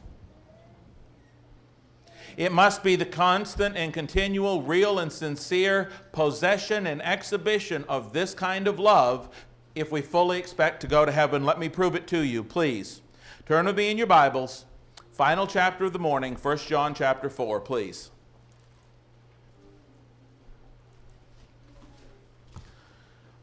It 2.35 2.51
must 2.51 2.83
be 2.83 2.95
the 2.95 3.05
constant 3.05 3.77
and 3.77 3.93
continual, 3.93 4.63
real 4.63 4.99
and 4.99 5.11
sincere 5.11 5.89
possession 6.11 6.87
and 6.87 7.01
exhibition 7.03 7.85
of 7.87 8.11
this 8.11 8.33
kind 8.33 8.67
of 8.67 8.79
love 8.79 9.29
if 9.75 9.91
we 9.91 10.01
fully 10.01 10.39
expect 10.39 10.81
to 10.81 10.87
go 10.87 11.05
to 11.05 11.11
heaven. 11.11 11.45
Let 11.45 11.59
me 11.59 11.69
prove 11.69 11.95
it 11.95 12.07
to 12.07 12.19
you, 12.19 12.43
please. 12.43 13.02
Turn 13.45 13.65
with 13.65 13.75
me 13.75 13.91
in 13.91 13.97
your 13.97 14.07
Bibles. 14.07 14.63
Final 15.11 15.45
chapter 15.45 15.83
of 15.83 15.91
the 15.91 15.99
morning, 15.99 16.35
1 16.35 16.57
John 16.59 16.95
chapter 16.95 17.29
4, 17.29 17.59
please. 17.59 18.09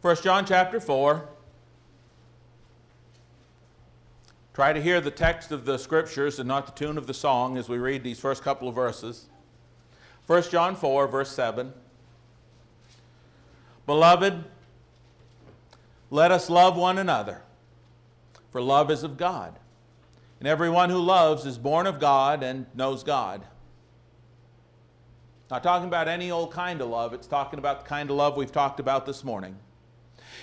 First 0.01 0.24
John 0.24 0.46
chapter 0.46 0.80
4. 0.80 1.28
Try 4.55 4.72
to 4.72 4.80
hear 4.80 5.03
the 5.03 5.11
text 5.11 5.53
of 5.53 5.66
the 5.66 5.76
scriptures 5.76 6.38
and 6.38 6.48
not 6.48 6.64
the 6.64 6.72
tune 6.72 6.96
of 6.96 7.07
the 7.07 7.12
song 7.12 7.59
as 7.59 7.68
we 7.68 7.76
read 7.76 8.03
these 8.03 8.18
first 8.18 8.42
couple 8.42 8.68
of 8.68 8.74
verses. 8.74 9.26
1 10.26 10.44
John 10.44 10.76
4, 10.76 11.09
verse 11.09 11.30
7. 11.30 11.74
Beloved, 13.84 14.44
let 16.09 16.32
us 16.32 16.48
love 16.48 16.78
one 16.78 16.96
another, 16.96 17.42
for 18.51 18.62
love 18.62 18.90
is 18.90 19.03
of 19.03 19.18
God. 19.18 19.60
And 20.41 20.49
everyone 20.49 20.91
who 20.91 20.99
loves 20.99 21.47
is 21.47 21.59
born 21.59 21.86
of 21.86 22.01
God 22.01 22.43
and 22.43 22.66
knows 22.74 23.05
God. 23.05 23.43
Not 25.51 25.62
talking 25.62 25.86
about 25.86 26.09
any 26.09 26.30
old 26.30 26.53
kind 26.53 26.80
of 26.80 26.88
love, 26.88 27.12
it's 27.12 27.26
talking 27.26 27.59
about 27.59 27.82
the 27.82 27.86
kind 27.86 28.09
of 28.09 28.16
love 28.16 28.36
we've 28.36 28.53
talked 28.53 28.80
about 28.80 29.05
this 29.05 29.22
morning. 29.22 29.57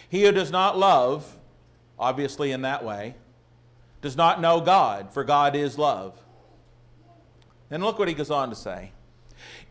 He 0.08 0.24
who 0.24 0.32
does 0.32 0.52
not 0.52 0.78
love, 0.78 1.38
obviously 1.98 2.52
in 2.52 2.62
that 2.62 2.84
way, 2.84 3.16
does 4.02 4.16
not 4.16 4.40
know 4.40 4.62
God, 4.62 5.12
for 5.12 5.24
God 5.24 5.56
is 5.56 5.78
love. 5.78 6.22
And 7.72 7.84
look 7.84 7.98
what 7.98 8.08
he 8.08 8.14
goes 8.14 8.32
on 8.32 8.50
to 8.50 8.56
say. 8.56 8.92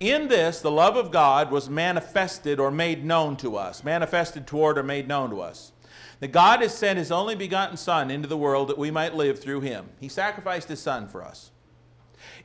In 0.01 0.29
this, 0.29 0.61
the 0.61 0.71
love 0.71 0.97
of 0.97 1.11
God 1.11 1.51
was 1.51 1.71
manifested 1.71 2.59
or 2.59 2.71
made 2.71 3.05
known 3.05 3.37
to 3.39 3.57
us, 3.57 3.85
manifested 3.85 4.47
toward 4.47 4.77
or 4.77 4.83
made 4.83 5.07
known 5.07 5.31
to 5.31 5.41
us. 5.41 5.73
That 6.21 6.33
God 6.33 6.63
has 6.63 6.77
sent 6.77 6.99
his 6.99 7.13
only 7.13 7.35
begotten 7.35 7.77
Son 7.77 8.11
into 8.11 8.29
the 8.29 8.37
world 8.37 8.69
that 8.69 8.79
we 8.79 8.91
might 8.91 9.15
live 9.15 9.39
through 9.39 9.61
him. 9.61 9.91
He 10.01 10.09
sacrificed 10.09 10.69
his 10.69 10.81
Son 10.81 11.09
for 11.09 11.23
us. 11.23 11.51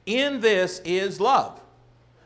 In 0.06 0.42
this 0.42 0.82
is 0.84 1.20
love. 1.20 1.62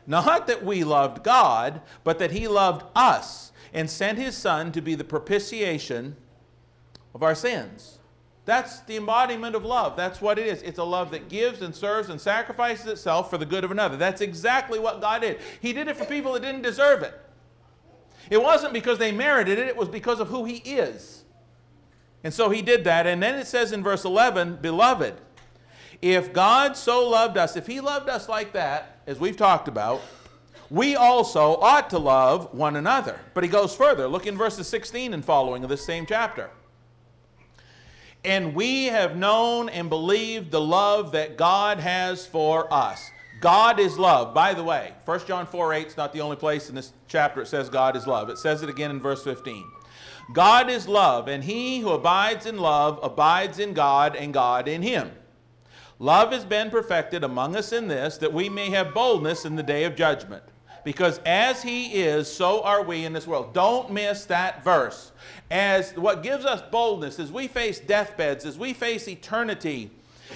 Not 0.06 0.46
that 0.46 0.64
we 0.64 0.84
loved 0.84 1.24
God, 1.24 1.80
but 2.04 2.18
that 2.18 2.30
he 2.30 2.48
loved 2.48 2.84
us 2.94 3.52
and 3.72 3.90
sent 3.90 4.18
his 4.18 4.36
Son 4.36 4.72
to 4.72 4.80
be 4.80 4.94
the 4.94 5.04
propitiation 5.04 6.16
of 7.14 7.22
our 7.22 7.34
sins. 7.34 7.98
That's 8.44 8.80
the 8.80 8.96
embodiment 8.96 9.56
of 9.56 9.64
love. 9.64 9.96
That's 9.96 10.20
what 10.20 10.38
it 10.38 10.46
is. 10.46 10.62
It's 10.62 10.78
a 10.78 10.84
love 10.84 11.10
that 11.10 11.28
gives 11.28 11.62
and 11.62 11.74
serves 11.74 12.08
and 12.08 12.20
sacrifices 12.20 12.86
itself 12.86 13.28
for 13.28 13.38
the 13.38 13.44
good 13.44 13.64
of 13.64 13.72
another. 13.72 13.96
That's 13.96 14.20
exactly 14.20 14.78
what 14.78 15.00
God 15.00 15.22
did. 15.22 15.40
He 15.60 15.72
did 15.72 15.88
it 15.88 15.96
for 15.96 16.04
people 16.04 16.32
that 16.34 16.42
didn't 16.42 16.62
deserve 16.62 17.02
it. 17.02 17.14
It 18.30 18.40
wasn't 18.40 18.72
because 18.72 18.98
they 18.98 19.10
merited 19.10 19.58
it, 19.58 19.66
it 19.66 19.76
was 19.76 19.88
because 19.88 20.20
of 20.20 20.28
who 20.28 20.44
He 20.44 20.56
is. 20.58 21.24
And 22.24 22.32
so 22.32 22.50
He 22.50 22.62
did 22.62 22.84
that. 22.84 23.06
And 23.06 23.22
then 23.22 23.38
it 23.38 23.46
says 23.46 23.72
in 23.72 23.82
verse 23.82 24.04
11, 24.04 24.56
Beloved, 24.56 25.14
if 26.02 26.32
God 26.32 26.76
so 26.76 27.08
loved 27.08 27.36
us, 27.36 27.56
if 27.56 27.66
He 27.66 27.80
loved 27.80 28.08
us 28.08 28.28
like 28.28 28.52
that, 28.52 29.00
as 29.06 29.18
we've 29.18 29.36
talked 29.36 29.68
about, 29.68 30.02
we 30.68 30.96
also 30.96 31.56
ought 31.56 31.90
to 31.90 31.98
love 31.98 32.52
one 32.52 32.76
another. 32.76 33.20
But 33.34 33.44
He 33.44 33.50
goes 33.50 33.74
further. 33.74 34.08
Look 34.08 34.26
in 34.26 34.36
verses 34.36 34.66
16 34.68 35.14
and 35.14 35.24
following 35.24 35.62
of 35.62 35.70
this 35.70 35.84
same 35.84 36.06
chapter 36.06 36.50
and 38.26 38.56
we 38.56 38.86
have 38.86 39.16
known 39.16 39.68
and 39.68 39.88
believed 39.88 40.50
the 40.50 40.60
love 40.60 41.12
that 41.12 41.36
God 41.36 41.78
has 41.78 42.26
for 42.26 42.72
us. 42.74 43.10
God 43.40 43.78
is 43.78 43.98
love. 43.98 44.34
By 44.34 44.52
the 44.52 44.64
way, 44.64 44.92
1 45.04 45.26
John 45.26 45.46
4 45.46 45.72
8 45.72 45.86
is 45.86 45.96
not 45.96 46.12
the 46.12 46.20
only 46.20 46.36
place 46.36 46.68
in 46.68 46.74
this 46.74 46.92
chapter 47.06 47.40
it 47.42 47.46
says 47.46 47.68
God 47.68 47.96
is 47.96 48.06
love. 48.06 48.28
It 48.28 48.38
says 48.38 48.62
it 48.62 48.68
again 48.68 48.90
in 48.90 48.98
verse 48.98 49.22
15. 49.22 49.64
God 50.32 50.68
is 50.68 50.88
love, 50.88 51.28
and 51.28 51.44
he 51.44 51.80
who 51.80 51.90
abides 51.90 52.46
in 52.46 52.58
love 52.58 52.98
abides 53.02 53.58
in 53.58 53.74
God, 53.74 54.16
and 54.16 54.34
God 54.34 54.66
in 54.66 54.82
him. 54.82 55.12
Love 55.98 56.32
has 56.32 56.44
been 56.44 56.70
perfected 56.70 57.24
among 57.24 57.56
us 57.56 57.72
in 57.72 57.88
this, 57.88 58.18
that 58.18 58.32
we 58.32 58.48
may 58.48 58.70
have 58.70 58.92
boldness 58.92 59.44
in 59.44 59.56
the 59.56 59.62
day 59.62 59.84
of 59.84 59.96
judgment. 59.96 60.42
Because 60.84 61.18
as 61.26 61.62
he 61.62 61.94
is, 61.94 62.32
so 62.32 62.62
are 62.62 62.82
we 62.82 63.04
in 63.04 63.12
this 63.12 63.26
world. 63.26 63.52
Don't 63.52 63.90
miss 63.90 64.24
that 64.26 64.62
verse 64.62 65.10
as 65.50 65.92
what 65.96 66.22
gives 66.22 66.44
us 66.44 66.62
boldness 66.70 67.18
as 67.18 67.32
we 67.32 67.48
face 67.48 67.80
deathbeds, 67.80 68.44
as 68.44 68.56
we 68.56 68.72
face 68.72 69.08
eternity, 69.08 69.90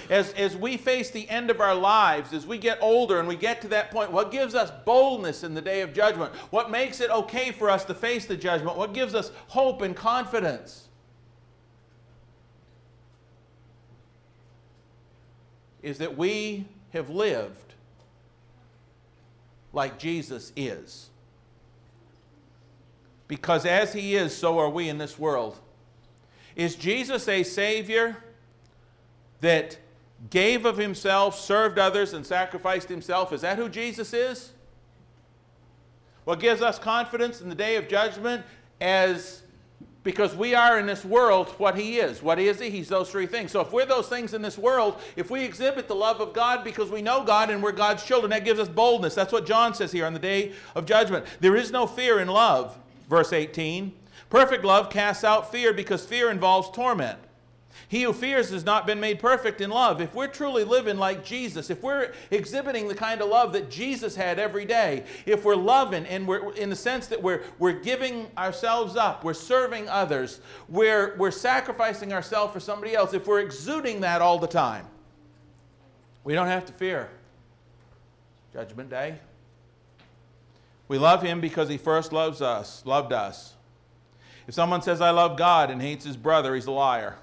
as, 0.09 0.33
as 0.33 0.55
we 0.55 0.77
face 0.77 1.09
the 1.09 1.29
end 1.29 1.49
of 1.49 1.59
our 1.59 1.75
lives, 1.75 2.33
as 2.33 2.45
we 2.45 2.57
get 2.57 2.77
older 2.81 3.19
and 3.19 3.27
we 3.27 3.35
get 3.35 3.61
to 3.61 3.67
that 3.69 3.91
point, 3.91 4.11
what 4.11 4.31
gives 4.31 4.55
us 4.55 4.71
boldness 4.85 5.43
in 5.43 5.53
the 5.53 5.61
day 5.61 5.81
of 5.81 5.93
judgment? 5.93 6.33
What 6.51 6.71
makes 6.71 7.01
it 7.01 7.09
okay 7.09 7.51
for 7.51 7.69
us 7.69 7.85
to 7.85 7.93
face 7.93 8.25
the 8.25 8.37
judgment? 8.37 8.77
What 8.77 8.93
gives 8.93 9.15
us 9.15 9.31
hope 9.47 9.81
and 9.81 9.95
confidence? 9.95 10.87
Is 15.81 15.97
that 15.97 16.17
we 16.17 16.65
have 16.93 17.09
lived 17.09 17.73
like 19.73 19.97
Jesus 19.97 20.51
is 20.55 21.11
because 23.31 23.65
as 23.65 23.93
he 23.93 24.17
is, 24.17 24.35
so 24.35 24.59
are 24.59 24.69
we 24.69 24.89
in 24.89 24.97
this 24.97 25.17
world. 25.17 25.57
Is 26.57 26.75
Jesus 26.75 27.29
a 27.29 27.43
Savior 27.43 28.17
that 29.41 29.77
gave 30.29 30.65
of 30.65 30.77
himself, 30.77 31.39
served 31.39 31.77
others, 31.77 32.13
and 32.13 32.25
sacrificed 32.25 32.89
himself? 32.89 33.33
Is 33.33 33.41
that 33.41 33.57
who 33.57 33.69
Jesus 33.69 34.13
is? 34.13 34.51
What 36.23 36.39
gives 36.39 36.61
us 36.61 36.79
confidence 36.79 37.41
in 37.41 37.49
the 37.49 37.55
day 37.55 37.75
of 37.75 37.87
judgment 37.87 38.43
as 38.79 39.41
because 40.03 40.35
we 40.35 40.55
are 40.55 40.79
in 40.79 40.87
this 40.87 41.05
world 41.05 41.49
what 41.59 41.77
he 41.77 41.99
is. 41.99 42.23
What 42.23 42.39
is 42.39 42.59
he? 42.59 42.69
He's 42.69 42.89
those 42.89 43.11
three 43.11 43.27
things. 43.27 43.51
So 43.51 43.61
if 43.61 43.71
we're 43.71 43.85
those 43.85 44.07
things 44.07 44.33
in 44.33 44.41
this 44.41 44.57
world, 44.57 44.99
if 45.15 45.29
we 45.29 45.43
exhibit 45.43 45.87
the 45.87 45.95
love 45.95 46.19
of 46.19 46.33
God 46.33 46.63
because 46.63 46.89
we 46.89 47.01
know 47.01 47.23
God 47.23 47.49
and 47.51 47.61
we're 47.61 47.71
God's 47.71 48.03
children, 48.03 48.31
that 48.31 48.43
gives 48.43 48.59
us 48.59 48.67
boldness. 48.67 49.13
That's 49.13 49.31
what 49.31 49.45
John 49.45 49.73
says 49.75 49.91
here 49.91 50.05
on 50.05 50.13
the 50.13 50.19
day 50.19 50.53
of 50.75 50.85
judgment. 50.85 51.25
There 51.39 51.55
is 51.55 51.71
no 51.71 51.85
fear 51.85 52.19
in 52.19 52.27
love. 52.27 52.77
Verse 53.09 53.31
18 53.31 53.93
Perfect 54.29 54.63
love 54.63 54.89
casts 54.89 55.23
out 55.23 55.51
fear 55.51 55.73
because 55.73 56.05
fear 56.05 56.31
involves 56.31 56.69
torment. 56.71 57.19
He 57.87 58.03
who 58.03 58.13
fears 58.13 58.49
has 58.51 58.63
not 58.63 58.87
been 58.87 58.99
made 58.99 59.19
perfect 59.19 59.61
in 59.61 59.69
love. 59.69 60.01
If 60.01 60.13
we're 60.13 60.27
truly 60.27 60.63
living 60.63 60.97
like 60.97 61.25
Jesus, 61.25 61.69
if 61.69 61.83
we're 61.83 62.13
exhibiting 62.29 62.87
the 62.87 62.95
kind 62.95 63.21
of 63.21 63.29
love 63.29 63.53
that 63.53 63.69
Jesus 63.69 64.15
had 64.15 64.39
every 64.39 64.65
day, 64.65 65.03
if 65.25 65.43
we're 65.43 65.55
loving 65.55 66.05
and 66.05 66.27
we're 66.27 66.53
in 66.53 66.69
the 66.69 66.75
sense 66.75 67.07
that 67.07 67.21
we're, 67.21 67.43
we're 67.59 67.79
giving 67.79 68.27
ourselves 68.37 68.95
up, 68.95 69.23
we're 69.23 69.33
serving 69.33 69.89
others, 69.89 70.41
we're, 70.69 71.15
we're 71.17 71.31
sacrificing 71.31 72.13
ourselves 72.13 72.53
for 72.53 72.59
somebody 72.59 72.95
else, 72.95 73.13
if 73.13 73.27
we're 73.27 73.41
exuding 73.41 74.01
that 74.01 74.21
all 74.21 74.39
the 74.39 74.47
time, 74.47 74.85
we 76.23 76.33
don't 76.33 76.47
have 76.47 76.65
to 76.67 76.73
fear 76.73 77.09
Judgment 78.53 78.89
Day. 78.89 79.17
We 80.87 80.97
love 80.97 81.21
him 81.21 81.39
because 81.39 81.69
he 81.69 81.77
first 81.77 82.11
loves 82.11 82.41
us, 82.41 82.85
loved 82.85 83.13
us. 83.13 83.55
If 84.47 84.53
someone 84.53 84.81
says 84.81 84.99
I 84.99 85.11
love 85.11 85.37
God 85.37 85.71
and 85.71 85.81
hates 85.81 86.03
his 86.03 86.17
brother, 86.17 86.53
he's 86.53 86.65
a 86.65 86.71
liar. 86.71 87.15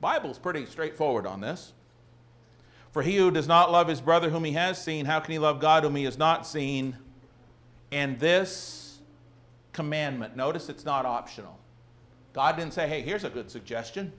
Bible's 0.00 0.38
pretty 0.38 0.66
straightforward 0.66 1.26
on 1.26 1.40
this. 1.40 1.72
For 2.90 3.02
he 3.02 3.16
who 3.16 3.30
does 3.30 3.46
not 3.46 3.70
love 3.70 3.88
his 3.88 4.00
brother 4.00 4.30
whom 4.30 4.44
he 4.44 4.52
has 4.52 4.82
seen, 4.82 5.06
how 5.06 5.20
can 5.20 5.32
he 5.32 5.38
love 5.38 5.60
God 5.60 5.84
whom 5.84 5.94
he 5.94 6.04
has 6.04 6.18
not 6.18 6.46
seen? 6.46 6.96
And 7.92 8.18
this 8.18 8.98
commandment, 9.72 10.36
notice 10.36 10.68
it's 10.68 10.84
not 10.84 11.06
optional. 11.06 11.58
God 12.32 12.56
didn't 12.56 12.74
say, 12.74 12.88
hey, 12.88 13.02
here's 13.02 13.24
a 13.24 13.30
good 13.30 13.50
suggestion. 13.50 14.12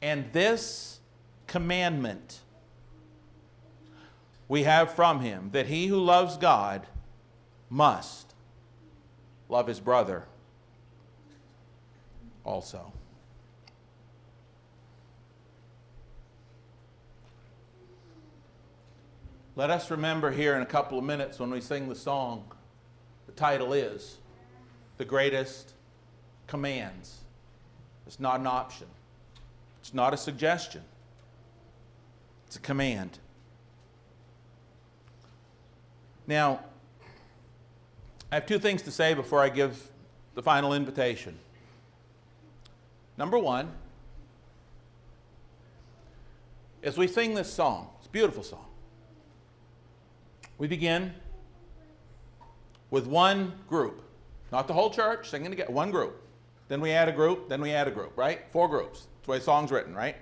And 0.00 0.32
this 0.32 1.00
commandment 1.46 2.40
we 4.48 4.64
have 4.64 4.92
from 4.92 5.20
him 5.20 5.50
that 5.52 5.66
he 5.66 5.86
who 5.86 5.98
loves 5.98 6.36
God 6.36 6.86
must 7.70 8.34
love 9.48 9.66
his 9.66 9.80
brother 9.80 10.24
also. 12.44 12.92
Let 19.54 19.68
us 19.68 19.90
remember 19.90 20.30
here 20.30 20.56
in 20.56 20.62
a 20.62 20.66
couple 20.66 20.98
of 20.98 21.04
minutes 21.04 21.38
when 21.38 21.50
we 21.50 21.60
sing 21.60 21.88
the 21.88 21.94
song, 21.94 22.44
the 23.26 23.32
title 23.32 23.74
is 23.74 24.16
The 24.96 25.04
Greatest 25.04 25.74
Commands. 26.46 27.18
It's 28.06 28.18
not 28.18 28.40
an 28.40 28.46
option, 28.46 28.86
it's 29.80 29.92
not 29.92 30.14
a 30.14 30.16
suggestion, 30.16 30.82
it's 32.46 32.56
a 32.56 32.60
command. 32.60 33.18
Now, 36.26 36.60
I 38.30 38.36
have 38.36 38.46
two 38.46 38.58
things 38.58 38.80
to 38.82 38.90
say 38.90 39.12
before 39.12 39.40
I 39.40 39.50
give 39.50 39.90
the 40.34 40.42
final 40.42 40.72
invitation. 40.72 41.38
Number 43.18 43.38
one, 43.38 43.70
as 46.82 46.96
we 46.96 47.06
sing 47.06 47.34
this 47.34 47.52
song, 47.52 47.90
it's 47.98 48.06
a 48.06 48.10
beautiful 48.10 48.42
song, 48.42 48.64
we 50.62 50.68
begin 50.68 51.12
with 52.92 53.08
one 53.08 53.52
group, 53.68 54.00
not 54.52 54.68
the 54.68 54.72
whole 54.72 54.90
church, 54.90 55.28
singing 55.28 55.50
together, 55.50 55.72
one 55.72 55.90
group. 55.90 56.22
Then 56.68 56.80
we 56.80 56.92
add 56.92 57.08
a 57.08 57.12
group, 57.12 57.48
then 57.48 57.60
we 57.60 57.72
add 57.72 57.88
a 57.88 57.90
group, 57.90 58.16
right? 58.16 58.42
Four 58.52 58.68
groups. 58.68 59.00
That's 59.00 59.26
the 59.26 59.30
way 59.32 59.38
the 59.38 59.44
song's 59.44 59.72
written, 59.72 59.92
right? 59.92 60.14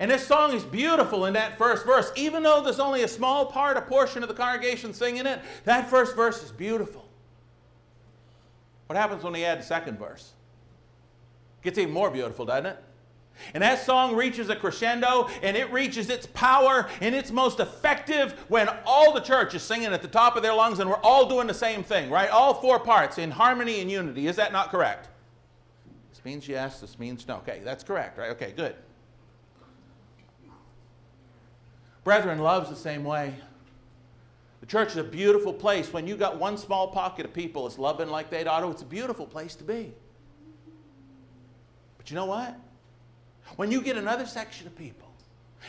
And 0.00 0.10
this 0.10 0.26
song 0.26 0.54
is 0.54 0.64
beautiful 0.64 1.26
in 1.26 1.34
that 1.34 1.58
first 1.58 1.84
verse. 1.84 2.10
Even 2.16 2.42
though 2.42 2.62
there's 2.62 2.80
only 2.80 3.02
a 3.02 3.08
small 3.08 3.44
part, 3.44 3.76
a 3.76 3.82
portion 3.82 4.22
of 4.22 4.30
the 4.30 4.34
congregation 4.34 4.94
singing 4.94 5.26
it, 5.26 5.42
that 5.64 5.90
first 5.90 6.16
verse 6.16 6.42
is 6.42 6.50
beautiful. 6.50 7.06
What 8.86 8.96
happens 8.96 9.22
when 9.22 9.34
we 9.34 9.44
add 9.44 9.58
the 9.58 9.64
second 9.64 9.98
verse? 9.98 10.32
It 11.60 11.64
Gets 11.64 11.76
even 11.76 11.92
more 11.92 12.10
beautiful, 12.10 12.46
doesn't 12.46 12.64
it? 12.64 12.82
And 13.52 13.62
that 13.62 13.84
song 13.84 14.14
reaches 14.14 14.48
a 14.48 14.56
crescendo 14.56 15.28
and 15.42 15.56
it 15.56 15.72
reaches 15.72 16.08
its 16.08 16.26
power 16.26 16.88
and 17.00 17.14
its 17.14 17.30
most 17.30 17.60
effective 17.60 18.32
when 18.48 18.68
all 18.86 19.12
the 19.12 19.20
church 19.20 19.54
is 19.54 19.62
singing 19.62 19.92
at 19.92 20.02
the 20.02 20.08
top 20.08 20.36
of 20.36 20.42
their 20.42 20.54
lungs 20.54 20.78
and 20.78 20.88
we're 20.88 20.96
all 20.96 21.28
doing 21.28 21.46
the 21.46 21.54
same 21.54 21.82
thing, 21.82 22.10
right? 22.10 22.30
All 22.30 22.54
four 22.54 22.78
parts 22.78 23.18
in 23.18 23.30
harmony 23.30 23.80
and 23.80 23.90
unity. 23.90 24.26
Is 24.26 24.36
that 24.36 24.52
not 24.52 24.70
correct? 24.70 25.08
This 26.10 26.24
means 26.24 26.48
yes, 26.48 26.80
this 26.80 26.98
means 26.98 27.26
no. 27.26 27.36
Okay, 27.36 27.60
that's 27.64 27.84
correct, 27.84 28.18
right? 28.18 28.30
Okay, 28.30 28.52
good. 28.56 28.76
Brethren, 32.04 32.38
love's 32.38 32.68
the 32.68 32.76
same 32.76 33.02
way. 33.02 33.34
The 34.60 34.66
church 34.66 34.92
is 34.92 34.96
a 34.96 35.04
beautiful 35.04 35.52
place. 35.52 35.92
When 35.92 36.06
you 36.06 36.16
got 36.16 36.38
one 36.38 36.56
small 36.56 36.88
pocket 36.88 37.26
of 37.26 37.34
people 37.34 37.64
that's 37.64 37.78
loving 37.78 38.08
like 38.08 38.30
they'd 38.30 38.46
ought 38.46 38.60
to, 38.60 38.70
it's 38.70 38.82
a 38.82 38.86
beautiful 38.86 39.26
place 39.26 39.54
to 39.56 39.64
be. 39.64 39.92
But 41.98 42.10
you 42.10 42.16
know 42.16 42.26
what? 42.26 42.58
When 43.56 43.70
you 43.70 43.80
get 43.80 43.96
another 43.96 44.26
section 44.26 44.66
of 44.66 44.76
people, 44.76 45.08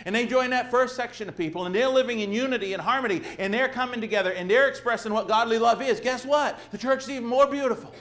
and 0.05 0.13
they 0.13 0.25
join 0.25 0.49
that 0.49 0.71
first 0.71 0.95
section 0.95 1.29
of 1.29 1.37
people, 1.37 1.65
and 1.65 1.73
they're 1.73 1.87
living 1.87 2.19
in 2.19 2.31
unity 2.31 2.73
and 2.73 2.81
harmony, 2.81 3.21
and 3.39 3.53
they're 3.53 3.69
coming 3.69 4.01
together, 4.01 4.31
and 4.31 4.49
they're 4.49 4.67
expressing 4.67 5.13
what 5.13 5.27
godly 5.27 5.57
love 5.57 5.81
is, 5.81 5.99
guess 5.99 6.25
what? 6.25 6.59
The 6.71 6.77
church 6.77 7.03
is 7.03 7.09
even 7.11 7.27
more 7.27 7.47
beautiful. 7.47 7.93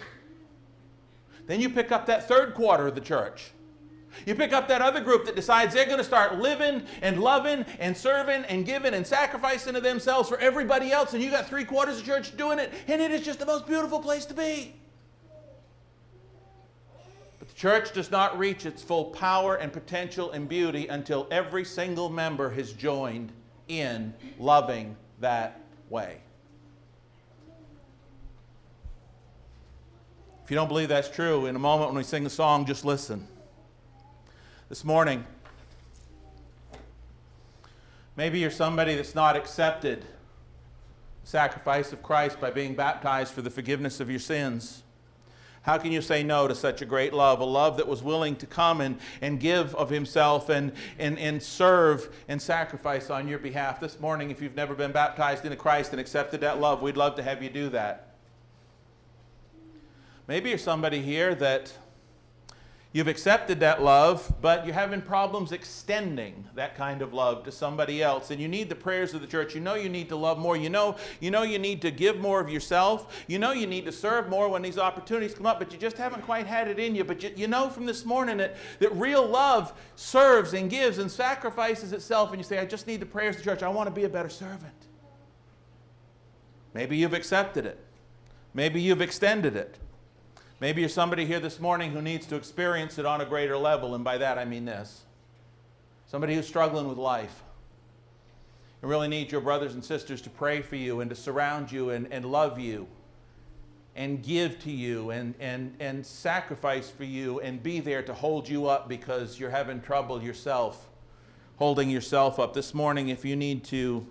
Then 1.46 1.60
you 1.60 1.68
pick 1.68 1.92
up 1.92 2.06
that 2.06 2.26
third 2.26 2.54
quarter 2.54 2.88
of 2.88 2.94
the 2.94 3.00
church. 3.00 3.52
You 4.26 4.34
pick 4.34 4.52
up 4.52 4.68
that 4.68 4.80
other 4.80 5.00
group 5.00 5.26
that 5.26 5.36
decides 5.36 5.74
they're 5.74 5.86
going 5.86 5.98
to 5.98 6.04
start 6.04 6.38
living 6.38 6.82
and 7.02 7.20
loving 7.20 7.64
and 7.78 7.96
serving 7.96 8.44
and 8.44 8.64
giving 8.64 8.94
and 8.94 9.06
sacrificing 9.06 9.74
to 9.74 9.80
themselves 9.80 10.28
for 10.28 10.38
everybody 10.38 10.92
else, 10.92 11.14
and 11.14 11.22
you 11.22 11.30
got 11.30 11.46
three 11.46 11.64
quarters 11.64 11.98
of 11.98 12.06
church 12.06 12.36
doing 12.36 12.58
it, 12.58 12.72
and 12.86 13.02
it 13.02 13.10
is 13.10 13.22
just 13.22 13.38
the 13.38 13.46
most 13.46 13.66
beautiful 13.66 14.00
place 14.00 14.24
to 14.26 14.34
be. 14.34 14.74
Church 17.54 17.92
does 17.92 18.10
not 18.10 18.36
reach 18.36 18.66
its 18.66 18.82
full 18.82 19.06
power 19.06 19.54
and 19.54 19.72
potential 19.72 20.32
and 20.32 20.48
beauty 20.48 20.88
until 20.88 21.28
every 21.30 21.64
single 21.64 22.08
member 22.08 22.50
has 22.50 22.72
joined 22.72 23.30
in 23.68 24.12
loving 24.38 24.96
that 25.20 25.60
way. 25.88 26.18
If 30.44 30.50
you 30.50 30.56
don't 30.56 30.68
believe 30.68 30.88
that's 30.88 31.08
true, 31.08 31.46
in 31.46 31.56
a 31.56 31.60
moment 31.60 31.90
when 31.90 31.96
we 31.96 32.02
sing 32.02 32.24
the 32.24 32.28
song, 32.28 32.66
just 32.66 32.84
listen. 32.84 33.26
This 34.68 34.84
morning, 34.84 35.24
maybe 38.16 38.40
you're 38.40 38.50
somebody 38.50 38.94
that's 38.94 39.14
not 39.14 39.36
accepted 39.36 40.02
the 40.02 41.30
sacrifice 41.30 41.92
of 41.92 42.02
Christ 42.02 42.40
by 42.40 42.50
being 42.50 42.74
baptized 42.74 43.32
for 43.32 43.40
the 43.40 43.48
forgiveness 43.48 44.00
of 44.00 44.10
your 44.10 44.18
sins. 44.18 44.82
How 45.64 45.78
can 45.78 45.92
you 45.92 46.02
say 46.02 46.22
no 46.22 46.46
to 46.46 46.54
such 46.54 46.82
a 46.82 46.84
great 46.84 47.14
love? 47.14 47.40
A 47.40 47.44
love 47.44 47.78
that 47.78 47.88
was 47.88 48.02
willing 48.02 48.36
to 48.36 48.46
come 48.46 48.82
and, 48.82 48.98
and 49.22 49.40
give 49.40 49.74
of 49.76 49.88
himself 49.88 50.50
and, 50.50 50.72
and, 50.98 51.18
and 51.18 51.42
serve 51.42 52.14
and 52.28 52.40
sacrifice 52.40 53.08
on 53.08 53.26
your 53.26 53.38
behalf. 53.38 53.80
This 53.80 53.98
morning, 53.98 54.30
if 54.30 54.42
you've 54.42 54.54
never 54.54 54.74
been 54.74 54.92
baptized 54.92 55.46
into 55.46 55.56
Christ 55.56 55.92
and 55.92 56.00
accepted 56.00 56.42
that 56.42 56.60
love, 56.60 56.82
we'd 56.82 56.98
love 56.98 57.16
to 57.16 57.22
have 57.22 57.42
you 57.42 57.48
do 57.48 57.70
that. 57.70 58.14
Maybe 60.28 60.50
you're 60.50 60.58
somebody 60.58 61.00
here 61.00 61.34
that 61.36 61.72
you've 62.94 63.08
accepted 63.08 63.58
that 63.58 63.82
love, 63.82 64.32
but 64.40 64.64
you're 64.64 64.72
having 64.72 65.02
problems 65.02 65.50
extending 65.50 66.46
that 66.54 66.76
kind 66.76 67.02
of 67.02 67.12
love 67.12 67.42
to 67.42 67.50
somebody 67.50 68.00
else. 68.00 68.30
And 68.30 68.40
you 68.40 68.46
need 68.46 68.68
the 68.68 68.76
prayers 68.76 69.12
of 69.14 69.20
the 69.20 69.26
church. 69.26 69.52
You 69.52 69.60
know 69.60 69.74
you 69.74 69.88
need 69.88 70.08
to 70.10 70.16
love 70.16 70.38
more. 70.38 70.56
You 70.56 70.70
know, 70.70 70.96
you 71.18 71.32
know 71.32 71.42
you 71.42 71.58
need 71.58 71.82
to 71.82 71.90
give 71.90 72.20
more 72.20 72.40
of 72.40 72.48
yourself. 72.48 73.24
You 73.26 73.40
know 73.40 73.50
you 73.50 73.66
need 73.66 73.84
to 73.86 73.92
serve 73.92 74.28
more 74.28 74.48
when 74.48 74.62
these 74.62 74.78
opportunities 74.78 75.34
come 75.34 75.44
up, 75.44 75.58
but 75.58 75.72
you 75.72 75.78
just 75.78 75.98
haven't 75.98 76.22
quite 76.22 76.46
had 76.46 76.68
it 76.68 76.78
in 76.78 76.94
you. 76.94 77.02
But 77.02 77.20
you, 77.24 77.32
you 77.34 77.48
know 77.48 77.68
from 77.68 77.84
this 77.84 78.04
morning 78.04 78.36
that, 78.36 78.54
that 78.78 78.94
real 78.94 79.26
love 79.26 79.74
serves 79.96 80.54
and 80.54 80.70
gives 80.70 80.98
and 80.98 81.10
sacrifices 81.10 81.92
itself. 81.92 82.30
And 82.30 82.38
you 82.38 82.44
say, 82.44 82.60
I 82.60 82.64
just 82.64 82.86
need 82.86 83.00
the 83.00 83.06
prayers 83.06 83.34
of 83.36 83.42
the 83.42 83.50
church. 83.50 83.64
I 83.64 83.68
want 83.68 83.88
to 83.88 83.94
be 83.94 84.04
a 84.04 84.08
better 84.08 84.28
servant. 84.28 84.72
Maybe 86.74 86.96
you've 86.96 87.12
accepted 87.12 87.66
it. 87.66 87.80
Maybe 88.54 88.80
you've 88.80 89.00
extended 89.00 89.56
it. 89.56 89.78
Maybe 90.64 90.80
you're 90.80 90.88
somebody 90.88 91.26
here 91.26 91.40
this 91.40 91.60
morning 91.60 91.90
who 91.90 92.00
needs 92.00 92.24
to 92.28 92.36
experience 92.36 92.98
it 92.98 93.04
on 93.04 93.20
a 93.20 93.26
greater 93.26 93.54
level, 93.54 93.94
and 93.94 94.02
by 94.02 94.16
that 94.16 94.38
I 94.38 94.46
mean 94.46 94.64
this 94.64 95.02
somebody 96.06 96.34
who's 96.34 96.48
struggling 96.48 96.88
with 96.88 96.96
life. 96.96 97.42
You 98.80 98.88
really 98.88 99.08
need 99.08 99.30
your 99.30 99.42
brothers 99.42 99.74
and 99.74 99.84
sisters 99.84 100.22
to 100.22 100.30
pray 100.30 100.62
for 100.62 100.76
you 100.76 101.02
and 101.02 101.10
to 101.10 101.16
surround 101.16 101.70
you 101.70 101.90
and, 101.90 102.10
and 102.10 102.24
love 102.24 102.58
you 102.58 102.86
and 103.94 104.22
give 104.22 104.58
to 104.60 104.70
you 104.70 105.10
and, 105.10 105.34
and, 105.38 105.76
and 105.80 106.06
sacrifice 106.06 106.88
for 106.88 107.04
you 107.04 107.40
and 107.40 107.62
be 107.62 107.80
there 107.80 108.02
to 108.02 108.14
hold 108.14 108.48
you 108.48 108.66
up 108.66 108.88
because 108.88 109.38
you're 109.38 109.50
having 109.50 109.82
trouble 109.82 110.22
yourself, 110.22 110.88
holding 111.56 111.90
yourself 111.90 112.38
up. 112.38 112.54
This 112.54 112.72
morning, 112.72 113.10
if 113.10 113.22
you 113.22 113.36
need 113.36 113.64
to 113.64 114.06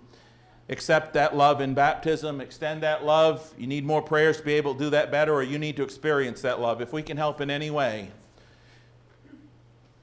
accept 0.68 1.12
that 1.14 1.36
love 1.36 1.60
in 1.60 1.74
baptism, 1.74 2.40
extend 2.40 2.82
that 2.82 3.04
love. 3.04 3.52
You 3.58 3.66
need 3.66 3.84
more 3.84 4.02
prayers 4.02 4.38
to 4.38 4.42
be 4.42 4.54
able 4.54 4.74
to 4.74 4.78
do 4.78 4.90
that 4.90 5.10
better, 5.10 5.32
or 5.34 5.42
you 5.42 5.58
need 5.58 5.76
to 5.76 5.82
experience 5.82 6.42
that 6.42 6.60
love. 6.60 6.80
If 6.80 6.92
we 6.92 7.02
can 7.02 7.16
help 7.16 7.40
in 7.40 7.50
any 7.50 7.70
way, 7.70 8.10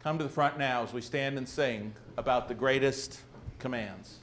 come 0.04 0.18
to 0.18 0.24
the 0.24 0.30
front 0.30 0.58
now 0.58 0.84
as 0.84 0.94
we 0.94 1.02
stand 1.02 1.38
and 1.38 1.48
sing 1.48 1.94
about 2.18 2.48
the 2.48 2.54
greatest 2.54 3.22
commands. 3.60 4.21